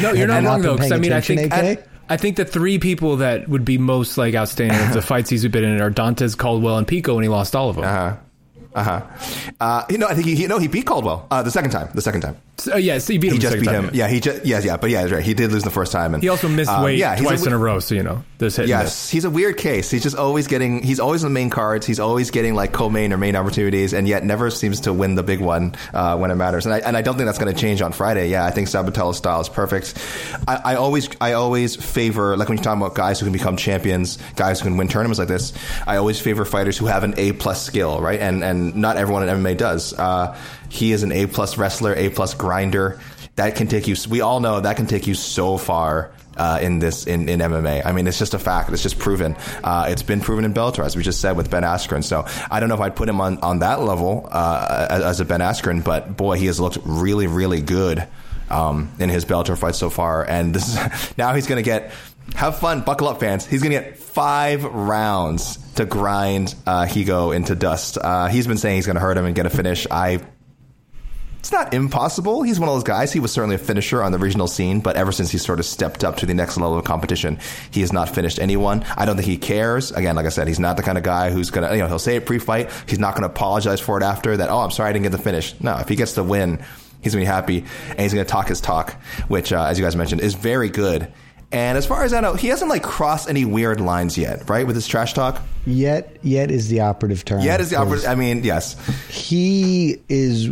No, 0.00 0.12
you're 0.12 0.26
not 0.26 0.36
Have 0.36 0.44
wrong 0.44 0.62
not 0.62 0.62
though. 0.62 0.74
Because 0.76 0.92
I 0.92 0.96
mean, 0.96 1.12
I 1.12 1.20
think 1.20 1.52
I, 1.52 1.78
I 2.08 2.16
think 2.16 2.36
the 2.36 2.46
three 2.46 2.78
people 2.78 3.18
that 3.18 3.46
would 3.48 3.64
be 3.64 3.76
most 3.76 4.16
like 4.16 4.34
outstanding 4.34 4.80
of 4.80 4.94
the 4.94 5.02
fights 5.12 5.28
he's 5.28 5.46
been 5.46 5.64
in 5.64 5.80
are 5.82 5.90
Dantas, 5.90 6.36
Caldwell, 6.36 6.78
and 6.78 6.88
Pico, 6.88 7.14
and 7.16 7.22
he 7.22 7.28
lost 7.28 7.54
all 7.54 7.68
of 7.68 7.76
them. 7.76 7.84
Uh-huh. 7.84 8.16
Uh-huh. 8.74 9.02
Uh 9.60 9.84
You 9.90 9.98
know, 9.98 10.06
I 10.06 10.14
think 10.14 10.26
he, 10.28 10.34
he 10.34 10.46
no, 10.46 10.58
he 10.58 10.66
beat 10.68 10.86
Caldwell 10.86 11.26
uh, 11.30 11.42
the 11.42 11.50
second 11.50 11.70
time. 11.72 11.90
The 11.94 12.00
second 12.00 12.22
time. 12.22 12.36
So, 12.60 12.74
uh, 12.74 12.76
yeah, 12.76 12.98
so 12.98 13.12
he 13.12 13.18
beat 13.18 13.28
him 13.28 13.34
He 13.34 13.38
just 13.38 13.58
beat 13.58 13.64
time, 13.64 13.84
him. 13.86 13.90
Yeah, 13.94 14.08
he 14.08 14.20
just 14.20 14.44
yes, 14.44 14.64
yeah, 14.64 14.76
but 14.76 14.90
yeah, 14.90 15.00
that's 15.00 15.12
right. 15.12 15.22
He 15.22 15.34
did 15.34 15.50
lose 15.50 15.62
the 15.62 15.70
first 15.70 15.92
time, 15.92 16.14
and 16.14 16.22
He 16.22 16.28
also 16.28 16.48
missed 16.48 16.70
uh, 16.70 16.82
weight 16.84 16.98
yeah, 16.98 17.16
twice 17.16 17.44
a, 17.44 17.48
in 17.48 17.52
a 17.52 17.58
row, 17.58 17.80
so 17.80 17.94
you 17.94 18.02
know 18.02 18.22
there's 18.38 18.56
hit 18.56 18.68
Yes, 18.68 19.08
he's 19.08 19.24
a 19.24 19.30
weird 19.30 19.56
case. 19.56 19.90
He's 19.90 20.02
just 20.02 20.16
always 20.16 20.46
getting. 20.46 20.82
He's 20.82 21.00
always 21.00 21.22
in 21.22 21.30
the 21.30 21.34
main 21.34 21.48
cards. 21.50 21.86
He's 21.86 22.00
always 22.00 22.30
getting 22.30 22.54
like 22.54 22.72
co-main 22.72 23.12
or 23.12 23.16
main 23.16 23.34
opportunities, 23.34 23.94
and 23.94 24.06
yet 24.06 24.24
never 24.24 24.50
seems 24.50 24.80
to 24.80 24.92
win 24.92 25.14
the 25.14 25.22
big 25.22 25.40
one 25.40 25.74
uh, 25.94 26.16
when 26.18 26.30
it 26.30 26.34
matters. 26.34 26.66
And 26.66 26.74
I, 26.74 26.78
and 26.80 26.96
I 26.96 27.02
don't 27.02 27.16
think 27.16 27.26
that's 27.26 27.38
going 27.38 27.52
to 27.54 27.58
change 27.58 27.80
on 27.80 27.92
Friday. 27.92 28.28
Yeah, 28.28 28.44
I 28.44 28.50
think 28.50 28.68
Sabatello's 28.68 29.16
style 29.16 29.40
is 29.40 29.48
perfect. 29.48 29.96
I, 30.46 30.60
I 30.64 30.74
always 30.74 31.08
I 31.20 31.32
always 31.32 31.76
favor 31.76 32.36
like 32.36 32.48
when 32.48 32.58
you're 32.58 32.64
talking 32.64 32.82
about 32.82 32.94
guys 32.94 33.20
who 33.20 33.26
can 33.26 33.32
become 33.32 33.56
champions, 33.56 34.18
guys 34.36 34.60
who 34.60 34.64
can 34.68 34.76
win 34.76 34.88
tournaments 34.88 35.18
like 35.18 35.28
this. 35.28 35.52
I 35.86 35.96
always 35.96 36.20
favor 36.20 36.44
fighters 36.44 36.76
who 36.76 36.86
have 36.86 37.04
an 37.04 37.14
A 37.16 37.32
plus 37.32 37.64
skill, 37.64 38.00
right? 38.00 38.20
And 38.20 38.44
and 38.44 38.76
not 38.76 38.96
everyone 38.98 39.26
in 39.26 39.34
MMA 39.42 39.56
does. 39.56 39.94
Uh, 39.94 40.36
he 40.70 40.92
is 40.92 41.02
an 41.02 41.12
A 41.12 41.26
plus 41.26 41.58
wrestler, 41.58 41.94
A 41.94 42.08
plus 42.08 42.32
grinder. 42.34 43.00
That 43.36 43.56
can 43.56 43.66
take 43.66 43.86
you. 43.86 43.96
We 44.08 44.20
all 44.22 44.40
know 44.40 44.60
that 44.60 44.76
can 44.76 44.86
take 44.86 45.06
you 45.06 45.14
so 45.14 45.58
far 45.58 46.12
uh, 46.36 46.58
in 46.62 46.78
this 46.78 47.06
in, 47.06 47.28
in 47.28 47.40
MMA. 47.40 47.84
I 47.84 47.92
mean, 47.92 48.06
it's 48.06 48.18
just 48.18 48.34
a 48.34 48.38
fact. 48.38 48.70
It's 48.70 48.82
just 48.82 48.98
proven. 48.98 49.36
Uh, 49.62 49.86
it's 49.88 50.02
been 50.02 50.20
proven 50.20 50.44
in 50.44 50.54
Bellator, 50.54 50.84
as 50.84 50.96
we 50.96 51.02
just 51.02 51.20
said 51.20 51.36
with 51.36 51.50
Ben 51.50 51.62
Askren. 51.62 52.04
So 52.04 52.24
I 52.50 52.60
don't 52.60 52.68
know 52.68 52.74
if 52.76 52.80
I'd 52.80 52.96
put 52.96 53.08
him 53.08 53.20
on 53.20 53.38
on 53.38 53.58
that 53.60 53.80
level 53.80 54.28
uh, 54.30 54.86
as, 54.90 55.02
as 55.02 55.20
a 55.20 55.24
Ben 55.24 55.40
Askren, 55.40 55.84
but 55.84 56.16
boy, 56.16 56.38
he 56.38 56.46
has 56.46 56.60
looked 56.60 56.78
really, 56.84 57.26
really 57.26 57.60
good 57.60 58.06
um, 58.48 58.90
in 58.98 59.08
his 59.08 59.24
Bellator 59.24 59.56
fights 59.56 59.78
so 59.78 59.90
far. 59.90 60.24
And 60.24 60.54
this 60.54 60.68
is 60.68 61.16
now 61.18 61.34
he's 61.34 61.46
going 61.46 61.62
to 61.62 61.68
get. 61.68 61.92
Have 62.36 62.60
fun, 62.60 62.82
buckle 62.82 63.08
up, 63.08 63.18
fans. 63.18 63.44
He's 63.44 63.60
going 63.60 63.74
to 63.74 63.80
get 63.80 63.98
five 63.98 64.62
rounds 64.62 65.56
to 65.74 65.84
grind 65.84 66.54
uh, 66.64 66.84
Higo 66.84 67.34
into 67.34 67.56
dust. 67.56 67.98
Uh, 68.00 68.28
he's 68.28 68.46
been 68.46 68.56
saying 68.56 68.76
he's 68.76 68.86
going 68.86 68.94
to 68.94 69.00
hurt 69.00 69.18
him 69.18 69.24
and 69.24 69.34
get 69.34 69.46
a 69.46 69.50
finish. 69.50 69.84
I 69.90 70.20
it's 71.40 71.50
not 71.50 71.72
impossible. 71.72 72.42
He's 72.42 72.60
one 72.60 72.68
of 72.68 72.74
those 72.74 72.84
guys. 72.84 73.14
He 73.14 73.18
was 73.18 73.32
certainly 73.32 73.56
a 73.56 73.58
finisher 73.58 74.02
on 74.02 74.12
the 74.12 74.18
regional 74.18 74.46
scene, 74.46 74.80
but 74.80 74.96
ever 74.96 75.10
since 75.10 75.30
he 75.30 75.38
sort 75.38 75.58
of 75.58 75.64
stepped 75.64 76.04
up 76.04 76.16
to 76.18 76.26
the 76.26 76.34
next 76.34 76.58
level 76.58 76.76
of 76.76 76.84
competition, 76.84 77.38
he 77.70 77.80
has 77.80 77.94
not 77.94 78.10
finished 78.10 78.38
anyone. 78.38 78.84
I 78.94 79.06
don't 79.06 79.16
think 79.16 79.26
he 79.26 79.38
cares. 79.38 79.90
Again, 79.90 80.16
like 80.16 80.26
I 80.26 80.28
said, 80.28 80.48
he's 80.48 80.60
not 80.60 80.76
the 80.76 80.82
kind 80.82 80.98
of 80.98 81.02
guy 81.02 81.30
who's 81.30 81.50
gonna, 81.50 81.72
you 81.72 81.78
know, 81.78 81.88
he'll 81.88 81.98
say 81.98 82.16
it 82.16 82.26
pre-fight. 82.26 82.70
He's 82.86 82.98
not 82.98 83.14
gonna 83.14 83.28
apologize 83.28 83.80
for 83.80 83.96
it 83.96 84.04
after 84.04 84.36
that. 84.36 84.50
Oh, 84.50 84.58
I'm 84.58 84.70
sorry 84.70 84.90
I 84.90 84.92
didn't 84.92 85.04
get 85.04 85.12
the 85.12 85.18
finish. 85.18 85.58
No, 85.60 85.78
if 85.78 85.88
he 85.88 85.96
gets 85.96 86.12
the 86.12 86.22
win, 86.22 86.62
he's 87.00 87.14
gonna 87.14 87.22
be 87.22 87.26
happy 87.26 87.64
and 87.88 88.00
he's 88.00 88.12
gonna 88.12 88.26
talk 88.26 88.48
his 88.48 88.60
talk, 88.60 89.02
which, 89.28 89.50
uh, 89.50 89.64
as 89.64 89.78
you 89.78 89.84
guys 89.84 89.96
mentioned, 89.96 90.20
is 90.20 90.34
very 90.34 90.68
good. 90.68 91.10
And 91.52 91.78
as 91.78 91.86
far 91.86 92.04
as 92.04 92.12
I 92.12 92.20
know, 92.20 92.34
he 92.34 92.48
hasn't 92.48 92.70
like 92.70 92.82
crossed 92.82 93.30
any 93.30 93.46
weird 93.46 93.80
lines 93.80 94.18
yet, 94.18 94.48
right? 94.50 94.66
With 94.66 94.76
his 94.76 94.86
trash 94.86 95.14
talk. 95.14 95.42
Yet, 95.64 96.18
yet 96.22 96.50
is 96.50 96.68
the 96.68 96.80
operative 96.80 97.24
term. 97.24 97.40
Yet 97.40 97.60
is 97.60 97.70
the 97.70 97.76
operative. 97.76 98.06
I 98.06 98.14
mean, 98.14 98.44
yes. 98.44 98.76
He 99.08 100.02
is 100.10 100.50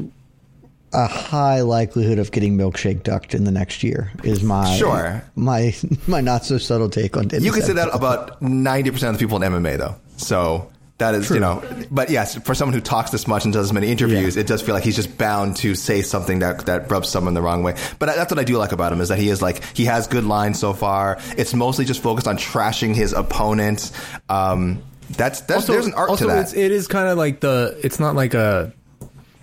a 0.93 1.07
high 1.07 1.61
likelihood 1.61 2.19
of 2.19 2.31
getting 2.33 2.57
milkshake 2.57 3.03
ducked 3.03 3.35
in 3.35 3.45
the 3.45 3.51
next 3.53 3.83
year. 3.83 4.11
Is 4.25 4.43
my 4.43 4.77
Sure. 4.77 5.23
my 5.37 5.75
my 6.07 6.21
not 6.21 6.45
so 6.45 6.59
subtle 6.59 6.89
take 6.91 7.17
on. 7.17 7.29
Dennis 7.29 7.45
You 7.45 7.53
can 7.53 7.63
say 7.63 7.73
that 7.75 7.89
about 7.95 8.41
ninety 8.43 8.91
percent 8.91 9.11
of 9.15 9.19
the 9.19 9.25
people 9.25 9.43
in 9.43 9.53
MMA, 9.53 9.79
though. 9.79 9.97
So 10.17 10.71
that 10.99 11.15
is, 11.15 11.31
you 11.31 11.39
know, 11.39 11.63
but 11.93 12.11
yes, 12.11 12.35
for 12.39 12.57
someone 12.57 12.75
who 12.75 12.81
talks 12.81 13.13
this 13.13 13.29
much 13.29 13.45
and 13.45 13.53
does 13.55 13.67
as 13.67 13.73
many 13.73 13.87
interviews, 13.89 14.35
Yeah. 14.35 14.41
it 14.41 14.47
does 14.49 14.61
feel 14.63 14.75
like 14.75 14.83
he's 14.83 14.97
just 14.97 15.17
bound 15.17 15.55
to 15.59 15.77
say 15.77 16.03
something 16.03 16.41
that 16.41 16.67
that 16.67 16.91
rubs 16.91 17.09
someone 17.09 17.35
the 17.35 17.43
wrong 17.43 17.63
way. 17.63 17.77
But 18.01 18.07
that's 18.07 18.33
what 18.33 18.41
I 18.41 18.45
do 18.45 18.57
like 18.59 18.73
about 18.73 18.93
him 18.93 19.01
is 19.01 19.09
that 19.11 19.19
he 19.19 19.29
is 19.29 19.41
like 19.41 19.63
he 19.77 19.85
has 19.85 20.07
good 20.09 20.25
lines 20.25 20.59
so 20.59 20.73
far. 20.73 21.19
It's 21.37 21.55
mostly 21.55 21.85
just 21.85 22.03
focused 22.03 22.27
on 22.27 22.37
trashing 22.37 22.95
his 22.97 23.13
opponent. 23.13 23.93
Um, 24.29 24.83
that's 25.11 25.41
that's 25.43 25.67
there's 25.67 25.87
an 25.87 25.95
art 25.95 26.11
also 26.11 26.27
to 26.27 26.33
that. 26.33 26.43
It's, 26.43 26.53
it 26.55 26.71
is 26.73 26.87
kind 26.89 27.09
of 27.09 27.17
like 27.17 27.41
the. 27.41 27.79
It's 27.85 28.01
not 28.01 28.15
like 28.17 28.35
a. 28.35 28.73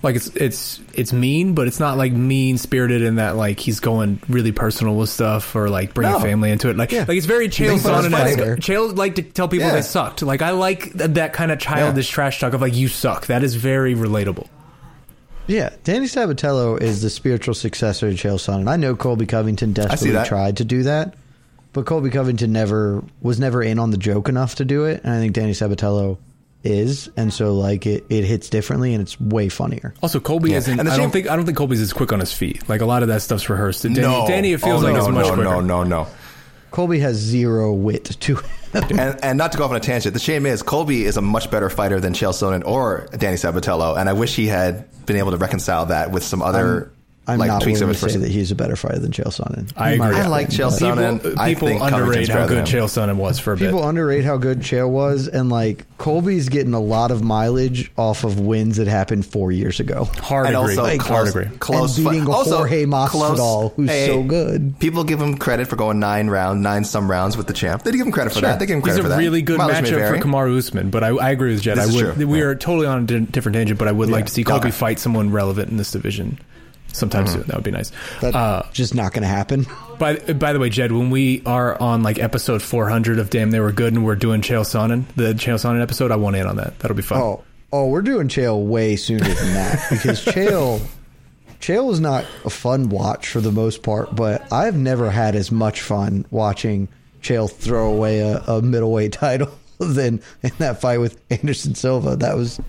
Like 0.06 0.16
it's 0.16 0.28
it's 0.28 0.80
it's 0.94 1.12
mean, 1.12 1.54
but 1.56 1.68
it's 1.68 1.80
not 1.80 1.98
like 1.98 2.14
mean 2.14 2.58
spirited 2.58 3.02
in 3.02 3.16
that 3.16 3.36
like 3.36 3.60
he's 3.60 3.80
going 3.82 4.22
really 4.30 4.54
personal 4.54 4.96
with 4.96 5.10
stuff 5.10 5.54
or 5.56 5.68
like 5.70 5.94
bringing 5.94 6.14
No. 6.14 6.20
family 6.20 6.52
into 6.52 6.70
it. 6.70 6.78
Like 6.78 6.92
Yeah. 6.94 7.06
like 7.08 7.18
it's 7.18 7.26
very 7.26 7.50
Chael 7.50 7.70
makes 7.72 7.84
fun 7.84 8.06
of 8.06 8.12
Sonnen. 8.12 8.16
fighter. 8.16 8.56
Chael 8.58 8.96
like 8.96 9.16
to 9.16 9.24
tell 9.24 9.48
people 9.50 9.68
Yeah. 9.68 9.74
they 9.74 9.82
sucked. 9.82 10.22
Like 10.22 10.42
I 10.42 10.52
like 10.52 10.96
th- 10.98 11.12
that 11.16 11.34
kind 11.34 11.52
of 11.52 11.60
childish 11.60 12.08
trash 12.08 12.40
talk 12.40 12.54
of 12.54 12.62
like 12.62 12.76
you 12.76 12.88
suck. 12.88 13.26
That 13.26 13.44
is 13.44 13.56
very 13.56 13.96
relatable. 13.96 14.48
Yeah, 15.48 15.70
Danny 15.84 16.06
Sabatello 16.08 16.82
is 16.82 17.02
the 17.02 17.10
spiritual 17.10 17.54
successor 17.54 18.12
to 18.12 18.16
Chael 18.16 18.36
Sonnen. 18.36 18.68
I 18.70 18.78
know 18.78 18.96
Colby 18.96 19.26
Covington 19.26 19.74
desperately 19.74 20.12
that. 20.12 20.26
tried 20.28 20.58
to 20.58 20.66
do 20.66 20.84
that, 20.84 21.14
but 21.74 21.86
Colby 21.86 22.10
Covington 22.10 22.52
never 22.52 23.04
was 23.22 23.40
never 23.40 23.62
in 23.62 23.78
on 23.80 23.92
the 23.92 23.98
joke 23.98 24.30
enough 24.30 24.56
to 24.56 24.66
do 24.66 24.86
it, 24.86 25.02
and 25.04 25.14
I 25.14 25.20
think 25.20 25.34
Danny 25.34 25.52
Sabatello 25.54 26.18
is, 26.66 27.10
and 27.16 27.32
so 27.32 27.54
like 27.56 27.86
it, 27.86 28.06
it 28.10 28.24
hits 28.26 28.50
differently 28.50 28.94
and 28.94 29.02
it's 29.02 29.20
way 29.20 29.50
funnier. 29.50 29.94
Also, 30.02 30.20
Colby 30.20 30.52
Yeah. 30.52 30.58
isn't. 30.58 30.80
And 30.80 30.88
the 30.88 30.94
I 30.94 30.98
don't 30.98 31.12
think. 31.12 31.30
I 31.30 31.36
don't 31.36 31.46
think 31.46 31.58
Colby's 31.58 31.82
as 31.82 31.94
quick 31.94 32.12
on 32.12 32.20
his 32.20 32.34
feet. 32.34 32.68
Like 32.68 32.82
a 32.82 32.86
lot 32.86 33.02
of 33.04 33.08
that 33.10 33.22
stuff's 33.22 33.50
rehearsed. 33.50 33.84
Danny, 33.84 34.02
no, 34.02 34.26
Danny, 34.28 34.54
it 34.54 34.62
feels 34.62 34.82
Oh, 34.82 34.86
like 34.86 34.94
no, 34.96 35.00
it's 35.00 35.10
much 35.10 35.26
no, 35.28 35.34
quicker. 35.36 35.50
no, 35.50 35.62
no, 35.62 35.84
no. 35.84 36.08
Colby 36.72 37.00
has 37.00 37.16
zero 37.16 37.72
wit 37.72 38.04
to 38.06 38.36
him. 38.36 38.44
and, 39.00 39.18
and 39.24 39.38
not 39.38 39.54
to 39.54 39.58
go 39.58 39.64
off 39.64 39.70
on 39.70 39.78
a 39.78 39.80
tangent, 39.80 40.14
the 40.14 40.20
shame 40.20 40.46
is 40.46 40.62
Colby 40.62 41.06
is 41.06 41.16
a 41.16 41.22
much 41.22 41.50
better 41.50 41.70
fighter 41.70 42.02
than 42.02 42.12
Chael 42.12 42.34
Sonnen 42.34 42.66
or 42.66 43.08
Danny 43.18 43.38
Sabatello, 43.38 43.98
and 43.98 44.10
I 44.10 44.14
wish 44.14 44.36
he 44.36 44.48
had 44.48 44.86
been 45.06 45.16
able 45.16 45.32
to 45.32 45.38
reconcile 45.38 45.86
that 45.86 46.12
with 46.12 46.24
some 46.24 46.42
other 46.42 46.92
I'm 47.28 47.40
like 47.40 47.48
not 47.48 47.62
tweaks 47.64 47.80
willing 47.80 47.96
to 47.96 48.06
his 48.06 48.14
say 48.14 48.20
that 48.20 48.30
he's 48.32 48.52
a 48.52 48.56
better 48.56 48.76
fighter 48.76 49.00
than 49.00 49.12
Chael 49.12 49.28
Sonnen. 49.28 49.72
I 49.76 49.92
agree. 49.94 50.16
I 50.16 50.28
like 50.28 50.50
Chael 50.50 50.72
Sonnen. 50.72 51.38
I 51.38 51.54
People 51.54 51.68
think 51.70 51.82
underrate 51.82 52.28
how 52.30 52.46
good 52.46 52.60
him. 52.60 52.66
Chael 52.66 52.86
Sonnen 52.86 53.16
was 53.16 53.40
for 53.40 53.54
a 53.54 53.58
bit. 53.58 53.66
People 53.72 53.84
underrate 53.88 54.24
how 54.26 54.38
good 54.38 54.60
Chael 54.60 54.90
was, 54.90 55.28
and 55.28 55.50
like 55.50 55.86
Colby's 55.98 56.50
getting 56.50 56.74
a 56.74 56.80
lot 56.80 57.10
of 57.12 57.24
mileage 57.24 57.92
off 57.98 58.24
of 58.24 58.40
wins 58.40 58.78
that 58.78 58.88
happened 58.88 59.26
four 59.26 59.52
years 59.52 59.80
ago. 59.80 60.04
Hard 60.22 60.48
and 60.48 60.56
agree. 60.56 60.76
also 60.78 60.86
Hard 60.86 61.00
close, 61.00 61.30
agree. 61.30 61.58
close 61.58 61.98
And 61.98 62.06
fi- 62.06 62.12
beating 62.14 62.30
also 62.30 62.58
Jorge 62.58 62.86
Masvidal, 62.86 63.10
close- 63.10 63.72
who's 63.76 63.90
so 64.06 64.22
good. 64.24 64.80
People 64.80 65.04
give 65.04 65.20
him 65.20 65.38
credit 65.38 65.68
for 65.68 65.78
going 65.78 66.00
nine 66.00 66.28
round, 66.28 66.62
nine 66.62 66.84
some 66.84 67.10
rounds 67.10 67.36
with 67.38 67.48
the 67.48 67.54
champ. 67.54 67.84
They 67.84 67.92
give 67.92 68.02
him 68.06 68.12
credit 68.12 68.34
for 68.34 68.40
Sure. 68.40 68.50
that. 68.50 68.60
They 68.60 68.66
give 68.68 68.76
him 68.76 68.82
He's 68.82 68.94
credit 68.94 69.00
a 69.00 69.04
for 69.04 69.10
that. 69.10 69.20
He's 69.20 69.28
a 69.28 69.32
really 69.32 69.42
good 69.42 69.58
Mileage 69.58 69.86
matchup 69.86 70.08
for 70.22 70.28
Kamaru 70.28 70.58
Usman, 70.58 70.90
but 70.92 71.04
I, 71.04 71.08
I 71.10 71.32
agree 71.32 71.54
with 71.54 71.62
Jed. 71.64 71.78
This 71.78 71.86
I 71.86 71.88
is 71.90 71.96
would. 71.96 72.14
true. 72.16 72.28
We 72.28 72.40
Yeah. 72.40 72.46
are 72.46 72.56
totally 72.56 72.86
on 72.88 73.04
a 73.04 73.20
different 73.22 73.56
tangent, 73.56 73.80
but 73.80 73.88
I 73.88 73.92
would 73.92 74.10
like 74.10 74.28
to 74.28 74.32
see 74.32 74.44
Colby 74.44 74.70
fight 74.72 75.00
someone 75.00 75.32
relevant 75.32 75.70
in 75.70 75.78
this 75.78 75.92
division 75.92 76.38
sometime 76.96 77.26
Mm-hmm. 77.26 77.34
soon. 77.34 77.44
That 77.48 77.56
would 77.56 77.64
be 77.64 77.72
nice. 77.72 77.92
That's 78.22 78.36
Uh, 78.36 78.68
just 78.74 78.96
not 78.96 79.14
going 79.14 79.22
to 79.24 79.28
happen. 79.28 79.66
by 80.00 80.16
by 80.16 80.54
the 80.54 80.60
way, 80.60 80.70
Jed, 80.70 80.92
when 80.92 81.10
we 81.10 81.42
are 81.46 81.80
on 81.82 82.04
like 82.04 82.18
episode 82.20 82.62
400 82.62 83.20
of 83.20 83.30
Damn 83.30 83.52
They 83.52 83.60
Were 83.60 83.72
Good, 83.72 83.94
and 83.94 84.06
we're 84.06 84.16
doing 84.16 84.42
Chael 84.42 84.62
Sonnen, 84.66 85.06
the 85.16 85.34
Chael 85.34 85.56
Sonnen 85.56 85.82
episode, 85.82 86.12
I 86.12 86.16
want 86.16 86.36
in 86.36 86.46
on 86.48 86.56
that. 86.58 86.78
That'll 86.80 86.96
be 86.98 87.04
fun. 87.04 87.22
Oh, 87.22 87.44
oh, 87.72 87.88
we're 87.88 88.02
doing 88.02 88.28
Chael 88.28 88.66
way 88.66 88.96
sooner 88.96 89.24
than 89.26 89.54
that 89.54 89.86
because 89.92 90.24
Chael, 90.26 90.82
Chael 91.60 91.92
is 91.92 92.00
not 92.00 92.26
a 92.44 92.50
fun 92.50 92.90
watch 92.90 93.28
for 93.30 93.42
the 93.42 93.52
most 93.52 93.84
part, 93.84 94.16
but 94.16 94.52
I've 94.52 94.76
never 94.76 95.10
had 95.10 95.36
as 95.36 95.52
much 95.52 95.82
fun 95.82 96.26
watching 96.32 96.88
Chael 97.22 97.52
throw 97.52 97.92
away 97.92 98.20
a, 98.20 98.38
a 98.48 98.62
middleweight 98.62 99.12
title 99.14 99.52
than 99.80 100.22
in 100.44 100.52
that 100.60 100.80
fight 100.82 101.00
with 101.00 101.20
Anderson 101.32 101.76
Silva. 101.76 102.16
That 102.18 102.36
was, 102.38 102.60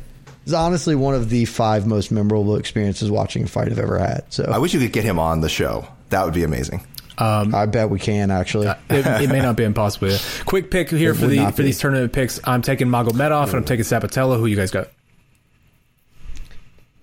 was 0.46 0.54
honestly 0.54 0.94
one 0.94 1.14
of 1.14 1.28
the 1.28 1.44
five 1.44 1.86
most 1.86 2.10
memorable 2.10 2.56
experiences 2.56 3.10
watching 3.10 3.44
a 3.44 3.46
fight 3.46 3.68
I've 3.68 3.78
ever 3.78 3.98
had. 3.98 4.24
So 4.32 4.44
I 4.44 4.58
wish 4.58 4.72
you 4.72 4.80
could 4.80 4.92
get 4.92 5.04
him 5.04 5.18
on 5.18 5.40
the 5.42 5.48
show. 5.48 5.86
That 6.10 6.24
would 6.24 6.34
be 6.34 6.44
amazing. 6.44 6.86
I 7.18 7.66
bet 7.66 7.90
we 7.90 7.98
can 7.98 8.30
actually. 8.30 8.66
it, 8.90 9.06
it 9.06 9.30
may 9.30 9.40
not 9.40 9.56
be 9.56 9.64
impossible. 9.64 10.10
Yeah. 10.10 10.18
Quick 10.44 10.70
pick 10.70 10.90
here 10.90 11.12
It 11.12 11.16
for 11.16 11.26
the 11.26 11.46
for 11.50 11.58
be. 11.58 11.64
these 11.64 11.78
tournament 11.78 12.12
picks. 12.12 12.40
I'm 12.44 12.62
taking 12.62 12.88
Magomedov 12.88 13.46
and 13.48 13.54
I'm 13.56 13.64
taking 13.64 13.84
Sabatello. 13.84 14.38
Who 14.38 14.46
you 14.46 14.56
guys 14.56 14.70
got? 14.70 14.88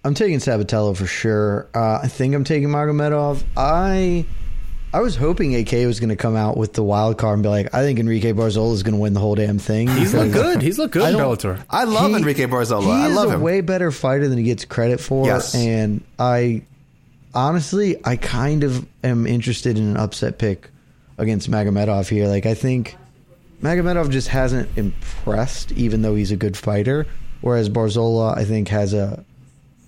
I'm 0.05 0.13
taking 0.13 0.39
Sabatello 0.39 0.95
for 0.95 1.05
sure. 1.05 1.69
Uh, 1.73 1.99
I 2.03 2.07
think 2.07 2.35
I'm 2.35 2.43
taking 2.43 2.69
Magomedov. 2.69 3.43
I 3.55 4.25
I 4.93 5.01
was 5.01 5.15
hoping 5.15 5.55
AK 5.55 5.71
was 5.87 5.99
going 5.99 6.09
to 6.09 6.15
come 6.15 6.35
out 6.35 6.55
with 6.55 6.73
the 6.73 6.83
wild 6.83 7.17
card 7.17 7.33
and 7.33 7.43
be 7.43 7.49
like, 7.49 7.73
I 7.73 7.81
think 7.81 7.97
Enrique 7.99 8.31
Barzola 8.31 8.73
is 8.73 8.83
going 8.83 8.93
to 8.93 8.99
win 9.01 9.13
the 9.13 9.19
whole 9.19 9.33
damn 9.33 9.57
thing. 9.57 9.87
He's 9.87 10.13
looked 10.13 10.33
good. 10.33 10.61
He's 10.61 10.77
looked 10.77 10.93
good 10.93 11.01
I 11.01 11.09
in 11.09 11.15
Bellator. 11.15 11.63
I 11.69 11.85
love 11.85 12.11
he- 12.11 12.17
Enrique 12.17 12.45
Barzola. 12.45 12.83
He 12.83 12.91
I 12.91 13.07
is 13.09 13.15
love 13.15 13.29
a 13.31 13.33
him. 13.33 13.41
way 13.41 13.61
better 13.61 13.89
fighter 13.91 14.27
than 14.27 14.37
he 14.37 14.43
gets 14.43 14.65
credit 14.65 14.99
for. 14.99 15.25
Yes. 15.25 15.55
And 15.55 16.03
I 16.19 16.61
honestly, 17.33 17.97
I 18.05 18.15
kind 18.17 18.63
of 18.63 18.85
am 19.03 19.25
interested 19.25 19.77
in 19.79 19.83
an 19.83 19.97
upset 19.97 20.37
pick 20.37 20.69
against 21.17 21.49
Magomedov 21.49 22.07
here. 22.07 22.27
Like, 22.27 22.45
I 22.45 22.53
think 22.53 22.95
Magomedov 23.61 24.11
just 24.11 24.27
hasn't 24.27 24.69
impressed, 24.77 25.71
even 25.71 26.01
though 26.03 26.15
he's 26.15 26.31
a 26.31 26.35
good 26.37 26.55
fighter. 26.55 27.07
Whereas 27.41 27.69
Barzola, 27.69 28.37
I 28.37 28.45
think, 28.45 28.67
has 28.69 28.93
a 28.93 29.23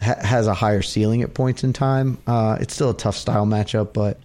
ha- 0.02 0.18
has 0.22 0.48
a 0.48 0.54
higher 0.54 0.82
ceiling 0.82 1.22
at 1.22 1.34
points 1.34 1.64
in 1.64 1.74
time. 1.74 2.18
Uh, 2.28 2.58
it's 2.60 2.74
still 2.74 2.90
a 2.90 2.94
tough 2.98 3.16
style 3.16 3.46
matchup, 3.46 3.94
but 3.94 4.18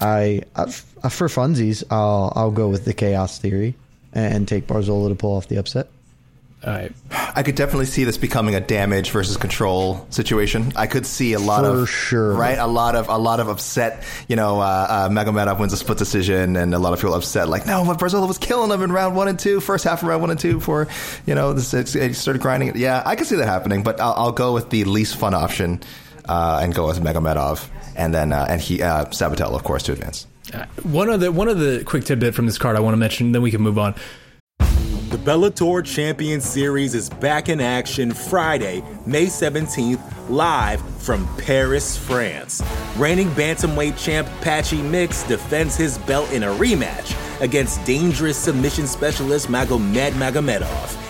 I, 0.00 0.42
I 0.56 0.66
for 1.08 1.28
funsies, 1.28 1.84
I'll 1.90 2.32
I'll 2.36 2.50
go 2.50 2.68
with 2.68 2.84
the 2.84 2.94
chaos 2.94 3.38
theory 3.38 3.74
and 4.12 4.46
take 4.48 4.66
Barzola 4.66 5.08
to 5.08 5.14
pull 5.14 5.36
off 5.36 5.48
the 5.48 5.56
upset. 5.56 5.88
All 6.66 6.72
right. 6.72 6.92
I 7.12 7.44
could 7.44 7.54
definitely 7.54 7.86
see 7.86 8.02
this 8.02 8.16
becoming 8.18 8.56
a 8.56 8.60
damage 8.60 9.12
versus 9.12 9.36
control 9.36 10.04
situation. 10.10 10.72
I 10.74 10.88
could 10.88 11.06
see 11.06 11.32
a 11.34 11.38
lot 11.38 11.62
For 11.64 11.82
of 11.82 11.88
sure. 11.88 12.32
right, 12.32 12.58
a 12.58 12.66
lot 12.66 12.96
of 12.96 13.08
a 13.08 13.16
lot 13.16 13.38
of 13.38 13.48
upset. 13.48 14.02
You 14.26 14.34
know, 14.34 14.60
uh, 14.60 14.86
uh, 14.88 15.08
Magomedov 15.08 15.60
wins 15.60 15.72
a 15.72 15.76
split 15.76 15.98
decision, 15.98 16.56
and 16.56 16.74
a 16.74 16.80
lot 16.80 16.94
of 16.94 16.98
people 16.98 17.14
upset. 17.14 17.48
Like, 17.48 17.64
no, 17.64 17.84
but 17.84 18.00
Barzola 18.00 18.26
was 18.26 18.38
killing 18.38 18.72
him 18.72 18.82
in 18.82 18.90
round 18.90 19.14
one 19.14 19.28
and 19.28 19.38
two, 19.38 19.60
first 19.60 19.84
half 19.84 20.02
of 20.02 20.08
round 20.08 20.20
one 20.20 20.30
and 20.30 20.40
two. 20.40 20.58
For 20.58 20.88
you 21.26 21.36
know, 21.36 21.52
this 21.52 21.72
it, 21.74 21.94
it 21.94 22.14
started 22.16 22.42
grinding. 22.42 22.70
it. 22.70 22.76
Yeah, 22.76 23.04
I 23.06 23.14
could 23.14 23.28
see 23.28 23.36
that 23.36 23.46
happening, 23.46 23.84
but 23.84 24.00
I'll, 24.00 24.14
I'll 24.14 24.32
go 24.32 24.52
with 24.52 24.70
the 24.70 24.82
least 24.82 25.16
fun 25.16 25.34
option 25.34 25.80
uh, 26.28 26.60
and 26.62 26.74
go 26.74 26.86
with 26.86 27.00
Magomedov, 27.00 27.68
and 27.96 28.14
then 28.14 28.32
uh, 28.32 28.46
and 28.48 28.60
he 28.60 28.82
uh, 28.82 29.06
Sabatello, 29.06 29.54
of 29.54 29.64
course, 29.64 29.82
to 29.84 29.92
advance. 29.92 30.26
One 30.82 31.10
of 31.10 31.20
the 31.20 31.30
one 31.32 31.48
of 31.48 31.58
the 31.58 31.82
quick 31.84 32.04
tidbit 32.04 32.34
from 32.34 32.46
this 32.46 32.58
card 32.58 32.76
I 32.76 32.80
want 32.80 32.94
to 32.94 32.98
mention, 32.98 33.32
then 33.32 33.42
we 33.42 33.50
can 33.50 33.60
move 33.60 33.78
on. 33.78 33.94
The 34.58 35.16
Bellator 35.16 35.82
Champion 35.82 36.38
Series 36.38 36.94
is 36.94 37.08
back 37.08 37.48
in 37.48 37.62
action 37.62 38.12
Friday, 38.12 38.82
May 39.06 39.24
17th, 39.24 40.28
live 40.28 40.82
from 41.02 41.26
Paris, 41.38 41.96
France. 41.96 42.62
Reigning 42.98 43.28
bantamweight 43.30 43.98
champ 43.98 44.28
Patchy 44.42 44.82
Mix 44.82 45.22
defends 45.22 45.76
his 45.76 45.96
belt 45.96 46.30
in 46.30 46.42
a 46.42 46.48
rematch 46.48 47.16
against 47.40 47.82
dangerous 47.86 48.36
submission 48.36 48.86
specialist 48.86 49.48
Magomed 49.48 50.12
Magomedov. 50.12 51.07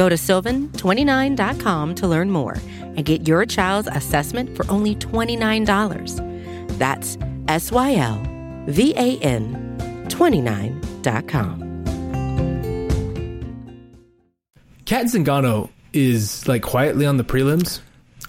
Go 0.00 0.08
to 0.08 0.14
sylvan29.com 0.14 1.94
to 1.96 2.08
learn 2.08 2.30
more 2.30 2.56
and 2.80 3.04
get 3.04 3.28
your 3.28 3.44
child's 3.44 3.86
assessment 3.92 4.56
for 4.56 4.64
only 4.70 4.94
$29. 4.94 6.78
That's 6.78 7.18
S 7.48 7.70
Y 7.70 7.96
L 7.96 8.18
V 8.66 8.94
A 8.96 9.18
N 9.18 9.76
29.com. 10.08 11.84
Kat 14.86 15.04
Zingano 15.04 15.68
is 15.92 16.48
like 16.48 16.62
quietly 16.62 17.04
on 17.04 17.18
the 17.18 17.24
prelims 17.24 17.80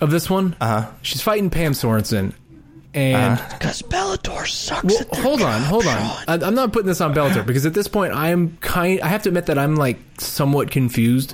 of 0.01 0.11
this 0.11 0.29
one. 0.29 0.57
Uh 0.59 0.65
Uh-huh. 0.65 0.91
She's 1.03 1.21
fighting 1.21 1.49
Pam 1.49 1.71
Sorensen. 1.71 2.33
And 2.93 3.39
Because 3.49 3.81
Bellator 3.81 4.45
sucks 4.45 4.83
well, 4.83 4.99
at 4.99 5.09
their 5.09 5.23
hold 5.23 5.41
on, 5.41 5.61
hold 5.61 5.87
on. 5.87 5.95
I, 6.27 6.37
I'm 6.41 6.53
not 6.53 6.73
putting 6.73 6.87
this 6.87 6.99
on 6.99 7.13
Bellator 7.13 7.45
because 7.45 7.65
at 7.65 7.73
this 7.73 7.87
point, 7.87 8.11
I'm 8.11 8.57
kind. 8.57 8.99
I 8.99 9.07
have 9.07 9.23
to 9.23 9.29
admit 9.29 9.45
that 9.45 9.57
I'm 9.57 9.77
like 9.77 9.99
somewhat 10.17 10.69
confused 10.69 11.33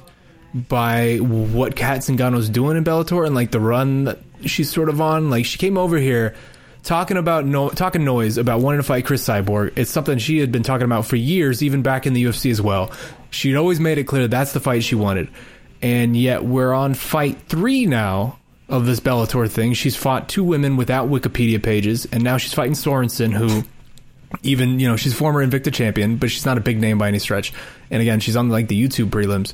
by 0.67 1.17
what 1.17 1.75
Kat 1.75 1.99
Zingano's 1.99 2.49
doing 2.49 2.77
in 2.77 2.83
Bellator 2.83 3.25
and 3.25 3.35
like 3.35 3.51
the 3.51 3.59
run 3.59 4.05
that 4.05 4.19
she's 4.45 4.71
sort 4.71 4.89
of 4.89 5.01
on. 5.01 5.29
Like 5.29 5.45
she 5.45 5.57
came 5.57 5.77
over 5.77 5.97
here 5.97 6.35
talking 6.83 7.17
about 7.17 7.45
no 7.45 7.69
talking 7.69 8.05
noise 8.05 8.37
about 8.37 8.61
wanting 8.61 8.79
to 8.79 8.83
fight 8.83 9.05
Chris 9.05 9.25
Cyborg. 9.25 9.73
It's 9.75 9.91
something 9.91 10.17
she 10.17 10.39
had 10.39 10.51
been 10.51 10.63
talking 10.63 10.85
about 10.85 11.05
for 11.05 11.15
years, 11.15 11.61
even 11.61 11.81
back 11.81 12.07
in 12.07 12.13
the 12.13 12.23
UFC 12.23 12.49
as 12.51 12.61
well. 12.61 12.91
She'd 13.29 13.55
always 13.55 13.79
made 13.79 13.97
it 13.97 14.05
clear 14.05 14.27
that's 14.27 14.53
the 14.53 14.59
fight 14.59 14.83
she 14.83 14.95
wanted, 14.95 15.29
and 15.81 16.15
yet 16.15 16.43
we're 16.43 16.73
on 16.73 16.93
fight 16.93 17.37
three 17.47 17.85
now 17.85 18.39
of 18.69 18.85
this 18.85 18.99
Bellator 18.99 19.49
thing. 19.49 19.73
She's 19.73 19.95
fought 19.95 20.29
two 20.29 20.43
women 20.43 20.77
without 20.77 21.09
Wikipedia 21.09 21.61
pages, 21.61 22.07
and 22.11 22.23
now 22.23 22.37
she's 22.37 22.53
fighting 22.53 22.73
Sorensen, 22.73 23.33
who 23.33 23.63
even 24.43 24.79
you 24.79 24.87
know 24.87 24.95
she's 24.95 25.13
former 25.13 25.45
Invicta 25.45 25.73
champion, 25.73 26.17
but 26.17 26.31
she's 26.31 26.45
not 26.45 26.57
a 26.57 26.61
big 26.61 26.79
name 26.79 26.97
by 26.97 27.07
any 27.07 27.19
stretch. 27.19 27.53
And 27.91 28.01
again, 28.01 28.19
she's 28.19 28.35
on 28.35 28.49
like 28.49 28.67
the 28.67 28.81
YouTube 28.81 29.09
prelims. 29.09 29.53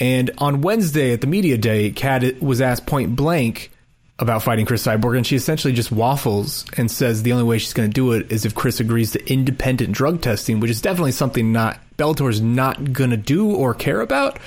And 0.00 0.30
on 0.38 0.62
Wednesday 0.62 1.12
at 1.12 1.20
the 1.20 1.26
media 1.26 1.58
day, 1.58 1.90
Kat 1.90 2.42
was 2.42 2.60
asked 2.62 2.86
point 2.86 3.14
blank 3.14 3.70
about 4.18 4.42
fighting 4.42 4.66
Chris 4.66 4.86
Cyborg, 4.86 5.16
and 5.16 5.26
she 5.26 5.36
essentially 5.36 5.72
just 5.72 5.92
waffles 5.92 6.64
and 6.76 6.90
says 6.90 7.22
the 7.22 7.32
only 7.32 7.44
way 7.44 7.58
she's 7.58 7.72
going 7.72 7.88
to 7.88 7.92
do 7.92 8.12
it 8.12 8.30
is 8.32 8.44
if 8.44 8.54
Chris 8.54 8.80
agrees 8.80 9.12
to 9.12 9.32
independent 9.32 9.92
drug 9.92 10.20
testing, 10.20 10.60
which 10.60 10.70
is 10.70 10.80
definitely 10.82 11.12
something 11.12 11.52
not 11.52 11.78
Bellator's 11.96 12.40
not 12.40 12.92
going 12.92 13.10
to 13.10 13.16
do 13.16 13.54
or 13.54 13.74
care 13.74 14.00
about. 14.00 14.38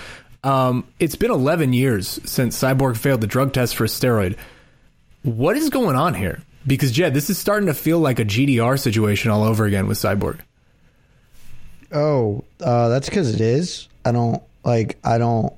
Um, 0.44 0.86
it's 1.00 1.16
been 1.16 1.32
11 1.32 1.74
years 1.74 2.20
since 2.26 2.60
Cyborg 2.60 2.98
failed 2.98 3.22
the 3.22 3.28
drug 3.28 3.54
test 3.54 3.76
for 3.76 3.86
a 3.86 3.88
steroid. 3.88 4.38
What 5.24 5.56
is 5.56 5.70
going 5.70 5.96
on 5.96 6.14
here? 6.14 6.42
Because 6.66 6.92
Jed, 6.92 7.14
this 7.14 7.30
is 7.30 7.38
starting 7.38 7.68
to 7.68 7.74
feel 7.74 8.00
like 8.00 8.20
a 8.20 8.26
GDR 8.26 8.80
situation 8.80 9.32
all 9.32 9.44
over 9.44 9.66
again 9.66 9.88
with 9.88 9.98
Cyborg. 9.98 10.40
Oh, 11.92 12.44
uh, 12.60 12.90
that's 12.90 13.08
because 13.08 13.34
it 13.34 13.42
is. 13.42 13.88
I 14.04 14.12
don't 14.12 14.42
like. 14.64 14.98
I 15.04 15.18
don't. 15.18 15.54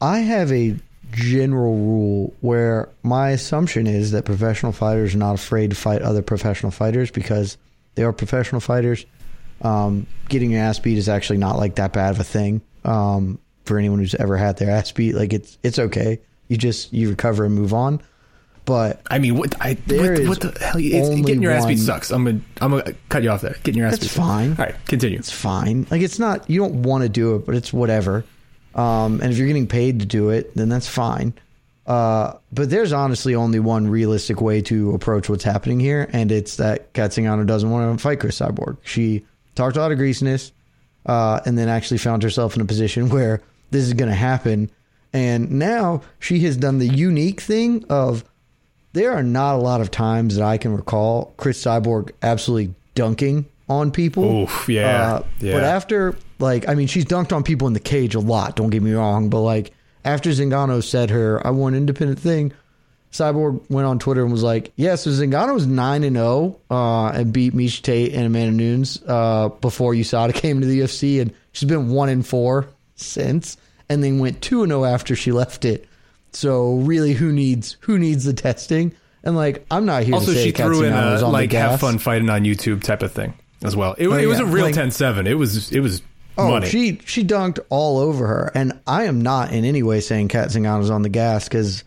I 0.00 0.18
have 0.18 0.52
a 0.52 0.76
general 1.12 1.76
rule 1.76 2.34
where 2.40 2.88
my 3.02 3.30
assumption 3.30 3.86
is 3.86 4.10
that 4.10 4.24
professional 4.24 4.72
fighters 4.72 5.14
are 5.14 5.18
not 5.18 5.34
afraid 5.34 5.70
to 5.70 5.76
fight 5.76 6.02
other 6.02 6.22
professional 6.22 6.72
fighters 6.72 7.10
because 7.10 7.56
they 7.94 8.02
are 8.02 8.12
professional 8.12 8.60
fighters. 8.60 9.06
Um, 9.62 10.06
getting 10.28 10.50
your 10.50 10.62
ass 10.62 10.78
beat 10.78 10.98
is 10.98 11.08
actually 11.08 11.38
not 11.38 11.56
like 11.56 11.76
that 11.76 11.92
bad 11.92 12.10
of 12.10 12.20
a 12.20 12.24
thing 12.24 12.60
um, 12.84 13.38
for 13.64 13.78
anyone 13.78 13.98
who's 13.98 14.14
ever 14.16 14.36
had 14.36 14.56
their 14.58 14.70
ass 14.70 14.92
beat. 14.92 15.14
Like 15.14 15.32
it's 15.32 15.58
it's 15.62 15.78
okay. 15.78 16.20
You 16.48 16.56
just 16.56 16.92
you 16.92 17.08
recover 17.10 17.44
and 17.44 17.54
move 17.54 17.72
on. 17.72 18.02
But 18.64 19.02
I 19.10 19.18
mean, 19.18 19.36
what 19.36 19.54
I 19.60 19.74
There 19.74 20.12
what, 20.26 20.28
what 20.28 20.40
the 20.40 20.64
hell? 20.64 20.76
It's, 20.78 21.08
getting 21.26 21.42
your 21.42 21.52
ass 21.52 21.66
beat 21.66 21.78
sucks. 21.78 22.10
I'm 22.10 22.24
gonna 22.24 22.40
I'm 22.60 22.70
gonna 22.70 22.94
cut 23.08 23.22
you 23.22 23.30
off 23.30 23.42
there. 23.42 23.56
Getting 23.62 23.78
your 23.78 23.88
ass 23.88 23.98
beat. 23.98 24.08
sucks. 24.08 24.16
fine. 24.16 24.50
All 24.52 24.64
right, 24.64 24.74
continue. 24.86 25.18
it's 25.18 25.30
fine. 25.30 25.86
Like 25.90 26.00
it's 26.00 26.18
not 26.18 26.48
you 26.48 26.60
don't 26.60 26.82
want 26.82 27.02
to 27.02 27.08
do 27.08 27.36
it, 27.36 27.44
but 27.44 27.54
it's 27.54 27.72
whatever. 27.72 28.24
Um, 28.74 29.20
and 29.20 29.30
if 29.30 29.38
you're 29.38 29.46
getting 29.46 29.66
paid 29.66 30.00
to 30.00 30.06
do 30.06 30.30
it, 30.30 30.54
then 30.56 30.68
that's 30.68 30.88
fine. 30.88 31.34
Uh, 31.86 32.34
but 32.52 32.70
there's 32.70 32.92
honestly 32.92 33.34
only 33.34 33.60
one 33.60 33.88
realistic 33.88 34.40
way 34.40 34.62
to 34.62 34.94
approach 34.94 35.28
what's 35.28 35.44
happening 35.44 35.78
here, 35.78 36.08
and 36.12 36.32
it's 36.32 36.56
that 36.56 36.92
Kat 36.94 37.10
Zingano 37.10 37.46
doesn't 37.46 37.70
want 37.70 37.98
to 37.98 38.02
fight 38.02 38.20
Chris 38.20 38.40
Cyborg. 38.40 38.78
She 38.82 39.26
talked 39.54 39.76
a 39.76 39.80
lot 39.80 39.92
of 39.92 39.98
greasiness, 39.98 40.52
uh, 41.04 41.40
and 41.44 41.58
then 41.58 41.68
actually 41.68 41.98
found 41.98 42.22
herself 42.22 42.56
in 42.56 42.62
a 42.62 42.64
position 42.64 43.10
where 43.10 43.42
this 43.70 43.84
is 43.84 43.92
going 43.92 44.08
to 44.08 44.16
happen. 44.16 44.70
And 45.12 45.52
now 45.52 46.02
she 46.18 46.40
has 46.40 46.56
done 46.56 46.78
the 46.78 46.88
unique 46.88 47.40
thing 47.40 47.84
of 47.90 48.24
there 48.94 49.12
are 49.12 49.22
not 49.22 49.56
a 49.56 49.58
lot 49.58 49.80
of 49.80 49.90
times 49.90 50.36
that 50.36 50.44
I 50.44 50.56
can 50.56 50.74
recall 50.74 51.34
Chris 51.36 51.62
Cyborg 51.62 52.12
absolutely 52.22 52.74
dunking 52.94 53.44
on 53.68 53.90
people. 53.90 54.42
Oof, 54.42 54.68
yeah, 54.68 55.22
yeah. 55.40 55.52
But 55.52 55.64
after, 55.64 56.16
like, 56.38 56.68
I 56.68 56.74
mean, 56.74 56.86
she's 56.86 57.04
dunked 57.04 57.32
on 57.32 57.42
people 57.42 57.66
in 57.66 57.74
the 57.74 57.80
cage 57.80 58.14
a 58.14 58.20
lot. 58.20 58.56
Don't 58.56 58.70
get 58.70 58.82
me 58.82 58.92
wrong, 58.92 59.28
but 59.28 59.40
like 59.40 59.72
after 60.04 60.30
Zingano 60.30 60.82
said 60.82 61.10
her, 61.10 61.44
"I 61.46 61.50
want 61.50 61.74
an 61.74 61.82
independent 61.82 62.20
thing," 62.20 62.52
Cyborg 63.10 63.68
went 63.68 63.86
on 63.86 63.98
Twitter 63.98 64.22
and 64.22 64.30
was 64.30 64.44
like, 64.44 64.72
"Yeah, 64.76 64.94
so 64.94 65.10
Zingano's 65.10 65.66
nine 65.66 66.04
and 66.04 66.14
zero 66.16 66.60
uh, 66.70 67.08
and 67.08 67.32
beat 67.32 67.52
Miesha 67.52 67.82
Tate 67.82 68.12
and 68.14 68.26
Amanda 68.26 68.52
Nunes 68.52 69.02
uh, 69.08 69.48
before 69.60 69.92
USADA 69.92 70.34
came 70.40 70.60
to 70.60 70.66
the 70.66 70.80
UFC, 70.80 71.20
and 71.20 71.34
she's 71.52 71.68
been 71.68 71.90
one 71.90 72.08
and 72.10 72.24
four 72.24 72.68
since, 72.94 73.56
and 73.88 74.04
then 74.04 74.20
went 74.20 74.40
two 74.40 74.62
and 74.62 74.70
zero 74.70 74.84
after 74.84 75.16
she 75.16 75.32
left 75.32 75.64
it. 75.64 75.88
So 76.36 76.74
really, 76.76 77.12
who 77.14 77.32
needs 77.32 77.76
who 77.80 77.98
needs 77.98 78.24
the 78.24 78.32
testing?" 78.34 78.94
And 79.22 79.36
like, 79.36 79.64
I'm 79.70 79.86
not 79.86 80.02
here 80.02 80.14
Also, 80.14 80.32
to 80.32 80.36
say 80.38 80.44
she 80.46 80.50
threw 80.52 80.82
in 80.84 80.92
a 80.92 81.26
like 81.28 81.52
have 81.52 81.80
fun 81.80 81.98
fighting 81.98 82.28
on 82.28 82.42
YouTube 82.42 82.82
type 82.82 83.02
of 83.02 83.12
thing 83.12 83.34
as 83.62 83.74
well. 83.74 83.94
It, 83.96 84.08
Oh, 84.08 84.12
it 84.14 84.26
was 84.26 84.38
a 84.38 84.44
real 84.44 84.66
Like- 84.66 84.74
10-7. 84.74 85.26
It 85.26 85.34
was 85.34 85.72
it 85.72 85.80
was 85.80 86.02
Oh, 86.36 86.50
money. 86.50 86.68
she 86.68 86.98
she 87.06 87.24
dunked 87.24 87.58
all 87.70 87.98
over 87.98 88.26
her, 88.26 88.50
and 88.54 88.78
I 88.86 89.04
am 89.04 89.20
not 89.22 89.52
in 89.52 89.64
any 89.64 89.82
way 89.82 90.00
saying 90.00 90.28
Kat 90.28 90.48
Zingano's 90.48 90.90
on 90.90 91.02
the 91.02 91.08
gas 91.08 91.44
because 91.48 91.84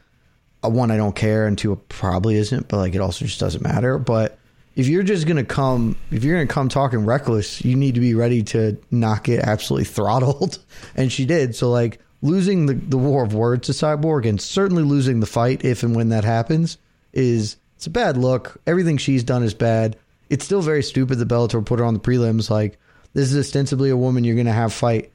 uh, 0.63 0.69
one, 0.69 0.89
I 0.89 0.97
don't 0.97 1.15
care, 1.15 1.45
and 1.45 1.57
two, 1.57 1.73
it 1.73 1.89
probably 1.89 2.37
isn't. 2.37 2.67
But 2.69 2.77
like, 2.77 2.95
it 2.95 3.01
also 3.01 3.25
just 3.25 3.39
doesn't 3.39 3.61
matter. 3.61 3.99
But 3.99 4.39
if 4.75 4.87
you're 4.87 5.03
just 5.03 5.27
gonna 5.27 5.43
come, 5.43 5.95
if 6.11 6.23
you're 6.23 6.35
gonna 6.37 6.47
come 6.47 6.69
talking 6.69 7.05
reckless, 7.05 7.63
you 7.65 7.75
need 7.75 7.95
to 7.95 7.99
be 8.01 8.13
ready 8.15 8.41
to 8.43 8.77
not 8.89 9.23
get 9.25 9.41
absolutely 9.41 9.85
throttled, 9.85 10.57
and 10.95 11.11
she 11.11 11.25
did. 11.25 11.53
So 11.55 11.69
like, 11.69 11.99
losing 12.21 12.65
the 12.65 12.73
the 12.73 12.97
war 12.97 13.23
of 13.23 13.33
words 13.33 13.67
to 13.67 13.71
Cyborg, 13.73 14.27
and 14.27 14.41
certainly 14.41 14.83
losing 14.83 15.19
the 15.19 15.25
fight 15.25 15.63
if 15.65 15.83
and 15.83 15.95
when 15.95 16.09
that 16.09 16.23
happens, 16.23 16.77
is 17.13 17.57
it's 17.75 17.87
a 17.87 17.91
bad 17.91 18.17
look. 18.17 18.57
Everything 18.65 18.97
she's 18.97 19.23
done 19.23 19.43
is 19.43 19.53
bad. 19.53 19.95
It's 20.29 20.43
still 20.45 20.61
very 20.61 20.83
stupid 20.83 21.19
that 21.19 21.27
Bellator 21.27 21.65
put 21.65 21.79
her 21.79 21.85
on 21.85 21.93
the 21.93 21.99
prelims. 21.99 22.49
Like, 22.49 22.77
this 23.13 23.31
is 23.31 23.37
ostensibly 23.37 23.89
a 23.89 23.97
woman 23.97 24.23
you're 24.23 24.35
going 24.35 24.47
to 24.47 24.51
have 24.51 24.73
fight 24.73 25.11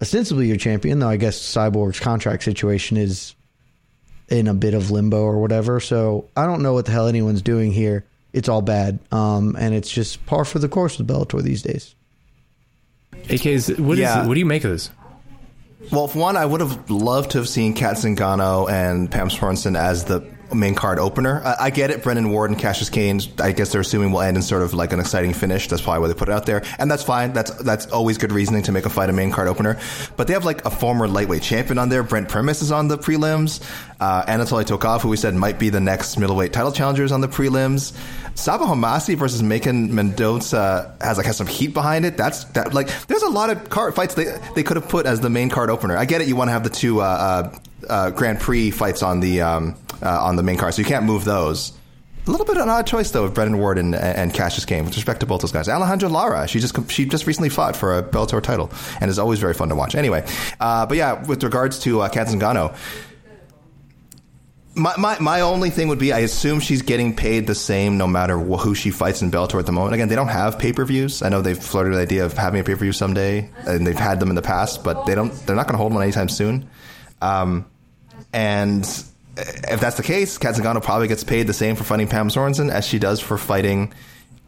ostensibly 0.00 0.46
your 0.46 0.56
champion, 0.56 0.98
though 1.00 1.08
I 1.08 1.16
guess 1.16 1.38
Cyborg's 1.38 2.00
contract 2.00 2.44
situation 2.44 2.96
is 2.96 3.34
in 4.28 4.46
a 4.48 4.54
bit 4.54 4.74
of 4.74 4.90
limbo 4.90 5.20
or 5.22 5.40
whatever. 5.40 5.80
So 5.80 6.28
I 6.36 6.46
don't 6.46 6.62
know 6.62 6.72
what 6.72 6.86
the 6.86 6.92
hell 6.92 7.08
anyone's 7.08 7.42
doing 7.42 7.72
here. 7.72 8.04
It's 8.32 8.48
all 8.48 8.62
bad. 8.62 8.98
Um, 9.10 9.56
and 9.58 9.74
it's 9.74 9.90
just 9.90 10.24
par 10.26 10.44
for 10.44 10.58
the 10.58 10.68
course 10.68 10.98
with 10.98 11.08
Bellator 11.08 11.42
these 11.42 11.62
days. 11.62 11.94
AKs, 13.24 13.78
what 13.80 13.94
is 13.94 14.00
Yeah. 14.00 14.26
what 14.26 14.34
do 14.34 14.40
you 14.40 14.46
make 14.46 14.64
of 14.64 14.70
this? 14.70 14.90
Well, 15.92 16.08
for 16.08 16.18
one, 16.18 16.36
I 16.36 16.44
would 16.44 16.60
have 16.60 16.90
loved 16.90 17.30
to 17.32 17.38
have 17.38 17.48
seen 17.48 17.72
Kat 17.72 17.96
Zingano 17.96 18.68
and 18.70 19.10
Pam 19.10 19.28
Sorensen 19.28 19.78
as 19.78 20.04
the 20.04 20.20
main 20.54 20.74
card 20.74 20.98
opener. 20.98 21.42
I, 21.44 21.66
I 21.66 21.70
get 21.70 21.90
it. 21.90 22.02
Brennan 22.02 22.30
Ward 22.30 22.50
and 22.50 22.58
Cassius 22.58 22.90
Kane, 22.90 23.20
I 23.38 23.52
guess 23.52 23.72
they're 23.72 23.80
assuming 23.80 24.12
will 24.12 24.20
end 24.20 24.36
in 24.36 24.42
sort 24.42 24.62
of 24.62 24.74
like 24.74 24.92
an 24.92 25.00
exciting 25.00 25.32
finish. 25.32 25.68
That's 25.68 25.82
probably 25.82 26.00
why 26.00 26.08
they 26.08 26.14
put 26.14 26.28
it 26.28 26.32
out 26.32 26.46
there. 26.46 26.62
And 26.78 26.90
that's 26.90 27.02
fine. 27.02 27.32
That's 27.32 27.50
that's 27.62 27.86
always 27.86 28.18
good 28.18 28.32
reasoning 28.32 28.62
to 28.64 28.72
make 28.72 28.86
a 28.86 28.90
fight 28.90 29.10
a 29.10 29.12
main 29.12 29.30
card 29.30 29.48
opener. 29.48 29.78
But 30.16 30.26
they 30.26 30.32
have 30.32 30.44
like 30.44 30.64
a 30.64 30.70
former 30.70 31.08
lightweight 31.08 31.42
champion 31.42 31.78
on 31.78 31.88
there. 31.88 32.02
Brent 32.02 32.28
Primus 32.28 32.62
is 32.62 32.72
on 32.72 32.88
the 32.88 32.98
prelims. 32.98 33.62
Uh, 34.00 34.24
Anatoly 34.26 34.64
Tokov, 34.64 35.00
who 35.00 35.08
we 35.08 35.16
said 35.16 35.34
might 35.34 35.58
be 35.58 35.70
the 35.70 35.80
next 35.80 36.16
middleweight 36.18 36.52
title 36.52 36.72
challenger, 36.72 37.04
is 37.04 37.12
on 37.12 37.20
the 37.20 37.28
prelims. 37.28 37.92
Sabah 38.34 38.68
Homasi 38.68 39.16
versus 39.16 39.42
Macon 39.42 39.92
Mendoza 39.92 40.94
has 41.00 41.16
like 41.16 41.26
has 41.26 41.36
some 41.36 41.48
heat 41.48 41.74
behind 41.74 42.04
it. 42.04 42.16
That's 42.16 42.44
that 42.44 42.72
like 42.72 42.88
there's 43.08 43.22
a 43.22 43.28
lot 43.28 43.50
of 43.50 43.68
card 43.68 43.96
fights 43.96 44.14
they 44.14 44.38
they 44.54 44.62
could 44.62 44.76
have 44.76 44.88
put 44.88 45.06
as 45.06 45.20
the 45.20 45.30
main 45.30 45.50
card 45.50 45.70
opener. 45.70 45.96
I 45.96 46.04
get 46.04 46.20
it. 46.20 46.28
You 46.28 46.36
want 46.36 46.48
to 46.48 46.52
have 46.52 46.62
the 46.62 46.70
two 46.70 47.00
uh, 47.00 47.04
uh, 47.04 47.58
uh, 47.88 48.10
Grand 48.10 48.40
Prix 48.40 48.70
fights 48.70 49.02
on 49.02 49.20
the 49.20 49.42
um, 49.42 49.74
uh, 50.02 50.24
on 50.24 50.36
the 50.36 50.42
main 50.42 50.56
card, 50.56 50.74
so 50.74 50.82
you 50.82 50.86
can't 50.86 51.04
move 51.04 51.24
those. 51.24 51.72
A 52.26 52.30
little 52.30 52.44
bit 52.44 52.58
of 52.58 52.64
an 52.64 52.68
odd 52.68 52.86
choice 52.86 53.10
though 53.10 53.24
of 53.24 53.32
Brennan 53.32 53.56
Ward 53.56 53.78
and, 53.78 53.94
and 53.94 54.34
Cassius 54.34 54.66
Kane. 54.66 54.84
With 54.84 54.94
respect 54.94 55.20
to 55.20 55.26
both 55.26 55.40
those 55.40 55.52
guys, 55.52 55.66
Alejandra 55.66 56.10
Lara, 56.10 56.46
she 56.46 56.60
just 56.60 56.90
she 56.90 57.06
just 57.06 57.26
recently 57.26 57.48
fought 57.48 57.74
for 57.74 57.96
a 57.96 58.02
Bellator 58.02 58.42
title 58.42 58.70
and 59.00 59.10
is 59.10 59.18
always 59.18 59.38
very 59.38 59.54
fun 59.54 59.70
to 59.70 59.74
watch. 59.74 59.94
Anyway, 59.94 60.26
uh, 60.60 60.84
but 60.84 60.98
yeah, 60.98 61.24
with 61.26 61.42
regards 61.42 61.78
to 61.80 62.02
uh, 62.02 62.08
Kat 62.10 62.26
Zingano, 62.26 62.76
my, 64.78 64.94
my, 64.96 65.18
my 65.18 65.40
only 65.40 65.70
thing 65.70 65.88
would 65.88 65.98
be 65.98 66.12
I 66.12 66.20
assume 66.20 66.60
she's 66.60 66.82
getting 66.82 67.14
paid 67.14 67.46
the 67.46 67.54
same 67.54 67.98
no 67.98 68.06
matter 68.06 68.38
who 68.38 68.74
she 68.74 68.90
fights 68.90 69.22
in 69.22 69.30
Bellator 69.30 69.58
at 69.58 69.66
the 69.66 69.72
moment. 69.72 69.94
Again, 69.94 70.08
they 70.08 70.14
don't 70.14 70.28
have 70.28 70.58
pay 70.58 70.72
per 70.72 70.84
views. 70.84 71.22
I 71.22 71.28
know 71.28 71.42
they've 71.42 71.58
flirted 71.58 71.90
with 71.90 71.98
the 71.98 72.02
idea 72.02 72.24
of 72.24 72.34
having 72.34 72.60
a 72.60 72.64
pay 72.64 72.74
per 72.74 72.80
view 72.80 72.92
someday, 72.92 73.50
and 73.66 73.86
they've 73.86 73.98
had 73.98 74.20
them 74.20 74.28
in 74.28 74.36
the 74.36 74.42
past, 74.42 74.84
but 74.84 75.06
they 75.06 75.14
don't. 75.14 75.32
They're 75.46 75.56
not 75.56 75.66
going 75.66 75.74
to 75.74 75.78
hold 75.78 75.92
one 75.92 76.02
anytime 76.02 76.28
soon. 76.28 76.68
Um, 77.20 77.66
and 78.32 78.84
if 79.36 79.80
that's 79.80 79.96
the 79.96 80.02
case, 80.02 80.38
Kat 80.38 80.54
Zingano 80.54 80.82
probably 80.82 81.08
gets 81.08 81.24
paid 81.24 81.46
the 81.46 81.52
same 81.52 81.76
for 81.76 81.84
fighting 81.84 82.08
Pam 82.08 82.28
Sorensen 82.28 82.70
as 82.70 82.86
she 82.86 82.98
does 82.98 83.20
for 83.20 83.38
fighting 83.38 83.92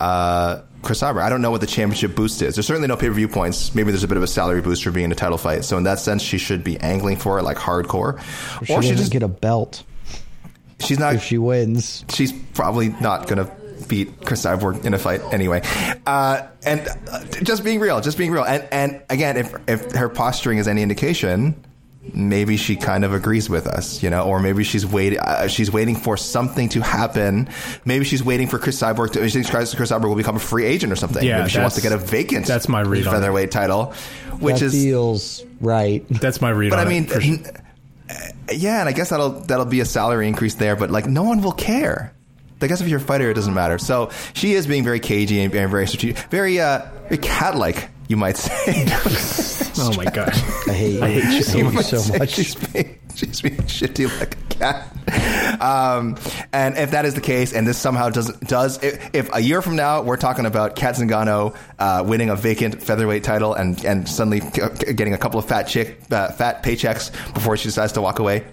uh, 0.00 0.62
Chris 0.82 1.00
Cyborg. 1.00 1.22
I 1.22 1.28
don't 1.30 1.42
know 1.42 1.50
what 1.50 1.60
the 1.60 1.66
championship 1.66 2.14
boost 2.16 2.42
is. 2.42 2.56
There's 2.56 2.66
certainly 2.66 2.88
no 2.88 2.96
pay 2.96 3.08
per 3.08 3.14
view 3.14 3.28
points. 3.28 3.74
Maybe 3.74 3.90
there's 3.90 4.04
a 4.04 4.08
bit 4.08 4.16
of 4.16 4.22
a 4.22 4.28
salary 4.28 4.62
boost 4.62 4.82
for 4.82 4.90
being 4.90 5.04
in 5.06 5.12
a 5.12 5.16
title 5.16 5.38
fight. 5.38 5.64
So 5.64 5.76
in 5.76 5.84
that 5.84 5.98
sense, 5.98 6.22
she 6.22 6.38
should 6.38 6.64
be 6.64 6.78
angling 6.78 7.16
for 7.18 7.38
it 7.38 7.42
like 7.42 7.56
hardcore, 7.56 8.20
She 8.64 8.74
or 8.74 8.82
she 8.82 8.94
just 8.94 9.12
get 9.12 9.22
a 9.22 9.28
belt 9.28 9.84
she's 10.80 10.98
not 10.98 11.14
if 11.14 11.24
she 11.24 11.38
wins. 11.38 12.04
she's 12.08 12.32
probably 12.54 12.88
not 13.00 13.28
going 13.28 13.44
to 13.44 13.52
beat 13.86 14.24
Chris 14.24 14.44
Cyborg 14.44 14.84
in 14.84 14.94
a 14.94 14.98
fight 14.98 15.20
anyway. 15.32 15.62
Uh, 16.06 16.46
and 16.64 16.86
uh, 17.10 17.24
just 17.42 17.64
being 17.64 17.80
real, 17.80 18.00
just 18.00 18.18
being 18.18 18.30
real. 18.30 18.44
And 18.44 18.66
and 18.70 19.02
again, 19.10 19.36
if 19.36 19.54
if 19.68 19.92
her 19.92 20.08
posturing 20.08 20.58
is 20.58 20.68
any 20.68 20.82
indication, 20.82 21.64
maybe 22.14 22.56
she 22.56 22.76
kind 22.76 23.04
of 23.04 23.12
agrees 23.12 23.50
with 23.50 23.66
us, 23.66 24.02
you 24.02 24.08
know, 24.10 24.22
or 24.22 24.40
maybe 24.40 24.64
she's 24.64 24.86
waiting. 24.86 25.18
Uh, 25.18 25.46
she's 25.48 25.70
waiting 25.70 25.94
for 25.96 26.16
something 26.16 26.68
to 26.70 26.80
happen. 26.80 27.48
Maybe 27.84 28.04
she's 28.04 28.24
waiting 28.24 28.46
for 28.48 28.58
Chris 28.58 28.80
Cyborg. 28.80 29.12
To, 29.12 29.28
she 29.28 29.34
thinks 29.34 29.50
Chris 29.50 29.74
Chris 29.74 29.90
Cyborg 29.90 30.08
will 30.08 30.16
become 30.16 30.36
a 30.36 30.40
free 30.40 30.64
agent 30.64 30.92
or 30.92 30.96
something. 30.96 31.22
Yeah, 31.24 31.38
maybe 31.38 31.50
she 31.50 31.58
wants 31.58 31.76
to 31.76 31.82
get 31.82 31.92
a 31.92 31.98
vacant. 31.98 32.46
that's 32.46 32.68
my 32.68 32.80
read 32.80 33.06
on 33.06 33.14
it. 33.14 33.16
featherweight 33.18 33.50
title, 33.50 33.92
which 34.38 34.60
that 34.60 34.66
is. 34.66 34.72
feels 34.72 35.44
right. 35.60 36.06
That's 36.08 36.40
my 36.40 36.50
read 36.50 36.70
but 36.70 36.78
on 36.78 36.86
I 36.86 36.88
mean, 36.88 37.06
sure. 37.06 37.20
n- 37.20 37.46
uh, 38.08 38.14
yeah, 38.52 38.80
and 38.80 38.88
I 38.88 38.92
guess 38.92 39.10
that'll 39.10 39.30
that'll 39.40 39.66
be 39.66 39.80
a 39.80 39.84
salary 39.84 40.26
increase 40.26 40.54
there, 40.54 40.76
but 40.76 40.90
like 40.90 41.06
no 41.06 41.22
one 41.24 41.42
will 41.42 41.52
care. 41.52 42.14
I 42.62 42.66
guess 42.66 42.80
if 42.82 42.88
you're 42.88 42.98
a 42.98 43.02
fighter, 43.02 43.30
it 43.30 43.34
doesn't 43.34 43.54
matter. 43.54 43.78
So 43.78 44.10
she 44.34 44.52
is 44.52 44.66
being 44.66 44.84
very 44.84 45.00
cagey 45.00 45.40
and 45.40 45.50
very 45.50 45.86
strategic, 45.86 46.18
very 46.30 46.60
uh, 46.60 46.82
cat-like, 47.22 47.88
you 48.10 48.16
might 48.16 48.36
say. 48.36 48.84
oh 49.78 49.94
my 49.96 50.04
god. 50.04 50.30
I 50.66 50.72
hate 50.72 50.94
you. 50.94 51.02
I 51.02 51.10
hate 51.10 51.32
you 51.32 51.42
so 51.44 51.58
I 51.58 51.62
hate 51.62 51.72
much. 51.72 51.86
so 51.86 52.18
much. 52.18 52.30
she's 52.30 52.54
being, 52.56 52.98
she's 53.14 53.40
being 53.40 53.54
shitty 53.54 54.18
like 54.18 54.34
a 54.34 54.54
cat. 54.54 55.60
Um, 55.62 56.16
and 56.52 56.76
if 56.76 56.90
that 56.90 57.04
is 57.04 57.14
the 57.14 57.20
case, 57.20 57.52
and 57.52 57.68
this 57.68 57.78
somehow 57.78 58.10
does 58.10 58.36
does 58.38 58.82
if, 58.82 59.14
if 59.14 59.32
a 59.32 59.38
year 59.38 59.62
from 59.62 59.76
now 59.76 60.02
we're 60.02 60.16
talking 60.16 60.44
about 60.44 60.74
Kat 60.74 60.96
Zingano 60.96 61.56
uh, 61.78 62.02
winning 62.04 62.30
a 62.30 62.36
vacant 62.36 62.82
featherweight 62.82 63.22
title 63.22 63.54
and 63.54 63.82
and 63.84 64.08
suddenly 64.08 64.40
c- 64.40 64.92
getting 64.92 65.14
a 65.14 65.18
couple 65.18 65.38
of 65.38 65.46
fat 65.46 65.64
chick 65.68 66.00
uh, 66.10 66.32
fat 66.32 66.64
paychecks 66.64 67.12
before 67.32 67.56
she 67.56 67.68
decides 67.68 67.92
to 67.92 68.02
walk 68.02 68.18
away. 68.18 68.44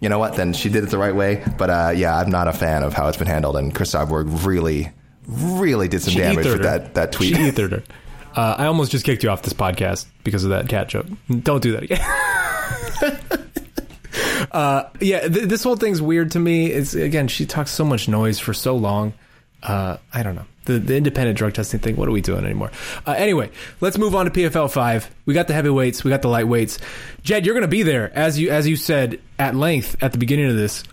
You 0.00 0.10
know 0.10 0.18
what? 0.18 0.34
Then 0.34 0.52
she 0.52 0.68
did 0.68 0.84
it 0.84 0.90
the 0.90 0.98
right 0.98 1.14
way. 1.14 1.42
But 1.56 1.70
uh, 1.70 1.92
yeah, 1.96 2.18
I'm 2.18 2.30
not 2.30 2.48
a 2.48 2.52
fan 2.52 2.82
of 2.82 2.92
how 2.92 3.08
it's 3.08 3.16
been 3.16 3.28
handled. 3.28 3.56
And 3.56 3.74
Chris 3.74 3.94
Cyborg 3.94 4.44
really, 4.44 4.90
really 5.26 5.88
did 5.88 6.02
some 6.02 6.12
She 6.12 6.18
damage 6.18 6.44
with 6.44 6.64
that 6.64 6.92
that 6.96 7.12
tweet. 7.12 7.34
She 7.34 7.42
ethered 7.48 7.72
her. 7.72 7.82
Uh, 8.36 8.54
I 8.58 8.66
almost 8.66 8.92
just 8.92 9.04
kicked 9.06 9.22
you 9.22 9.30
off 9.30 9.40
this 9.42 9.54
podcast 9.54 10.04
because 10.22 10.44
of 10.44 10.50
that 10.50 10.68
cat 10.68 10.88
joke. 10.88 11.06
Don't 11.42 11.62
do 11.62 11.72
that 11.72 11.82
again. 11.84 12.00
uh, 14.52 14.84
yeah, 15.00 15.20
th- 15.26 15.48
this 15.48 15.64
whole 15.64 15.76
thing's 15.76 16.02
weird 16.02 16.32
to 16.32 16.38
me. 16.38 16.66
It's 16.66 16.92
again, 16.94 17.28
she 17.28 17.46
talks 17.46 17.70
so 17.70 17.84
much 17.84 18.08
noise 18.08 18.38
for 18.38 18.52
so 18.52 18.76
long. 18.76 19.14
Uh, 19.62 19.96
I 20.12 20.22
don't 20.22 20.34
know 20.34 20.44
the 20.66 20.78
the 20.78 20.96
independent 20.96 21.38
drug 21.38 21.54
testing 21.54 21.80
thing. 21.80 21.96
What 21.96 22.08
are 22.08 22.12
we 22.12 22.20
doing 22.20 22.44
anymore? 22.44 22.70
Uh, 23.06 23.12
anyway, 23.12 23.50
let's 23.80 23.96
move 23.96 24.14
on 24.14 24.26
to 24.26 24.30
PFL 24.30 24.70
five. 24.70 25.10
We 25.24 25.32
got 25.34 25.46
the 25.48 25.54
heavyweights. 25.54 26.04
We 26.04 26.10
got 26.10 26.20
the 26.22 26.28
lightweights. 26.28 26.78
Jed, 27.22 27.46
you're 27.46 27.54
going 27.54 27.62
to 27.62 27.68
be 27.68 27.82
there 27.84 28.12
as 28.16 28.38
you 28.38 28.50
as 28.50 28.68
you 28.68 28.76
said 28.76 29.18
at 29.38 29.56
length 29.56 29.96
at 30.02 30.12
the 30.12 30.18
beginning 30.18 30.50
of 30.50 30.56
this. 30.56 30.84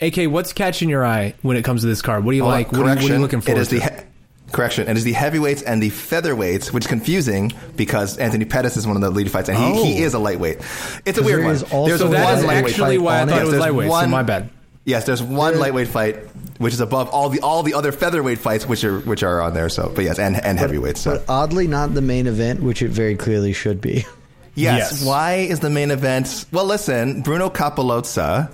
AK, 0.00 0.28
what's 0.30 0.52
catching 0.52 0.88
your 0.88 1.06
eye 1.06 1.34
when 1.42 1.56
it 1.56 1.64
comes 1.64 1.82
to 1.82 1.86
this 1.86 2.02
card? 2.02 2.24
What 2.24 2.32
do 2.32 2.36
you 2.36 2.42
Hold 2.42 2.52
like? 2.52 2.72
What 2.72 2.80
are, 2.80 2.82
you- 2.82 2.88
what 2.96 3.10
are 3.10 3.14
you 3.14 3.18
looking 3.20 3.40
for? 3.40 3.52
It 3.52 3.58
is 3.58 3.68
the 3.68 3.80
he- 3.80 3.88
correction. 4.54 4.82
And 4.88 4.92
It 4.96 4.98
is 4.98 5.04
the 5.04 5.12
heavyweights 5.12 5.60
and 5.62 5.82
the 5.82 5.90
featherweights, 5.90 6.72
which 6.72 6.84
is 6.84 6.88
confusing 6.88 7.52
because 7.76 8.16
Anthony 8.16 8.46
Pettis 8.46 8.76
is 8.78 8.86
one 8.86 8.96
of 8.96 9.02
the 9.02 9.10
lead 9.10 9.30
fights, 9.30 9.48
and 9.50 9.58
he, 9.58 9.94
he 9.94 10.02
Oh. 10.02 10.06
is 10.06 10.14
a 10.14 10.18
lightweight. 10.18 10.58
It's 11.04 11.18
a 11.18 11.22
weird 11.22 11.40
there 11.40 11.46
one. 11.46 11.54
is 11.54 11.62
also 11.64 11.88
There's 11.88 12.00
So 12.00 12.08
that 12.08 12.24
one 12.24 12.38
is 12.38 12.44
lightweight 12.44 12.72
actually 12.72 12.98
why 12.98 13.20
I 13.20 13.26
thought 13.26 13.28
it. 13.28 13.40
it 13.40 13.42
was 13.42 13.50
there's 13.50 13.60
lightweight. 13.60 13.90
So 13.90 14.06
my 14.06 14.22
bad. 14.22 14.48
Yes, 14.86 15.04
there's 15.04 15.22
one 15.22 15.52
There- 15.52 15.60
lightweight 15.62 15.88
fight 15.88 16.16
which 16.58 16.72
is 16.72 16.80
above 16.80 17.08
all 17.08 17.28
the 17.30 17.40
all 17.40 17.62
the 17.62 17.74
other 17.74 17.90
featherweight 17.90 18.38
fights 18.38 18.68
which 18.68 18.84
are 18.84 19.00
which 19.00 19.22
are 19.22 19.40
on 19.42 19.54
there. 19.54 19.68
So, 19.68 19.90
but 19.94 20.04
yes, 20.04 20.18
and 20.18 20.36
and 20.44 20.58
heavyweights. 20.58 21.00
So. 21.00 21.12
But 21.12 21.24
oddly, 21.28 21.66
not 21.66 21.94
the 21.94 22.02
main 22.02 22.26
event, 22.26 22.62
which 22.62 22.80
it 22.82 22.90
very 22.90 23.16
clearly 23.16 23.52
should 23.52 23.80
be. 23.80 24.06
Yes. 24.56 24.92
Yes. 24.92 25.04
Why 25.04 25.32
is 25.34 25.58
the 25.60 25.70
main 25.70 25.90
event? 25.90 26.44
Well, 26.52 26.64
listen, 26.66 27.22
Bruno 27.22 27.50
Cappelozza. 27.50 28.50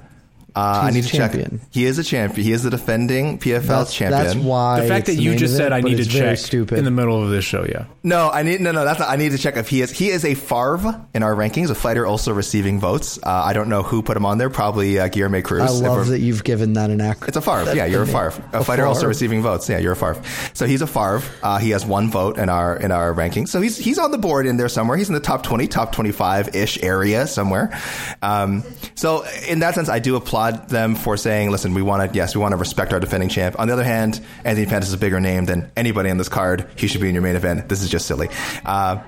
Uh, 0.55 0.83
I 0.85 0.91
need 0.91 1.01
a 1.01 1.03
to 1.03 1.09
check. 1.09 1.33
champion. 1.33 1.61
He 1.71 1.85
is 1.85 1.99
a 1.99 2.05
champion. 2.05 2.45
He 2.47 2.53
is 2.53 2.63
the 2.63 2.71
defending 2.71 3.39
PFL 3.39 3.63
That's, 3.67 3.95
champion. 3.95 4.23
that's 4.25 4.35
why 4.37 4.81
The 4.81 4.89
fact 4.89 5.09
it's 5.09 5.17
that 5.19 5.23
you 5.23 5.33
just 5.37 5.55
event, 5.55 5.57
said 5.57 5.73
I 5.73 5.81
need 5.81 5.97
to 5.97 6.03
it's 6.03 6.13
check 6.13 6.39
stupid. 6.39 6.79
in 6.79 6.85
the 6.85 6.91
middle 6.91 7.23
of 7.23 7.31
this 7.31 7.45
show, 7.45 7.65
yeah. 7.69 7.85
No, 8.03 8.31
I 8.31 8.43
need 8.43 8.61
no 8.61 8.73
no. 8.73 8.85
That's 8.85 8.99
not, 9.01 9.09
I 9.11 9.17
need 9.17 9.33
to 9.33 9.39
check 9.39 9.57
if 9.57 9.69
he 9.69 9.81
is. 9.83 9.91
He 9.91 10.09
is 10.11 10.25
a 10.25 10.35
Farv 10.35 11.07
in 11.15 11.23
our 11.23 11.35
rankings. 11.35 11.71
A 11.71 11.75
fighter 11.75 12.07
also 12.07 12.33
receiving 12.33 12.81
votes. 12.81 13.19
Uh, 13.23 13.29
I 13.31 13.53
don't 13.53 13.69
know 13.69 13.83
who 13.83 14.03
put 14.03 14.17
him 14.17 14.25
on 14.27 14.39
there. 14.39 14.51
Probably 14.51 14.99
uh, 14.99 15.09
Guillermo 15.09 15.43
Cruz. 15.43 15.63
I 15.63 15.69
love 15.69 16.09
that 16.09 16.21
you've 16.21 16.43
given 16.45 16.73
that 16.75 16.91
an 16.91 16.99
acronym. 16.99 17.29
It's 17.29 17.37
a 17.37 17.41
Farv. 17.41 17.75
Yeah, 17.75 17.85
you're 17.87 18.03
a 18.03 18.07
Farv. 18.07 18.41
A, 18.55 18.65
fighter 18.65 18.87
also 18.87 19.07
receiving 19.07 19.43
votes. 19.43 19.69
Yeah, 19.69 19.79
you're 19.79 19.93
a 19.93 19.97
Farv. 19.97 20.25
So 20.57 20.67
he's 20.67 20.83
a 20.83 20.87
Farv. 20.87 21.29
Uh, 21.43 21.59
he 21.59 21.71
has 21.71 21.85
one 21.87 22.11
vote 22.11 22.39
in 22.39 22.49
our 22.49 22.77
in 22.77 22.91
our 22.91 23.13
rankings. 23.15 23.49
So 23.49 23.61
he's 23.61 23.77
he's 23.77 23.99
on 23.99 24.11
the 24.11 24.19
board 24.19 24.47
in 24.47 24.57
there 24.57 24.69
somewhere. 24.69 24.97
He's 24.97 25.09
in 25.09 25.15
the 25.15 25.21
top 25.21 25.43
twenty, 25.43 25.67
top 25.69 25.93
twenty 25.93 26.13
five 26.13 26.55
ish 26.55 26.83
area 26.83 27.27
somewhere. 27.27 27.79
Um, 28.23 28.65
so 28.95 29.25
in 29.49 29.61
that 29.61 29.75
sense, 29.75 29.89
I 29.89 29.99
do 29.99 30.17
applaud 30.49 30.69
them 30.69 30.95
for 30.95 31.17
saying, 31.17 31.51
"Listen, 31.51 31.75
we 31.75 31.83
want 31.83 32.11
to 32.13 32.17
yes, 32.17 32.35
we 32.35 32.41
want 32.41 32.53
to 32.53 32.57
respect 32.57 32.93
our 32.93 33.01
defending 33.01 33.29
champ." 33.29 33.57
On 33.59 33.67
the 33.69 33.73
other 33.75 33.85
hand, 33.85 34.21
Anthony 34.45 34.67
Pettis 34.67 34.89
is 34.89 34.95
a 34.95 34.99
bigger 34.99 35.21
name 35.21 35.45
than 35.47 35.71
anybody 35.77 36.11
on 36.11 36.19
this 36.19 36.29
card. 36.29 36.67
He 36.77 36.87
should 36.87 37.01
be 37.01 37.09
in 37.09 37.15
your 37.15 37.23
main 37.23 37.37
event. 37.37 37.69
This 37.69 37.83
is 37.83 37.89
just 37.91 38.07
silly. 38.07 38.29
Uh, 38.65 39.01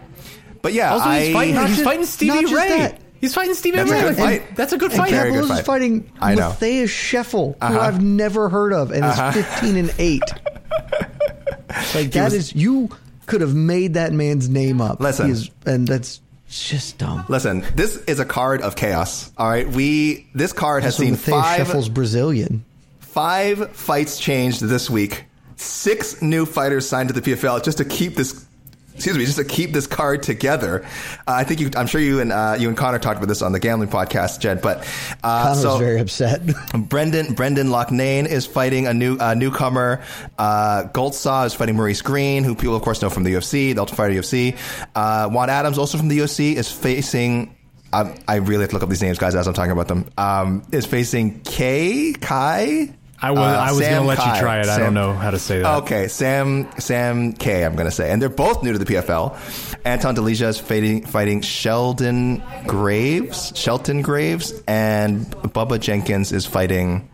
but 0.60 0.72
yeah, 0.72 0.92
Also, 0.92 1.10
he's 1.10 1.30
I, 1.30 1.32
fighting. 1.32 1.54
Not 1.54 1.66
He's 1.68 1.76
just- 1.76 1.84
fighting 1.88 2.04
Stevie 2.06 2.32
not 2.34 2.40
just 2.42 2.54
Ray. 2.54 2.68
that. 2.78 2.98
He's 3.20 3.34
fighting 3.34 3.54
Stevie 3.54 3.76
That's 3.76 3.90
a 3.90 3.94
Ray. 3.94 4.00
good 4.00 4.08
And 4.08 4.16
fight. 4.18 4.56
That's 4.56 4.72
a 4.72 4.78
good 4.78 4.90
And 4.90 5.00
fight. 5.00 5.10
Very 5.12 5.30
good 5.30 5.44
Capello's 5.44 5.48
fight. 5.58 5.64
fighting 5.66 6.12
I 6.20 6.34
know. 6.34 6.48
Matthias 6.50 6.90
Scheffel, 6.90 7.54
who 7.54 7.56
Uh-huh. 7.60 7.78
I've 7.80 8.02
never 8.02 8.48
heard 8.48 8.72
of, 8.72 8.90
and 8.90 9.04
is 9.04 9.18
15 9.44 9.76
and 9.76 9.94
8. 9.98 10.22
like, 11.94 12.10
that 12.12 12.32
is 12.32 12.54
you 12.54 12.88
could 13.26 13.40
have 13.40 13.54
made 13.54 13.94
that 13.94 14.12
man's 14.12 14.48
name 14.48 14.80
up. 14.80 15.00
Listen. 15.00 15.26
He 15.26 15.32
is- 15.32 15.50
and 15.66 15.86
that's 15.86 16.20
just 16.60 16.98
dumb. 16.98 17.24
Listen, 17.28 17.64
this 17.74 17.96
is 18.04 18.20
a 18.20 18.24
card 18.24 18.62
of 18.62 18.76
chaos. 18.76 19.32
All 19.38 19.48
right, 19.48 19.68
we 19.68 20.28
this 20.34 20.52
card 20.52 20.82
has 20.82 20.96
So 20.96 21.02
seen 21.02 21.16
five 21.16 21.66
Scheffel's 21.66 21.88
Brazilian. 21.88 22.64
Five 23.00 23.70
fights 23.76 24.18
changed 24.18 24.62
this 24.62 24.88
week. 24.88 25.24
Six 25.56 26.22
new 26.22 26.46
fighters 26.46 26.88
signed 26.88 27.08
to 27.08 27.18
the 27.18 27.20
PFL 27.20 27.62
just 27.62 27.78
to 27.78 27.84
keep 27.84 28.16
this. 28.16 28.46
Excuse 28.94 29.16
me, 29.16 29.24
just 29.24 29.38
to 29.38 29.44
keep 29.44 29.72
this 29.72 29.86
card 29.86 30.22
together. 30.22 30.84
Uh, 31.26 31.32
I 31.32 31.44
think 31.44 31.60
you. 31.60 31.70
I'm 31.76 31.86
sure 31.86 32.00
you 32.00 32.20
and 32.20 32.30
uh, 32.30 32.56
you 32.58 32.68
and 32.68 32.76
Connor 32.76 32.98
talked 32.98 33.16
about 33.16 33.28
this 33.28 33.42
on 33.42 33.52
the 33.52 33.58
gambling 33.60 33.88
podcast, 33.88 34.40
Jed. 34.40 34.60
But 34.60 34.78
uh, 35.24 35.48
Connor 35.48 35.60
so 35.60 35.78
very 35.78 36.00
upset. 36.00 36.42
Brendan 36.74 37.34
Brendan 37.34 37.68
Loughnane 37.68 38.26
is 38.26 38.46
fighting 38.46 38.86
a 38.86 38.94
new 38.94 39.16
uh, 39.18 39.34
newcomer. 39.34 40.02
Uh, 40.38 40.84
Goltsov 40.92 41.46
is 41.46 41.54
fighting 41.54 41.76
Maurice 41.76 42.02
Greene, 42.02 42.44
who 42.44 42.54
people 42.54 42.76
of 42.76 42.82
course 42.82 43.02
know 43.02 43.10
from 43.10 43.24
the 43.24 43.34
UFC, 43.34 43.74
the 43.74 43.80
Ultimate 43.80 43.96
Fighter 43.96 44.14
UFC. 44.14 44.58
Uh, 44.94 45.28
Juan 45.30 45.50
Adams, 45.50 45.78
also 45.78 45.98
from 45.98 46.08
the 46.08 46.18
UFC, 46.18 46.54
is 46.54 46.70
facing. 46.70 47.56
Um, 47.94 48.14
I 48.26 48.36
really 48.36 48.60
have 48.62 48.70
to 48.70 48.76
look 48.76 48.82
up 48.82 48.88
these 48.88 49.02
names, 49.02 49.18
guys, 49.18 49.34
as 49.34 49.46
I'm 49.46 49.54
talking 49.54 49.72
about 49.72 49.88
them. 49.88 50.08
Um, 50.16 50.62
is 50.72 50.86
facing 50.86 51.40
K 51.40 52.12
Kai. 52.14 52.94
I 53.24 53.30
was, 53.30 53.38
Uh, 53.38 53.42
I 53.42 53.70
was 53.72 53.78
Sam 53.84 53.90
going 53.92 54.02
to 54.02 54.08
let 54.08 54.18
Kai. 54.18 54.34
you 54.34 54.40
try 54.42 54.60
it. 54.60 54.66
I 54.66 54.78
don't 54.78 54.94
know 54.94 55.12
how 55.12 55.30
to 55.30 55.38
say 55.38 55.60
that. 55.60 55.82
Okay, 55.84 56.08
Sam 56.08 56.68
Sam 56.80 57.32
K. 57.32 57.64
I'm 57.64 57.74
going 57.76 57.86
to 57.86 57.92
say, 57.92 58.10
and 58.10 58.20
they're 58.20 58.28
both 58.28 58.62
new 58.64 58.72
to 58.72 58.78
the 58.78 58.84
PFL. 58.84 59.36
Anton 59.84 60.16
Delija 60.16 60.48
is 60.48 60.58
fighting 60.58 61.06
fighting 61.06 61.40
Sheldon 61.40 62.42
Graves, 62.66 63.52
Shelton 63.56 64.02
Graves, 64.02 64.52
and 64.66 65.24
Bubba 65.30 65.78
Jenkins 65.78 66.32
is 66.32 66.46
fighting 66.46 67.08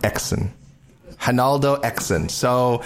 Ekson, 0.00 0.50
Reinaldo 1.26 1.76
Ekson. 1.76 2.30
So. 2.30 2.82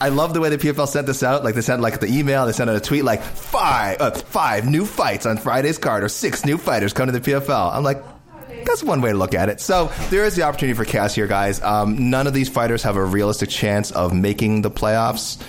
I 0.00 0.08
love 0.08 0.34
the 0.34 0.40
way 0.40 0.48
the 0.50 0.58
PFL 0.58 0.88
sent 0.88 1.06
this 1.06 1.22
out. 1.22 1.44
Like 1.44 1.54
they 1.54 1.60
sent 1.60 1.80
like 1.80 2.00
the 2.00 2.08
email, 2.08 2.46
they 2.46 2.52
sent 2.52 2.68
out 2.68 2.74
a 2.74 2.80
tweet 2.80 3.04
like 3.04 3.22
five 3.22 4.00
uh, 4.00 4.10
five 4.10 4.68
new 4.68 4.84
fights 4.84 5.24
on 5.24 5.36
Friday's 5.38 5.78
card 5.78 6.02
or 6.02 6.08
six 6.08 6.44
new 6.44 6.58
fighters 6.58 6.92
come 6.92 7.06
to 7.06 7.12
the 7.12 7.20
PFL. 7.20 7.72
I'm 7.72 7.84
like, 7.84 8.02
that's 8.66 8.82
one 8.82 9.00
way 9.00 9.12
to 9.12 9.16
look 9.16 9.34
at 9.34 9.48
it. 9.48 9.60
So 9.60 9.90
there 10.10 10.24
is 10.24 10.36
the 10.36 10.42
opportunity 10.42 10.76
for 10.76 10.84
chaos 10.84 11.14
here, 11.14 11.26
guys. 11.26 11.62
Um, 11.62 12.10
none 12.10 12.26
of 12.26 12.34
these 12.34 12.48
fighters 12.48 12.82
have 12.82 12.96
a 12.96 13.04
realistic 13.04 13.48
chance 13.48 13.90
of 13.90 14.14
making 14.14 14.62
the 14.62 14.70
playoffs. 14.70 15.42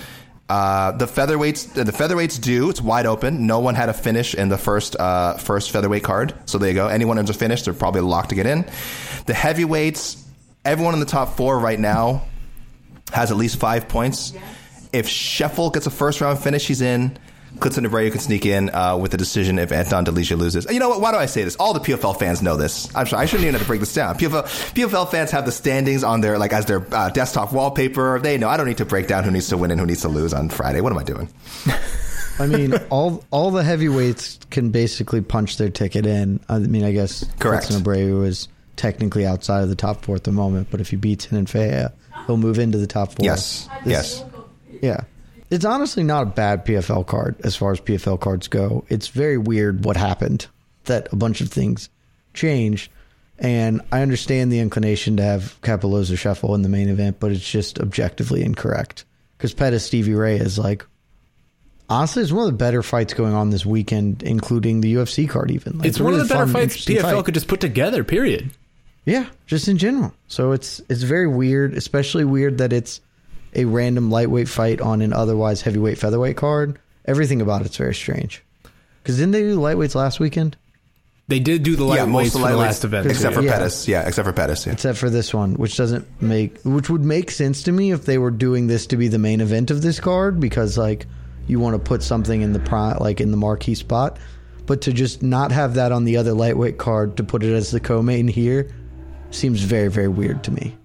Uh, 0.48 0.92
the 0.92 1.06
featherweights, 1.06 1.74
the 1.74 1.90
featherweights 1.90 2.40
do. 2.40 2.70
It's 2.70 2.80
wide 2.80 3.06
open. 3.06 3.46
No 3.46 3.58
one 3.58 3.74
had 3.74 3.88
a 3.88 3.92
finish 3.92 4.34
in 4.34 4.48
the 4.48 4.58
first 4.58 4.94
uh, 4.94 5.34
first 5.38 5.72
featherweight 5.72 6.04
card. 6.04 6.34
So 6.46 6.58
there 6.58 6.68
you 6.68 6.74
go. 6.74 6.86
Anyone 6.86 7.16
who's 7.16 7.30
a 7.30 7.34
finish, 7.34 7.62
they're 7.62 7.74
probably 7.74 8.02
locked 8.02 8.28
to 8.28 8.36
get 8.36 8.46
in. 8.46 8.64
The 9.26 9.34
heavyweights, 9.34 10.24
everyone 10.64 10.94
in 10.94 11.00
the 11.00 11.06
top 11.06 11.36
four 11.36 11.58
right 11.58 11.78
now 11.78 12.22
has 13.12 13.30
at 13.32 13.36
least 13.36 13.58
five 13.58 13.88
points. 13.88 14.32
If 14.92 15.08
Scheffel 15.08 15.72
gets 15.72 15.86
a 15.86 15.90
first 15.90 16.20
round 16.20 16.38
finish, 16.38 16.66
he's 16.68 16.80
in. 16.80 17.18
Klidson 17.58 17.86
Abreu 17.86 18.10
can 18.10 18.20
sneak 18.20 18.46
in 18.46 18.70
uh, 18.74 18.96
with 18.96 19.12
a 19.14 19.16
decision 19.16 19.58
if 19.58 19.72
Anton 19.72 20.04
Delija 20.04 20.36
loses. 20.36 20.66
You 20.70 20.78
know 20.78 20.88
what? 20.88 21.00
Why 21.00 21.12
do 21.12 21.18
I 21.18 21.26
say 21.26 21.42
this? 21.44 21.56
All 21.56 21.72
the 21.74 21.80
PFL 21.80 22.18
fans 22.18 22.42
know 22.42 22.56
this. 22.56 22.94
I'm 22.94 23.06
sorry, 23.06 23.22
I 23.22 23.26
shouldn't 23.26 23.44
even 23.44 23.54
have 23.54 23.62
to 23.62 23.66
break 23.66 23.80
this 23.80 23.94
down. 23.94 24.16
PFL, 24.16 24.42
PFL 24.74 25.10
fans 25.10 25.30
have 25.30 25.44
the 25.46 25.52
standings 25.52 26.04
on 26.04 26.20
their 26.20 26.38
like 26.38 26.52
as 26.52 26.66
their 26.66 26.86
uh, 26.94 27.10
desktop 27.10 27.52
wallpaper. 27.52 28.20
They 28.20 28.38
know. 28.38 28.48
I 28.48 28.56
don't 28.56 28.66
need 28.66 28.78
to 28.78 28.84
break 28.84 29.06
down 29.08 29.24
who 29.24 29.30
needs 29.30 29.48
to 29.48 29.56
win 29.56 29.70
and 29.70 29.80
who 29.80 29.86
needs 29.86 30.02
to 30.02 30.08
lose 30.08 30.32
on 30.34 30.48
Friday. 30.48 30.80
What 30.80 30.92
am 30.92 30.98
I 30.98 31.04
doing? 31.04 31.28
I 32.38 32.46
mean, 32.46 32.74
all 32.90 33.24
all 33.30 33.50
the 33.50 33.64
heavyweights 33.64 34.40
can 34.50 34.70
basically 34.70 35.22
punch 35.22 35.56
their 35.56 35.70
ticket 35.70 36.04
in. 36.04 36.40
I 36.48 36.58
mean, 36.58 36.84
I 36.84 36.92
guess 36.92 37.24
Correct. 37.38 37.68
Klidson 37.68 37.82
Abreu 37.82 38.26
is 38.26 38.48
technically 38.76 39.24
outside 39.26 39.62
of 39.62 39.70
the 39.70 39.74
top 39.76 40.04
four 40.04 40.16
at 40.16 40.24
the 40.24 40.32
moment, 40.32 40.68
but 40.70 40.82
if 40.82 40.90
he 40.90 40.96
beats 40.96 41.24
Hinan 41.24 41.46
Fea, 41.46 41.86
he'll 42.26 42.36
move 42.36 42.58
into 42.58 42.76
the 42.76 42.86
top 42.86 43.12
four. 43.14 43.24
Yes. 43.24 43.68
This- 43.84 44.22
Yes. 44.22 44.24
Yeah. 44.82 45.00
It's 45.50 45.64
honestly 45.64 46.02
not 46.02 46.22
a 46.24 46.26
bad 46.26 46.64
PFL 46.66 47.06
card 47.06 47.36
as 47.44 47.54
far 47.54 47.72
as 47.72 47.80
PFL 47.80 48.20
cards 48.20 48.48
go. 48.48 48.84
It's 48.88 49.08
very 49.08 49.38
weird 49.38 49.84
what 49.84 49.96
happened 49.96 50.46
that 50.84 51.12
a 51.12 51.16
bunch 51.16 51.40
of 51.40 51.48
things 51.50 51.88
changed. 52.34 52.90
And 53.38 53.82
I 53.92 54.02
understand 54.02 54.50
the 54.50 54.60
inclination 54.60 55.18
to 55.18 55.22
have 55.22 55.60
Cappelozza 55.62 56.16
Scheffel 56.16 56.54
in 56.54 56.62
the 56.62 56.68
main 56.68 56.88
event, 56.88 57.20
but 57.20 57.32
it's 57.32 57.48
just 57.48 57.78
objectively 57.78 58.42
incorrect. 58.42 59.04
Because 59.36 59.52
Pettis 59.52 59.84
Stevie 59.84 60.14
Ray 60.14 60.36
is 60.36 60.58
like 60.58 60.84
honestly, 61.88 62.22
it's 62.22 62.32
one 62.32 62.46
of 62.46 62.52
the 62.52 62.56
better 62.56 62.82
fights 62.82 63.14
going 63.14 63.34
on 63.34 63.50
this 63.50 63.64
weekend, 63.66 64.22
including 64.22 64.80
the 64.80 64.94
UFC 64.94 65.28
card. 65.28 65.50
Even 65.50 65.78
Like, 65.78 65.88
It's 65.88 66.00
a 66.00 66.04
one 66.04 66.14
of 66.14 66.18
really 66.18 66.28
the 66.28 66.34
better 66.34 66.46
fun, 66.46 66.62
fights 66.68 66.84
PFL 66.84 67.02
fight. 67.02 67.24
could 67.24 67.34
just 67.34 67.48
put 67.48 67.60
together. 67.60 68.02
Period. 68.04 68.50
Yeah, 69.04 69.26
just 69.46 69.68
in 69.68 69.78
general. 69.78 70.12
So 70.26 70.52
it's 70.52 70.80
it's 70.88 71.02
very 71.02 71.28
weird, 71.28 71.74
especially 71.74 72.24
weird 72.24 72.58
that 72.58 72.72
it's 72.72 73.00
a 73.56 73.64
random 73.64 74.10
lightweight 74.10 74.48
fight 74.48 74.80
on 74.80 75.02
an 75.02 75.12
otherwise 75.12 75.62
heavyweight 75.62 75.98
featherweight 75.98 76.36
card. 76.36 76.78
Everything 77.06 77.40
about 77.42 77.66
it's 77.66 77.76
very 77.76 77.94
strange. 77.94 78.42
Because 79.02 79.16
didn't 79.16 79.32
they 79.32 79.42
do 79.42 79.56
lightweights 79.58 79.94
last 79.96 80.20
weekend? 80.20 80.56
They 81.28 81.40
did 81.40 81.64
do 81.64 81.74
the 81.74 81.86
yeah, 81.86 82.04
most 82.04 82.36
of 82.36 82.40
the 82.40 82.46
the 82.48 82.56
last 82.56 82.84
event, 82.84 83.06
except 83.08 83.34
for 83.34 83.42
Yeah. 83.42 83.52
Pettis. 83.52 83.88
Yeah, 83.88 84.06
except 84.06 84.26
for 84.26 84.32
Pettis. 84.32 84.64
Yeah. 84.66 84.72
except 84.74 84.98
for 84.98 85.10
this 85.10 85.34
one, 85.34 85.54
which 85.54 85.76
doesn't 85.76 86.06
make 86.22 86.60
which 86.62 86.88
would 86.88 87.04
make 87.04 87.32
sense 87.32 87.64
to 87.64 87.72
me 87.72 87.90
if 87.90 88.04
they 88.06 88.18
were 88.18 88.30
doing 88.30 88.68
this 88.68 88.86
to 88.88 88.96
be 88.96 89.08
the 89.08 89.18
main 89.18 89.40
event 89.40 89.72
of 89.72 89.82
this 89.82 89.98
card 89.98 90.38
because 90.38 90.78
like 90.78 91.06
you 91.48 91.58
want 91.58 91.74
to 91.74 91.80
put 91.80 92.02
something 92.04 92.42
in 92.42 92.52
the 92.52 92.60
pri 92.60 92.96
like 93.00 93.20
in 93.20 93.32
the 93.32 93.36
marquee 93.36 93.74
spot, 93.74 94.18
but 94.66 94.82
to 94.82 94.92
just 94.92 95.20
not 95.22 95.50
have 95.50 95.74
that 95.74 95.90
on 95.90 96.04
the 96.04 96.16
other 96.16 96.32
lightweight 96.32 96.78
card 96.78 97.16
to 97.16 97.24
put 97.24 97.42
it 97.42 97.52
as 97.52 97.72
the 97.72 97.80
co-main 97.80 98.28
here 98.28 98.70
seems 99.32 99.62
very 99.62 99.88
very 99.88 100.08
weird 100.08 100.44
to 100.44 100.52
me. 100.52 100.76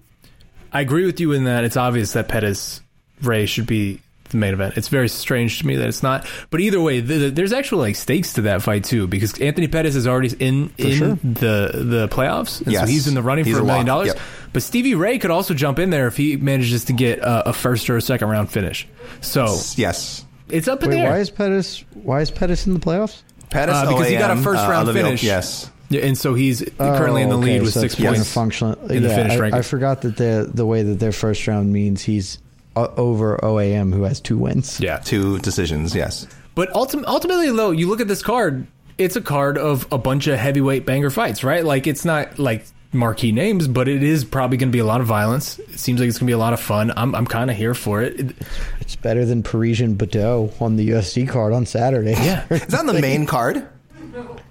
I 0.72 0.80
agree 0.80 1.04
with 1.06 1.20
you 1.20 1.32
in 1.32 1.44
that 1.44 1.64
it's 1.64 1.76
obvious 1.76 2.12
that 2.14 2.28
Pettis 2.28 2.80
Ray 3.22 3.46
should 3.46 3.66
be 3.66 4.00
the 4.30 4.38
main 4.38 4.54
event. 4.54 4.78
It's 4.78 4.88
very 4.88 5.08
strange 5.10 5.58
to 5.58 5.66
me 5.66 5.76
that 5.76 5.86
it's 5.88 6.02
not. 6.02 6.26
But 6.50 6.60
either 6.60 6.80
way, 6.80 7.00
th 7.02 7.08
th- 7.08 7.34
there's 7.34 7.52
actual 7.52 7.78
like 7.80 7.96
stakes 7.96 8.32
to 8.34 8.42
that 8.42 8.62
fight 8.62 8.84
too 8.84 9.06
because 9.06 9.38
Anthony 9.40 9.68
Pettis 9.68 9.94
is 9.94 10.06
already 10.06 10.34
in 10.38 10.72
in 10.78 10.92
sure. 10.96 11.08
the 11.22 11.70
the 11.74 12.08
playoffs, 12.10 12.62
and 12.64 12.74
so 12.74 12.86
he's 12.86 13.06
in 13.06 13.14
the 13.14 13.22
running 13.22 13.44
He's 13.44 13.54
for 13.54 13.60
a 13.60 13.64
a 13.64 13.66
million 13.66 13.86
dollars. 13.86 14.08
Yep. 14.08 14.18
But 14.54 14.62
Stevie 14.62 14.94
Ray 14.94 15.18
could 15.18 15.30
also 15.30 15.52
jump 15.54 15.78
in 15.78 15.90
there 15.90 16.06
if 16.06 16.16
he 16.16 16.36
manages 16.36 16.84
to 16.86 16.92
get 16.94 17.18
a, 17.18 17.50
a 17.50 17.52
first 17.52 17.88
or 17.90 17.96
a 17.98 18.02
second 18.02 18.28
round 18.28 18.50
finish. 18.50 18.86
So 19.20 19.44
Yes. 19.76 20.24
it's 20.48 20.68
up 20.68 20.82
in 20.82 20.88
Wait, 20.90 20.96
the 20.96 21.02
air. 21.02 21.10
why 21.10 21.18
is 21.18 21.28
Pettis 21.30 21.84
why 21.94 22.20
is 22.22 22.30
Pettis 22.30 22.66
in 22.66 22.72
the 22.74 22.80
playoffs? 22.80 23.22
Pettis, 23.50 23.74
Uh, 23.76 23.86
because 23.86 24.08
he 24.08 24.16
got 24.16 24.30
a 24.30 24.40
first 24.40 24.64
uh, 24.64 24.70
round 24.70 24.88
Olivia- 24.88 25.04
finish. 25.04 25.22
Yes. 25.22 25.70
Yeah, 25.92 26.00
and 26.06 26.16
so 26.18 26.34
he's 26.34 26.62
currently 26.78 27.22
in 27.22 27.28
the 27.28 27.36
Oh, 27.36 27.38
lead 27.38 27.62
with 27.62 27.72
so 27.74 27.80
six 27.80 27.94
it's 27.94 28.02
kind 28.02 28.10
of 28.14 28.20
points. 28.20 28.32
Functional, 28.32 28.74
in 28.90 29.02
the 29.02 29.08
yeah, 29.08 29.14
finish 29.16 29.32
I, 29.34 29.38
ranking. 29.38 29.58
I 29.58 29.62
forgot 29.62 30.02
that 30.02 30.16
the 30.16 30.50
the 30.52 30.66
way 30.66 30.82
that 30.82 30.98
their 31.00 31.12
first 31.12 31.46
round 31.46 31.72
means 31.72 32.02
he's 32.02 32.38
uh, 32.76 32.88
over 32.96 33.38
OAM 33.42 33.92
who 33.94 34.02
has 34.04 34.20
two 34.20 34.38
wins. 34.38 34.80
Yeah, 34.80 34.98
Two 34.98 35.38
decisions. 35.40 35.94
Yes. 35.94 36.26
But 36.54 36.70
ultim- 36.74 37.04
ultimately, 37.06 37.50
though, 37.50 37.70
you 37.70 37.88
look 37.88 38.00
at 38.00 38.08
this 38.08 38.22
card, 38.22 38.66
it's 38.98 39.16
a 39.16 39.20
card 39.22 39.56
of 39.58 39.86
a 39.92 39.98
bunch 39.98 40.26
of 40.26 40.38
heavyweight 40.38 40.84
banger 40.86 41.10
fights, 41.10 41.42
right? 41.44 41.64
Like, 41.64 41.86
it's 41.86 42.04
not 42.04 42.38
like 42.38 42.64
marquee 42.94 43.32
names, 43.32 43.66
but 43.68 43.88
it 43.88 44.02
is 44.02 44.22
probably 44.24 44.58
going 44.58 44.68
to 44.68 44.72
be 44.72 44.78
a 44.78 44.84
lot 44.84 45.00
of 45.00 45.06
violence. 45.06 45.58
It 45.58 45.78
seems 45.78 45.98
like 45.98 46.08
it's 46.10 46.18
going 46.18 46.26
to 46.26 46.30
be 46.30 46.34
a 46.34 46.38
lot 46.38 46.52
of 46.52 46.60
fun. 46.60 46.92
I'm, 46.94 47.14
I'm 47.14 47.26
kind 47.26 47.50
of 47.50 47.56
here 47.56 47.72
for 47.74 48.02
it. 48.02 48.20
It- 48.20 48.36
It's 48.82 48.96
better 48.96 49.24
than 49.24 49.42
Parisian 49.42 49.94
Bateau 49.94 50.52
on 50.60 50.76
the 50.76 50.90
UFC 50.90 51.26
card 51.26 51.54
on 51.54 51.64
Saturday. 51.64 52.12
Yeah. 52.12 52.44
Is 52.50 52.66
that 52.66 52.80
on 52.80 52.86
the 52.86 53.00
main 53.00 53.24
card? 53.26 53.66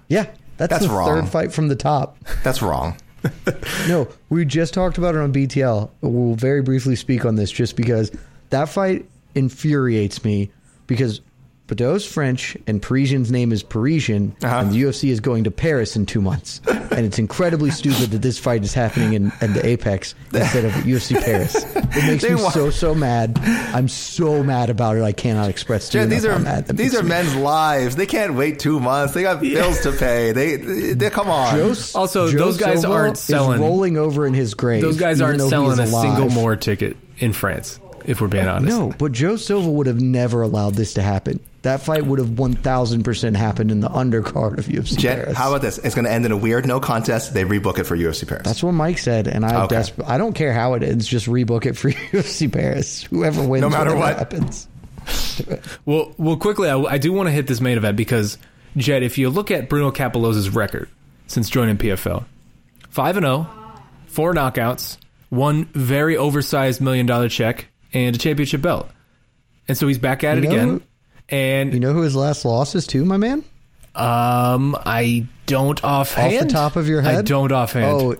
yeah. 0.07 0.25
That's, 0.61 0.73
That's 0.73 0.85
the 0.85 0.91
wrong. 0.91 1.07
third 1.07 1.29
fight 1.29 1.51
from 1.51 1.69
the 1.69 1.75
top. 1.75 2.17
That's 2.43 2.61
wrong. 2.61 2.95
No, 3.87 4.07
we 4.29 4.45
just 4.45 4.73
talked 4.75 4.97
about 4.99 5.15
it 5.15 5.21
on 5.21 5.31
BTL. 5.33 5.89
We'll 6.01 6.35
very 6.35 6.61
briefly 6.61 6.95
speak 6.95 7.25
on 7.25 7.35
this 7.35 7.51
just 7.51 7.75
because 7.75 8.11
that 8.51 8.69
fight 8.69 9.05
infuriates 9.35 10.23
me 10.23 10.51
because 10.87 11.21
Bateau's 11.71 12.05
French 12.05 12.57
and 12.67 12.81
Parisian's 12.81 13.31
name 13.31 13.53
is 13.53 13.63
Parisian, 13.63 14.35
Uh-huh. 14.43 14.57
and 14.57 14.71
the 14.73 14.81
UFC 14.83 15.09
is 15.09 15.21
going 15.21 15.45
to 15.45 15.51
Paris 15.51 15.95
in 15.95 16.05
two 16.05 16.21
months. 16.21 16.59
and 16.67 17.05
it's 17.05 17.17
incredibly 17.17 17.71
stupid 17.71 18.11
that 18.11 18.21
this 18.21 18.37
fight 18.37 18.65
is 18.65 18.73
happening 18.73 19.13
in, 19.13 19.31
in 19.39 19.53
the 19.53 19.65
Apex 19.65 20.13
instead 20.33 20.65
of 20.65 20.73
UFC 20.83 21.15
Paris. 21.23 21.55
It 21.73 22.05
makes 22.11 22.23
They 22.27 22.35
me 22.35 22.43
wa- 22.43 22.49
so, 22.49 22.71
so 22.71 22.93
mad. 22.93 23.39
I'm 23.73 23.87
so 23.87 24.43
mad 24.43 24.69
about 24.69 24.97
it. 24.97 25.03
I 25.03 25.13
cannot 25.13 25.49
express 25.49 25.87
to 25.89 25.99
you 25.99 26.05
these 26.07 26.25
are 26.25 26.33
how 26.33 26.39
mad 26.39 26.67
that 26.67 26.75
these 26.75 26.93
are 26.93 27.03
me. 27.03 27.07
men's 27.09 27.35
lives. 27.37 27.95
They 27.95 28.05
can't 28.05 28.33
wait 28.33 28.59
two 28.59 28.81
months. 28.81 29.13
They 29.13 29.21
got 29.21 29.39
bills 29.39 29.79
to 29.83 29.93
pay. 29.93 30.33
They, 30.33 30.57
they 30.57 31.09
come 31.09 31.29
on. 31.29 31.55
Joe- 31.55 31.75
Also, 31.95 32.29
Joe 32.29 32.37
those 32.37 32.57
guys 32.57 32.81
Silva 32.81 32.97
aren't 32.97 33.17
is 33.17 33.23
selling- 33.23 33.61
rolling 33.61 33.95
over 33.97 34.27
in 34.27 34.33
his 34.33 34.55
grave. 34.55 34.81
those 34.81 34.97
guys 34.97 35.21
aren't 35.21 35.37
though 35.37 35.45
he 35.45 35.49
selling 35.51 35.79
a 35.79 35.83
is 35.83 35.91
single 35.91 36.29
more 36.29 36.57
ticket 36.57 36.97
in 37.19 37.31
France, 37.31 37.79
if 38.05 38.21
we're 38.21 38.27
being 38.27 38.47
uh, 38.47 38.53
honest. 38.55 38.77
No, 38.77 38.93
but 38.97 39.11
Joe 39.11 39.35
Silva 39.35 39.69
would 39.69 39.87
have 39.87 40.01
never 40.01 40.41
allowed 40.41 40.75
this 40.75 40.93
to 40.95 41.01
happen. 41.01 41.39
That 41.63 41.81
fight 41.81 42.05
would 42.05 42.17
have 42.19 42.29
1000% 42.29 43.35
happened 43.35 43.69
in 43.71 43.81
the 43.81 43.89
undercard 43.89 44.57
of 44.57 44.65
UFC 44.65 44.97
Jen, 44.97 45.17
Paris. 45.19 45.37
how 45.37 45.49
about 45.49 45.61
this? 45.61 45.77
It's 45.77 45.93
going 45.93 46.05
to 46.05 46.11
end 46.11 46.25
in 46.25 46.31
a 46.31 46.37
weird 46.37 46.65
no 46.65 46.79
contest. 46.79 47.33
They 47.35 47.43
rebook 47.45 47.77
it 47.77 47.83
for 47.83 47.95
UFC 47.95 48.27
Paris. 48.27 48.43
That's 48.45 48.63
what 48.63 48.71
Mike 48.71 48.97
said, 48.97 49.27
and 49.27 49.45
I 49.45 49.63
Okay. 49.65 49.75
desp- 49.75 50.03
I 50.07 50.17
don't 50.17 50.33
care 50.33 50.53
how 50.53 50.73
it 50.73 50.81
ends, 50.83 51.05
just 51.07 51.27
rebook 51.27 51.65
it 51.67 51.77
for 51.77 51.89
UFC 52.11 52.51
Paris. 52.51 53.03
Whoever 53.03 53.45
wins, 53.47 53.61
No 53.61 53.69
matter 53.69 53.95
what. 53.95 54.17
happens. 54.17 54.67
Well, 55.85 56.13
well, 56.17 56.37
quickly, 56.37 56.69
I, 56.69 56.77
I 56.79 56.97
do 56.97 57.11
want 57.11 57.27
to 57.27 57.31
hit 57.31 57.47
this 57.47 57.61
main 57.61 57.77
event 57.77 57.97
because, 57.97 58.37
Jed, 58.77 59.01
if 59.03 59.17
you 59.17 59.29
look 59.29 59.49
at 59.49 59.69
Bruno 59.69 59.91
Cappelozza's 59.91 60.49
record 60.51 60.89
since 61.27 61.49
joining 61.49 61.77
PFL, 61.77 62.25
five 62.89 63.17
and 63.17 63.25
zero, 63.25 63.49
four 64.07 64.33
knockouts, 64.33 64.97
one 65.29 65.65
very 65.73 66.17
oversized 66.17 66.81
million 66.81 67.05
dollar 67.07 67.29
check, 67.29 67.67
and 67.93 68.15
a 68.15 68.19
championship 68.19 68.61
belt, 68.61 68.89
and 69.67 69.77
so 69.77 69.87
he's 69.87 69.97
back 69.97 70.23
at 70.23 70.37
it 70.37 70.43
You 70.43 70.49
know 70.49 70.55
again. 70.55 70.67
who- 70.69 70.81
And 71.29 71.73
You 71.73 71.79
know 71.79 71.93
who 71.93 72.01
his 72.01 72.15
last 72.15 72.43
loss 72.45 72.75
is 72.75 72.85
to, 72.87 73.05
my 73.05 73.17
man? 73.17 73.43
um, 73.95 74.75
I 74.85 75.25
don't 75.47 75.83
offhand. 75.83 76.33
Off 76.35 76.43
the 76.47 76.49
top 76.53 76.75
of 76.77 76.87
your 76.87 77.01
head? 77.01 77.15
I 77.15 77.21
don't 77.21 77.51
offhand. 77.51 77.85
Oh, 78.01 78.15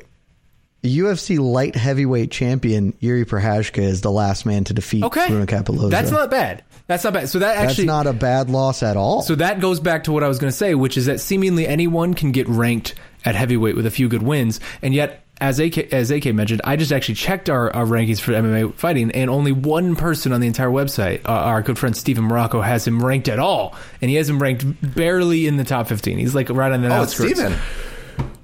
UFC 0.84 1.38
light 1.40 1.76
heavyweight 1.76 2.32
champion 2.32 2.94
Jiri 2.94 3.24
Prochazka 3.26 3.80
is 3.84 4.02
the 4.02 4.12
last 4.12 4.46
man 4.48 4.64
to 4.66 4.74
defeat 4.74 5.04
okay, 5.04 5.28
Bruno 5.28 5.46
Cappelozza. 5.46 5.92
that's 5.92 6.10
not 6.12 6.32
bad. 6.32 6.64
That's 6.88 7.04
not 7.04 7.14
bad. 7.14 7.30
So 7.30 7.40
that 7.40 7.56
That's 7.56 7.70
actually 7.72 7.86
not 7.88 8.08
a 8.08 8.14
bad 8.14 8.50
loss 8.50 8.82
at 8.82 8.98
all. 8.98 9.22
So 9.22 9.36
that 9.36 9.60
goes 9.62 9.80
back 9.80 10.06
to 10.06 10.12
what 10.12 10.24
I 10.24 10.28
was 10.28 10.40
going 10.40 10.50
to 10.52 10.58
say, 10.58 10.74
which 10.76 10.98
is 10.98 11.06
that 11.06 11.22
seemingly 11.22 11.68
anyone 11.68 12.16
can 12.16 12.32
get 12.32 12.50
ranked 12.50 12.96
at 13.24 13.36
heavyweight 13.36 13.76
with 13.76 13.86
a 13.86 13.92
few 13.92 14.10
good 14.10 14.24
wins, 14.24 14.60
and 14.82 14.94
yet. 14.94 15.24
As 15.42 15.60
AK, 15.60 15.92
as 15.92 16.12
AK 16.12 16.34
mentioned, 16.36 16.62
I 16.64 16.76
just 16.76 16.92
actually 16.92 17.16
checked 17.16 17.50
our, 17.50 17.76
our 17.76 17.86
rankings 17.86 18.22
for 18.22 18.32
MMA 18.32 18.76
fighting, 18.76 19.10
and 19.12 19.28
only 19.28 19.52
one 19.52 19.96
person 19.96 20.32
on 20.34 20.40
the 20.40 20.46
entire 20.46 20.70
website, 20.70 21.26
uh, 21.26 21.32
our 21.32 21.64
good 21.64 21.80
friend 21.80 21.98
Steven 21.98 22.26
Marrocco, 22.26 22.64
has 22.64 22.86
him 22.88 23.04
ranked 23.04 23.28
at 23.28 23.40
all, 23.40 23.76
and 24.02 24.10
he 24.12 24.18
has 24.18 24.30
him 24.30 24.40
ranked 24.40 24.64
barely 24.96 25.48
in 25.48 25.58
the 25.58 25.64
top 25.64 25.88
fifteen. 25.88 26.20
He's 26.20 26.36
like 26.36 26.50
right 26.50 26.72
on 26.72 26.84
the 26.84 26.90
oh, 26.96 27.02
it's 27.02 27.14
outskirts. 27.14 27.40
Steven. 27.40 27.58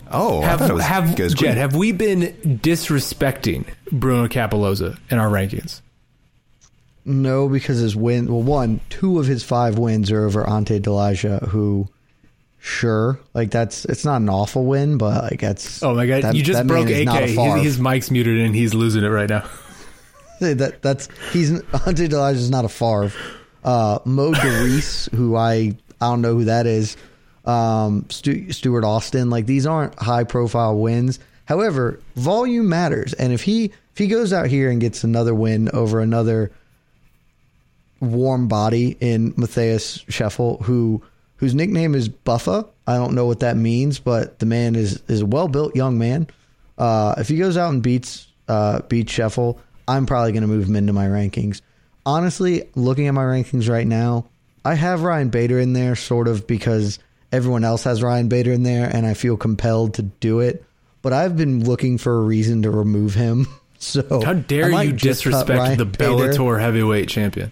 Oh, 0.09 0.41
I 0.41 0.45
Have 0.45 0.59
thought 0.59 0.69
it 0.69 0.73
was 0.73 0.83
have 0.85 1.15
Giz 1.15 1.35
Queen. 1.35 1.49
Jed, 1.51 1.57
have 1.57 1.75
we 1.75 1.91
been 1.91 2.21
disrespecting 2.63 3.65
Bruno 3.91 4.27
Cappelozza 4.27 4.97
in 5.11 5.19
our 5.19 5.29
rankings? 5.29 5.81
No, 7.05 7.47
because 7.47 7.79
his 7.79 7.95
win. 7.95 8.27
Well, 8.27 8.41
one, 8.41 8.81
two 8.89 9.19
of 9.19 9.27
his 9.27 9.43
five 9.43 9.77
wins 9.77 10.11
are 10.11 10.25
over 10.25 10.47
Ante 10.49 10.79
Delija, 10.79 11.47
who, 11.49 11.87
sure, 12.59 13.19
like 13.33 13.51
that's 13.51 13.85
it's 13.85 14.05
not 14.05 14.21
an 14.21 14.29
awful 14.29 14.65
win, 14.65 14.97
but 14.97 15.23
like 15.31 15.41
that's. 15.41 15.81
Oh 15.83 15.93
my 15.95 16.05
god, 16.05 16.23
that- 16.23 16.35
you 16.35 16.43
just 16.43 16.67
broke 16.67 16.89
is 16.89 17.05
not 17.05 17.21
a 17.21 17.25
AK. 17.25 17.55
His, 17.57 17.63
his 17.63 17.79
mic's 17.79 18.11
muted 18.11 18.39
and 18.39 18.55
he's 18.55 18.73
losing 18.73 19.03
it 19.03 19.09
right 19.09 19.29
now. 19.29 19.47
that 20.39 20.81
that's 20.81 21.09
he's 21.31 21.51
Ante 21.51 22.07
Delija 22.07 22.33
is 22.35 22.49
not 22.49 22.65
a 22.65 22.69
Farv. 22.69 23.15
Uh, 23.63 23.99
Mo 24.05 24.31
DeReese, 24.33 25.13
who 25.13 25.35
I 25.35 25.75
I 25.99 26.09
don't 26.09 26.21
know 26.21 26.35
who 26.35 26.45
that 26.45 26.65
is. 26.65 26.97
Um, 27.45 28.05
Stu, 28.09 28.51
Stuart 28.51 28.83
Austin, 28.83 29.29
like 29.29 29.45
these 29.45 29.65
aren't 29.65 29.95
high 29.97 30.25
profile 30.25 30.77
wins. 30.77 31.19
However, 31.45 32.01
volume 32.15 32.67
matters, 32.67 33.13
and 33.13 33.31
if 33.31 33.41
he 33.43 33.65
if 33.65 33.97
he 33.97 34.07
goes 34.07 34.33
out 34.33 34.47
here 34.47 34.69
and 34.69 34.81
gets 34.81 35.03
another 35.03 35.33
win 35.33 35.69
over 35.73 36.01
another 36.01 36.51
warm 37.99 38.47
body 38.47 38.97
in 38.99 39.33
Matthias 39.37 39.99
Scheffel, 40.09 40.61
who 40.61 41.01
whose 41.37 41.55
nickname 41.55 41.95
is 41.95 42.09
Buffa. 42.09 42.67
I 42.85 42.95
don't 42.95 43.13
know 43.13 43.25
what 43.25 43.39
that 43.39 43.57
means, 43.57 43.99
but 43.99 44.39
the 44.39 44.45
man 44.45 44.75
is 44.75 45.01
is 45.07 45.21
a 45.21 45.25
well 45.25 45.47
built 45.47 45.75
young 45.75 45.97
man. 45.97 46.27
Uh, 46.77 47.15
if 47.17 47.27
he 47.27 47.37
goes 47.37 47.57
out 47.57 47.71
and 47.71 47.81
beats 47.81 48.27
uh, 48.47 48.81
beats 48.83 49.11
Scheffel, 49.11 49.59
I'm 49.87 50.05
probably 50.05 50.31
going 50.31 50.41
to 50.41 50.47
move 50.47 50.67
him 50.67 50.75
into 50.75 50.93
my 50.93 51.07
rankings. 51.07 51.61
Honestly, 52.05 52.69
looking 52.75 53.07
at 53.07 53.13
my 53.13 53.23
rankings 53.23 53.69
right 53.69 53.87
now, 53.87 54.27
I 54.63 54.75
have 54.75 55.01
Ryan 55.01 55.29
Bader 55.29 55.59
in 55.59 55.73
there 55.73 55.95
sort 55.95 56.27
of 56.27 56.47
because 56.47 56.99
everyone 57.31 57.63
else 57.63 57.83
has 57.83 58.01
Ryan 58.01 58.29
Bader 58.29 58.51
in 58.51 58.63
there, 58.63 58.89
and 58.93 59.05
I 59.05 59.13
feel 59.13 59.37
compelled 59.37 59.95
to 59.95 60.03
do 60.03 60.39
it. 60.39 60.63
But 61.01 61.13
I've 61.13 61.37
been 61.37 61.63
looking 61.65 61.97
for 61.97 62.17
a 62.17 62.21
reason 62.21 62.63
to 62.63 62.71
remove 62.71 63.13
him. 63.13 63.47
So 63.79 64.23
How 64.25 64.33
dare 64.33 64.71
you 64.83 64.91
disrespect 64.91 65.77
the 65.77 65.85
Bader. 65.85 66.33
Bellator 66.33 66.59
heavyweight 66.59 67.09
champion? 67.09 67.51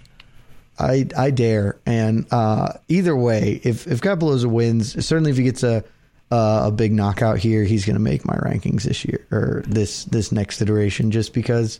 I 0.79 1.07
I 1.17 1.31
dare. 1.31 1.77
And 1.85 2.25
uh, 2.31 2.73
either 2.87 3.15
way, 3.15 3.61
if 3.63 3.87
if 3.87 4.01
Cappelozza 4.01 4.47
wins, 4.47 5.05
certainly 5.05 5.31
if 5.31 5.37
he 5.37 5.43
gets 5.43 5.63
a 5.63 5.83
uh, 6.31 6.63
a 6.65 6.71
big 6.71 6.91
knockout 6.91 7.37
here, 7.37 7.63
he's 7.63 7.85
going 7.85 7.95
to 7.95 8.01
make 8.01 8.25
my 8.25 8.35
rankings 8.35 8.83
this 8.83 9.05
year 9.05 9.25
or 9.31 9.63
this 9.67 10.05
this 10.05 10.31
next 10.31 10.61
iteration. 10.61 11.11
Just 11.11 11.33
because 11.33 11.79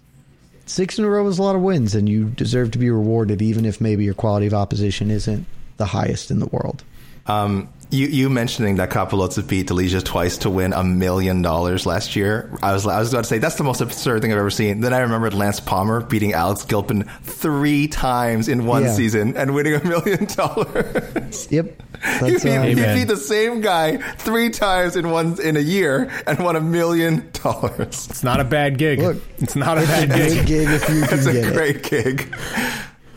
six 0.65 0.97
in 0.97 1.05
a 1.05 1.09
row 1.09 1.27
is 1.27 1.39
a 1.39 1.43
lot 1.43 1.55
of 1.55 1.61
wins, 1.61 1.95
and 1.95 2.07
you 2.07 2.25
deserve 2.25 2.71
to 2.71 2.77
be 2.77 2.89
rewarded, 2.89 3.41
even 3.41 3.65
if 3.65 3.81
maybe 3.81 4.03
your 4.03 4.13
quality 4.13 4.47
of 4.47 4.53
opposition 4.53 5.11
isn't 5.11 5.45
the 5.77 5.85
highest 5.85 6.31
in 6.31 6.39
the 6.39 6.47
world. 6.47 6.83
Um, 7.27 7.69
You, 7.95 8.07
you 8.07 8.29
mentioning 8.29 8.75
that 8.75 8.89
Cappelozza 8.89 9.47
beat 9.47 9.67
Delija 9.69 10.03
twice 10.03 10.37
to 10.39 10.49
win 10.49 10.73
a 10.73 10.83
million 10.83 11.41
dollars 11.41 11.85
last 11.85 12.15
year. 12.15 12.51
I 12.61 12.73
was 12.73 12.85
I 12.85 12.99
was 12.99 13.13
about 13.13 13.23
to 13.23 13.27
say 13.29 13.37
that's 13.37 13.55
the 13.55 13.63
most 13.63 13.79
absurd 13.79 14.21
thing 14.21 14.31
I've 14.33 14.37
ever 14.37 14.49
seen. 14.49 14.81
Then 14.81 14.93
I 14.93 14.99
remembered 14.99 15.33
Lance 15.33 15.59
Palmer 15.61 16.01
beating 16.01 16.33
Alex 16.33 16.65
Gilpin 16.65 17.03
three 17.23 17.87
times 17.87 18.49
in 18.49 18.65
one 18.65 18.83
Yeah. 18.83 18.93
season 18.93 19.37
and 19.37 19.55
winning 19.55 19.75
a 19.75 19.83
million 19.85 20.25
dollars. 20.35 21.47
Yep. 21.49 21.65
You 21.65 21.73
That's, 22.01 22.43
beat, 22.43 22.49
uh, 22.57 22.63
you 22.63 22.71
Amen. 22.71 22.97
beat 22.97 23.07
the 23.07 23.15
same 23.17 23.61
guy 23.61 23.97
three 24.17 24.49
times 24.49 24.95
in 24.97 25.09
one 25.09 25.39
in 25.41 25.55
a 25.55 25.61
year 25.61 26.11
and 26.27 26.37
won 26.39 26.55
a 26.57 26.61
million 26.61 27.29
dollars. 27.43 28.07
It's 28.09 28.23
not 28.23 28.39
a 28.41 28.43
bad 28.43 28.77
gig. 28.77 28.99
Look, 28.99 29.17
it's 29.37 29.55
not 29.55 29.77
a 29.77 29.81
bad 29.81 30.09
gig. 30.11 30.45
gig 30.45 30.67
if 30.69 30.89
you 30.89 31.01
can 31.07 31.17
It's 31.19 31.25
a 31.27 31.31
get 31.33 31.45
it. 31.45 31.53
great 31.53 31.83
gig. 31.83 32.35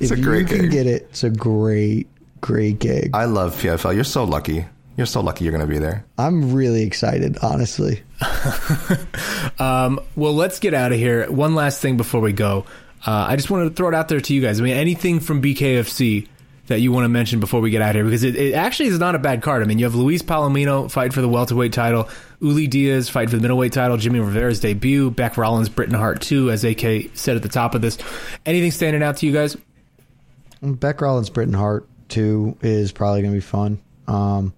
It's 0.01 0.13
If 0.13 0.19
a 0.19 0.21
you 0.21 0.23
great 0.25 0.47
can 0.47 0.61
gig. 0.63 0.71
get 0.71 0.87
it, 0.87 1.03
it's 1.11 1.25
a 1.25 1.31
great, 1.31 2.07
great 2.41 2.79
gig. 2.79 3.11
I 3.15 3.25
love 3.27 3.61
PFL. 3.61 3.95
You're 3.95 4.05
so 4.05 4.25
lucky. 4.25 4.67
You're 4.97 5.07
so 5.07 5.21
lucky 5.21 5.45
you're 5.45 5.53
going 5.53 5.67
to 5.67 5.73
be 5.73 5.79
there. 5.79 6.05
I'm 6.19 6.53
really 6.53 6.83
excited, 6.83 7.39
honestly. 7.43 8.03
Um, 9.59 9.99
well, 10.15 10.35
let's 10.35 10.61
get 10.61 10.73
out 10.73 10.93
of 10.93 10.99
here. 10.99 11.29
One 11.31 11.55
last 11.57 11.81
thing 11.81 11.97
before 11.97 12.21
we 12.21 12.33
go. 12.33 12.65
Uh, 13.05 13.27
I 13.29 13.37
just 13.37 13.51
wanted 13.51 13.71
to 13.71 13.75
throw 13.75 13.89
it 13.89 13.95
out 13.95 14.09
there 14.09 14.21
to 14.21 14.35
you 14.35 14.41
guys. 14.41 14.61
I 14.61 14.65
mean, 14.65 14.77
anything 14.77 15.19
from 15.19 15.43
BKFC 15.43 16.29
that 16.67 16.81
you 16.81 16.93
want 16.93 17.05
to 17.05 17.09
mention 17.09 17.41
before 17.41 17.61
we 17.61 17.71
get 17.71 17.83
out 17.83 17.91
of 17.91 17.95
here? 17.97 18.05
Because 18.05 18.23
it, 18.23 18.37
it 18.37 18.55
actually 18.55 18.91
is 18.91 18.99
not 18.99 19.15
a 19.15 19.19
bad 19.19 19.43
card. 19.43 19.63
I 19.63 19.67
mean, 19.67 19.79
you 19.79 19.85
have 19.85 19.95
Luis 19.97 20.23
Palomino 20.23 20.91
fight 20.91 21.13
for 21.13 21.21
the 21.21 21.29
welterweight 21.29 21.73
title, 21.73 22.09
Uli 22.41 22.67
Diaz 22.69 23.09
fight 23.09 23.31
for 23.31 23.37
the 23.37 23.43
middleweight 23.43 23.73
title, 23.73 23.97
Jimmy 23.97 24.21
Rivera's 24.21 24.61
debut, 24.61 25.11
Beck 25.11 25.37
Rollins, 25.37 25.69
Britain 25.69 25.95
Hart 25.95 26.21
2, 26.21 26.51
as 26.51 26.65
AK 26.65 27.11
said 27.15 27.37
at 27.37 27.43
the 27.43 27.49
top 27.49 27.75
of 27.75 27.81
this. 27.81 27.99
Anything 28.47 28.71
standing 28.71 29.03
out 29.03 29.17
to 29.19 29.27
you 29.27 29.33
guys? 29.33 29.57
Beck 30.63 31.01
Rollins, 31.01 31.31
Britain 31.31 31.55
Hart, 31.55 31.89
too, 32.09 32.57
is 32.63 32.93
probably 32.93 33.23
going 33.23 33.33
to 33.33 33.37
be 33.37 33.41
fun. 33.41 33.81
Um, 34.07 34.53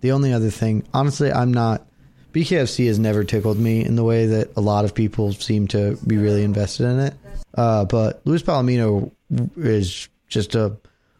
the 0.00 0.12
only 0.12 0.32
other 0.32 0.50
thing, 0.50 0.84
honestly, 0.92 1.32
I'm 1.32 1.52
not. 1.52 1.86
BKFC 2.32 2.86
has 2.86 2.98
never 2.98 3.24
tickled 3.24 3.58
me 3.58 3.84
in 3.84 3.96
the 3.96 4.04
way 4.04 4.26
that 4.26 4.56
a 4.56 4.60
lot 4.60 4.84
of 4.84 4.94
people 4.94 5.32
seem 5.32 5.66
to 5.68 5.96
be 6.06 6.18
really 6.18 6.44
invested 6.44 6.84
in 6.86 7.00
it. 7.00 7.14
Uh, 7.54 7.84
but 7.84 8.20
Luis 8.24 8.42
Palomino 8.42 9.10
is 9.56 10.08
just 10.28 10.54
a 10.54 10.76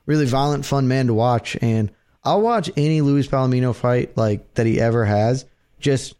really 0.06 0.26
violent, 0.26 0.64
fun 0.66 0.86
man 0.86 1.06
to 1.06 1.14
watch, 1.14 1.56
and 1.60 1.90
I'll 2.24 2.42
watch 2.42 2.70
any 2.76 3.00
Luis 3.00 3.26
Palomino 3.26 3.74
fight 3.74 4.16
like 4.16 4.54
that 4.54 4.66
he 4.66 4.80
ever 4.80 5.04
has, 5.04 5.46
just 5.80 6.14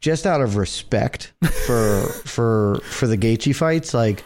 just 0.00 0.26
out 0.26 0.40
of 0.40 0.56
respect 0.56 1.32
for 1.66 2.02
for 2.24 2.80
for 2.84 3.06
the 3.06 3.16
Gaethje 3.16 3.54
fights. 3.54 3.94
Like 3.94 4.24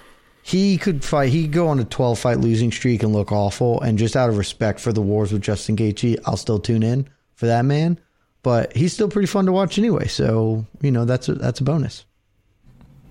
he 0.50 0.78
could 0.78 1.04
fight, 1.04 1.30
he 1.30 1.42
could 1.42 1.52
go 1.52 1.68
on 1.68 1.78
a 1.78 1.84
twelve 1.84 2.18
fight 2.18 2.40
losing 2.40 2.72
streak 2.72 3.04
and 3.04 3.12
look 3.12 3.30
awful, 3.30 3.80
and 3.80 3.96
just 3.96 4.16
out 4.16 4.28
of 4.28 4.36
respect 4.36 4.80
for 4.80 4.92
the 4.92 5.00
wars 5.00 5.32
with 5.32 5.42
Justin 5.42 5.76
Gaethje, 5.76 6.18
I'll 6.26 6.36
still 6.36 6.58
tune 6.58 6.82
in 6.82 7.08
for 7.34 7.46
that 7.46 7.64
man. 7.64 8.00
But 8.42 8.74
he's 8.76 8.92
still 8.92 9.08
pretty 9.08 9.26
fun 9.26 9.46
to 9.46 9.52
watch 9.52 9.78
anyway, 9.78 10.08
so 10.08 10.66
you 10.80 10.90
know 10.90 11.04
that's 11.04 11.28
a, 11.28 11.34
that's 11.34 11.60
a 11.60 11.64
bonus. 11.64 12.04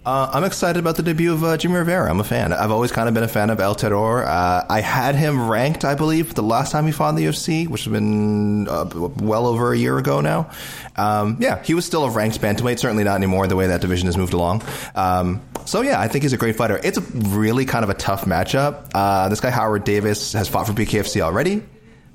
Uh, 0.09 0.27
I'm 0.33 0.43
excited 0.43 0.79
about 0.79 0.95
the 0.95 1.03
debut 1.03 1.31
of 1.31 1.43
uh, 1.43 1.55
Jimmy 1.55 1.75
Rivera. 1.75 2.09
I'm 2.09 2.19
a 2.19 2.23
fan. 2.23 2.51
I've 2.51 2.71
always 2.71 2.91
kind 2.91 3.07
of 3.07 3.13
been 3.13 3.21
a 3.21 3.27
fan 3.27 3.51
of 3.51 3.59
El 3.59 3.75
Terror. 3.75 4.25
Uh, 4.25 4.65
I 4.67 4.81
had 4.81 5.13
him 5.13 5.47
ranked, 5.47 5.85
I 5.85 5.93
believe, 5.93 6.33
the 6.33 6.41
last 6.41 6.71
time 6.71 6.87
he 6.87 6.91
fought 6.91 7.09
in 7.09 7.15
the 7.15 7.25
UFC, 7.25 7.67
which 7.67 7.83
has 7.83 7.93
been 7.93 8.67
uh, 8.67 8.89
well 9.17 9.45
over 9.45 9.71
a 9.71 9.77
year 9.77 9.99
ago 9.99 10.19
now. 10.19 10.49
Um, 10.95 11.37
yeah, 11.39 11.61
he 11.61 11.75
was 11.75 11.85
still 11.85 12.05
a 12.05 12.09
ranked 12.09 12.41
bantamweight. 12.41 12.79
Certainly 12.79 13.03
not 13.03 13.17
anymore. 13.17 13.45
The 13.45 13.55
way 13.55 13.67
that 13.67 13.81
division 13.81 14.07
has 14.07 14.17
moved 14.17 14.33
along. 14.33 14.63
Um, 14.95 15.43
so 15.65 15.81
yeah, 15.81 16.01
I 16.01 16.07
think 16.07 16.23
he's 16.23 16.33
a 16.33 16.37
great 16.37 16.55
fighter. 16.55 16.79
It's 16.83 16.97
a 16.97 17.01
really 17.01 17.65
kind 17.65 17.83
of 17.83 17.91
a 17.91 17.93
tough 17.93 18.25
matchup. 18.25 18.89
Uh, 18.95 19.29
this 19.29 19.41
guy 19.41 19.51
Howard 19.51 19.83
Davis 19.83 20.33
has 20.33 20.49
fought 20.49 20.65
for 20.65 20.73
BKFC 20.73 21.21
already, 21.21 21.61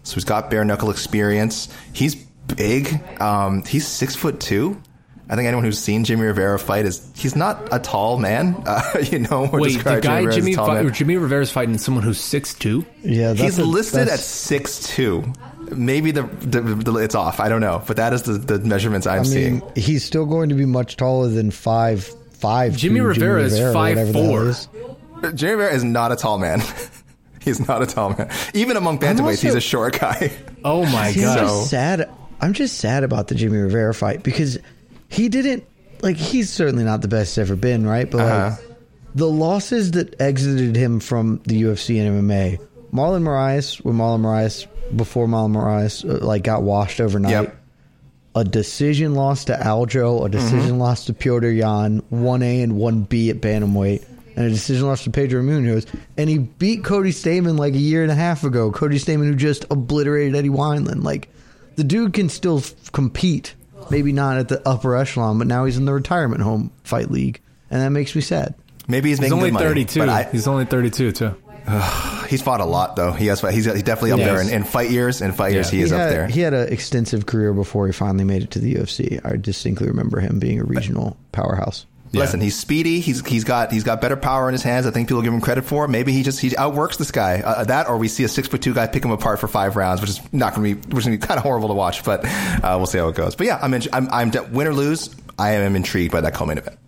so 0.03 0.15
he's 0.15 0.25
got 0.25 0.51
bare 0.51 0.65
knuckle 0.65 0.91
experience. 0.91 1.69
He's 1.93 2.17
big. 2.17 3.01
Um, 3.21 3.63
he's 3.63 3.87
six 3.87 4.17
foot 4.17 4.41
two. 4.41 4.83
I 5.29 5.37
think 5.37 5.47
anyone 5.47 5.65
who's 5.65 5.79
seen 5.79 6.05
Jimmy 6.05 6.23
Rivera 6.25 6.59
fight 6.59 6.85
is 6.85 7.11
he's 7.17 7.35
not 7.35 7.69
a 7.73 7.79
tall 7.79 8.19
man. 8.19 8.63
Uh, 8.67 8.99
you 9.11 9.21
know, 9.21 9.47
or 9.53 9.61
Wait, 9.61 9.83
the 9.83 10.01
guy 10.01 10.19
Rivera 10.21 10.29
as 10.29 10.37
a 10.37 10.41
Jimmy 10.41 10.55
tall 10.55 10.67
fi- 10.67 10.91
Jimmy 10.91 11.17
Rivera's 11.17 11.51
fighting 11.51 11.79
someone 11.79 12.05
who's 12.05 12.19
6'2"? 12.21 12.85
Yeah, 13.03 13.29
that's 13.29 13.41
He's 13.41 13.59
a- 13.59 13.65
listed 13.65 14.09
at 14.09 14.19
six 14.19 14.87
two. 14.95 15.25
Maybe 15.75 16.11
the, 16.11 16.23
the, 16.25 16.61
the 16.61 16.95
it's 16.99 17.15
off. 17.15 17.41
I 17.41 17.49
don't 17.49 17.61
know, 17.63 17.83
but 17.87 17.97
that 17.97 18.13
is 18.13 18.23
the, 18.25 18.33
the 18.35 18.59
measurements 18.61 19.07
I'm 19.07 19.21
I 19.21 19.25
seeing. 19.25 19.63
he's 19.75 20.05
still 20.05 20.27
going 20.27 20.51
to 20.51 20.55
be 20.55 20.67
much 20.67 20.97
taller 20.99 21.29
than 21.29 21.51
five 21.51 22.05
five. 22.33 22.77
Jimmy 22.77 23.01
to 23.01 23.07
Rivera 23.07 23.43
is 23.45 23.53
Rivera, 23.55 23.73
whatever 23.75 24.13
the 24.13 24.23
hell 24.23 24.33
5'4". 25.23 25.35
Jimmy 25.35 25.53
Rivera 25.53 25.75
is 25.75 25.85
not 25.85 26.13
a 26.13 26.17
tall 26.17 26.39
man. 26.39 26.61
he's 27.41 27.67
not 27.67 27.83
a 27.83 27.87
tall 27.87 28.11
man. 28.11 28.31
Even 28.53 28.77
among 28.77 28.99
bantamweights, 28.99 29.21
also- 29.21 29.47
he's 29.47 29.55
a 29.55 29.61
short 29.61 29.99
guy. 29.99 30.31
Oh 30.65 30.85
my 30.87 31.13
See, 31.13 31.25
I'm 31.25 31.37
god! 31.37 31.41
just 31.41 31.71
sad. 31.71 32.11
I'm 32.41 32.53
just 32.53 32.79
sad 32.79 33.05
about 33.05 33.29
the 33.29 33.35
Jimmy 33.35 33.57
Rivera 33.59 33.95
fight 33.95 34.23
because 34.23 34.59
he 35.09 35.29
didn't 35.29 35.65
like. 36.03 36.17
He's 36.17 36.51
certainly 36.51 36.85
not 36.85 37.03
the 37.03 37.09
best 37.09 37.39
ever 37.39 37.57
been, 37.57 37.87
right? 37.87 38.11
But 38.11 38.21
Uh-huh. 38.21 38.51
like 38.51 38.77
the 39.15 39.29
losses 39.29 39.93
that 39.93 40.21
exited 40.21 40.75
him 40.77 41.01
from 41.01 41.41
the 41.45 41.63
UFC 41.63 41.99
and 42.01 42.29
MMA, 42.29 42.59
Marlon 42.93 43.23
Moraes, 43.23 43.77
when 43.85 43.97
Marlon 43.97 44.21
Moraes 44.23 44.67
before 44.97 45.27
Marlon 45.27 45.53
Moraes 45.53 46.05
uh, 46.09 46.25
like 46.25 46.43
got 46.43 46.63
washed 46.63 47.01
overnight. 47.01 47.31
Yep. 47.33 47.57
A 48.37 48.43
decision 48.43 49.15
loss 49.15 49.45
to 49.45 49.53
Aljo, 49.55 50.25
a 50.27 50.29
decision 50.29 50.81
loss 50.81 51.05
to 51.07 51.15
Petr 51.15 51.57
Yan, 51.57 52.03
one 52.09 52.43
A 52.43 52.63
and 52.63 52.75
one 52.77 53.03
B 53.03 53.31
at 53.31 53.41
bantamweight, 53.41 54.05
and 54.35 54.47
a 54.47 54.51
decision 54.51 54.87
loss 54.89 55.05
to 55.05 55.11
Pedro 55.11 55.41
Munhoz. 55.41 55.87
And 56.17 56.29
he 56.29 56.39
beat 56.39 56.83
Cody 56.83 57.13
Stamann 57.13 57.57
like 57.57 57.75
a 57.75 57.79
year 57.79 58.03
and 58.03 58.11
a 58.11 58.17
half 58.17 58.43
ago. 58.43 58.73
Cody 58.73 58.99
Stamann, 58.99 59.27
who 59.27 59.37
just 59.37 59.65
obliterated 59.71 60.35
Eddie 60.35 60.49
Wineland. 60.49 61.05
Like 61.05 61.29
the 61.77 61.85
dude 61.85 62.13
can 62.13 62.29
still 62.29 62.59
f- 62.59 62.75
compete, 62.91 63.55
maybe 63.91 64.13
not 64.13 64.37
at 64.39 64.49
the 64.49 64.67
upper 64.69 64.97
echelon, 64.97 65.39
but 65.39 65.47
now 65.47 65.65
he's 65.65 65.77
in 65.77 65.85
the 65.85 65.93
retirement 65.93 66.43
home 66.43 66.73
fight 66.85 67.11
league, 67.11 67.41
and 67.71 67.81
that 67.83 67.91
makes 67.91 68.15
me 68.15 68.21
sad. 68.21 68.55
Maybe 68.87 69.09
he's 69.09 69.19
He's 69.19 69.23
making 69.23 69.39
only 69.39 69.51
good 69.51 69.55
money, 69.55 69.67
32. 69.67 70.01
But 70.01 70.09
I, 70.11 70.23
He's 70.25 70.47
only 70.47 70.65
32 70.67 71.13
too. 71.13 71.35
he's 72.29 72.43
fought 72.43 72.61
a 72.61 72.65
lot 72.67 72.97
though. 72.97 73.13
He 73.13 73.27
has. 73.29 73.41
He's, 73.41 73.65
he's 73.65 73.83
definitely 73.83 74.13
up 74.13 74.19
Yes. 74.19 74.29
there 74.29 74.41
in, 74.43 74.51
in 74.51 74.65
fight 74.65 74.91
years. 74.91 75.23
In 75.23 75.33
fight 75.33 75.53
years, 75.55 75.71
he 75.71 75.81
is 75.81 75.91
he 75.91 75.97
up 75.97 76.11
there. 76.11 76.27
He 76.27 76.41
had 76.41 76.53
an 76.53 76.71
extensive 76.73 77.25
career 77.25 77.55
before 77.55 77.87
he 77.87 77.93
finally 77.95 78.25
made 78.25 78.43
it 78.43 78.51
to 78.53 78.59
the 78.59 78.75
UFC. 78.75 79.25
I 79.25 79.37
distinctly 79.37 79.87
remember 79.89 80.21
him 80.21 80.39
being 80.39 80.61
a 80.61 80.65
regional 80.65 81.17
powerhouse. 81.33 81.87
Listen, 82.21 82.41
he's 82.41 82.57
speedy. 82.57 83.01
He's 83.01 83.27
he's 83.27 83.45
got 83.45 83.73
he's 83.73 83.85
got 83.85 84.01
better 84.01 84.17
power 84.17 84.49
in 84.49 84.53
his 84.53 84.63
hands. 84.63 84.87
I 84.87 84.91
think 84.91 85.09
people 85.09 85.23
give 85.23 85.33
him 85.33 85.41
credit 85.41 85.65
for. 85.65 85.89
Maybe 85.89 86.13
he 86.13 86.23
just 86.23 86.41
he 86.41 86.57
outworks 86.57 86.97
this 86.97 87.11
guy. 87.11 87.41
Uh, 87.41 87.65
that 87.65 87.89
or 87.89 87.97
we 87.99 88.09
see 88.09 88.25
a 88.25 88.29
six 88.29 88.49
foot 88.49 88.63
two 88.63 88.75
guy 88.75 88.87
pick 88.87 89.05
him 89.05 89.11
apart 89.11 89.41
for 89.41 89.49
five 89.49 89.77
rounds, 89.77 90.01
which 90.01 90.11
is 90.11 90.21
not 90.33 90.55
going 90.55 90.75
to 90.75 90.81
be 90.81 90.89
which 90.89 90.99
is 91.01 91.07
going 91.07 91.19
to 91.19 91.23
be 91.23 91.27
kind 91.27 91.39
of 91.39 91.45
horrible 91.45 91.69
to 91.69 91.75
watch. 91.75 92.05
But 92.05 92.25
uh, 92.25 92.75
we'll 92.77 92.87
see 92.87 92.99
how 92.99 93.09
it 93.09 93.17
goes. 93.17 93.35
But 93.35 93.47
yeah, 93.47 93.59
I'm 93.61 93.75
in, 93.75 93.83
I'm 93.93 94.09
I'm 94.11 94.53
win 94.53 94.67
or 94.67 94.75
lose. 94.75 95.15
I 95.39 95.53
am 95.53 95.77
intrigued 95.77 96.13
by 96.13 96.21
that 96.21 96.35
co-main 96.35 96.59
event. 96.59 96.79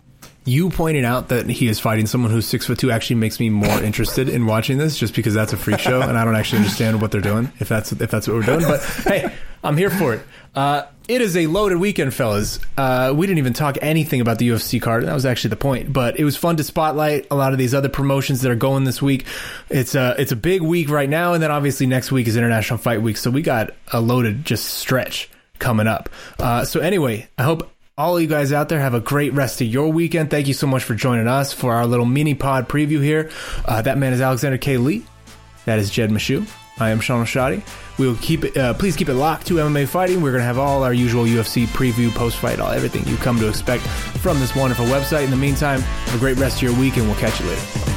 You 0.45 0.69
pointed 0.69 1.03
out 1.03 1.27
that 1.27 1.49
he 1.49 1.67
is 1.67 1.77
fighting 1.77 2.07
someone 2.07 2.31
who's 2.31 2.47
six 2.47 2.65
foot 2.65 2.79
two 2.79 2.89
actually 2.89 3.17
makes 3.17 3.39
me 3.39 3.49
more 3.49 3.83
interested 3.83 4.29
in 4.29 4.45
watching 4.45 4.77
this, 4.77 4.97
just 4.97 5.13
because 5.13 5.33
that's 5.33 5.51
a 5.51 5.57
freak 5.57 5.79
show 5.79 6.01
and 6.01 6.17
I 6.17 6.23
don't 6.23 6.35
actually 6.35 6.59
understand 6.59 7.01
what 7.01 7.11
they're 7.11 7.19
doing. 7.21 7.51
If 7.59 7.67
that's 7.67 7.91
if 7.91 8.09
that's 8.09 8.27
what 8.27 8.35
we're 8.35 8.43
doing, 8.43 8.61
but 8.61 8.81
hey, 8.81 9.33
I'm 9.63 9.77
here 9.77 9.89
for 9.89 10.13
it. 10.13 10.21
Uh, 10.55 10.83
it 11.07 11.21
is 11.21 11.37
a 11.37 11.47
loaded 11.47 11.77
weekend, 11.77 12.13
fellas. 12.13 12.59
Uh, 12.77 13.13
we 13.15 13.27
didn't 13.27 13.37
even 13.39 13.53
talk 13.53 13.77
anything 13.81 14.21
about 14.21 14.39
the 14.39 14.49
UFC 14.49 14.81
card. 14.81 15.05
That 15.05 15.13
was 15.13 15.25
actually 15.25 15.51
the 15.51 15.57
point. 15.57 15.93
But 15.93 16.19
it 16.19 16.25
was 16.25 16.35
fun 16.35 16.57
to 16.57 16.63
spotlight 16.63 17.27
a 17.31 17.35
lot 17.35 17.53
of 17.53 17.59
these 17.59 17.73
other 17.73 17.89
promotions 17.89 18.41
that 18.41 18.51
are 18.51 18.55
going 18.55 18.83
this 18.83 19.01
week. 19.01 19.25
It's 19.69 19.95
a 19.95 20.15
it's 20.19 20.31
a 20.31 20.35
big 20.35 20.61
week 20.61 20.89
right 20.89 21.09
now, 21.09 21.33
and 21.33 21.41
then 21.41 21.51
obviously 21.51 21.85
next 21.85 22.11
week 22.11 22.27
is 22.27 22.35
International 22.35 22.77
Fight 22.77 23.01
Week, 23.01 23.17
so 23.17 23.31
we 23.31 23.41
got 23.41 23.73
a 23.93 24.01
loaded 24.01 24.45
just 24.45 24.65
stretch 24.65 25.29
coming 25.59 25.87
up. 25.87 26.09
Uh, 26.39 26.65
so 26.65 26.79
anyway, 26.79 27.27
I 27.37 27.43
hope 27.43 27.71
all 27.97 28.19
you 28.19 28.27
guys 28.27 28.51
out 28.51 28.69
there 28.69 28.79
have 28.79 28.93
a 28.93 28.99
great 28.99 29.33
rest 29.33 29.61
of 29.61 29.67
your 29.67 29.91
weekend. 29.91 30.29
Thank 30.29 30.47
you 30.47 30.53
so 30.53 30.67
much 30.67 30.83
for 30.83 30.93
joining 30.93 31.27
us 31.27 31.53
for 31.53 31.73
our 31.73 31.87
little 31.87 32.05
mini 32.05 32.35
pod 32.35 32.69
preview 32.69 33.01
here. 33.01 33.31
Uh, 33.65 33.81
that 33.81 33.97
man 33.97 34.13
is 34.13 34.21
Alexander 34.21 34.57
K. 34.57 34.77
Lee. 34.77 35.05
That 35.65 35.79
is 35.79 35.89
Jed 35.89 36.11
Meshew. 36.11 36.47
I 36.79 36.89
am 36.89 36.99
Shaun 36.99 37.19
Al-Shatti. 37.19 37.63
We 37.97 38.07
will 38.07 38.17
keep 38.17 38.43
it. 38.43 38.55
Uh, 38.55 38.73
please 38.73 38.95
keep 38.95 39.09
it 39.09 39.15
locked 39.15 39.47
to 39.47 39.55
MMA 39.55 39.87
fighting. 39.87 40.21
We're 40.21 40.31
going 40.31 40.41
to 40.41 40.45
have 40.45 40.59
all 40.59 40.83
our 40.83 40.93
usual 40.93 41.25
UFC 41.25 41.65
preview, 41.65 42.13
post 42.13 42.37
fight, 42.37 42.59
all 42.59 42.71
everything 42.71 43.05
you 43.07 43.17
come 43.17 43.39
to 43.39 43.49
expect 43.49 43.83
from 43.83 44.39
this 44.39 44.55
wonderful 44.55 44.85
website. 44.85 45.23
In 45.23 45.31
the 45.31 45.37
meantime, 45.37 45.81
have 45.81 46.15
a 46.15 46.19
great 46.19 46.37
rest 46.37 46.57
of 46.57 46.63
your 46.63 46.79
week, 46.79 46.97
and 46.97 47.07
we'll 47.07 47.17
catch 47.17 47.39
you 47.39 47.47
later. 47.47 47.96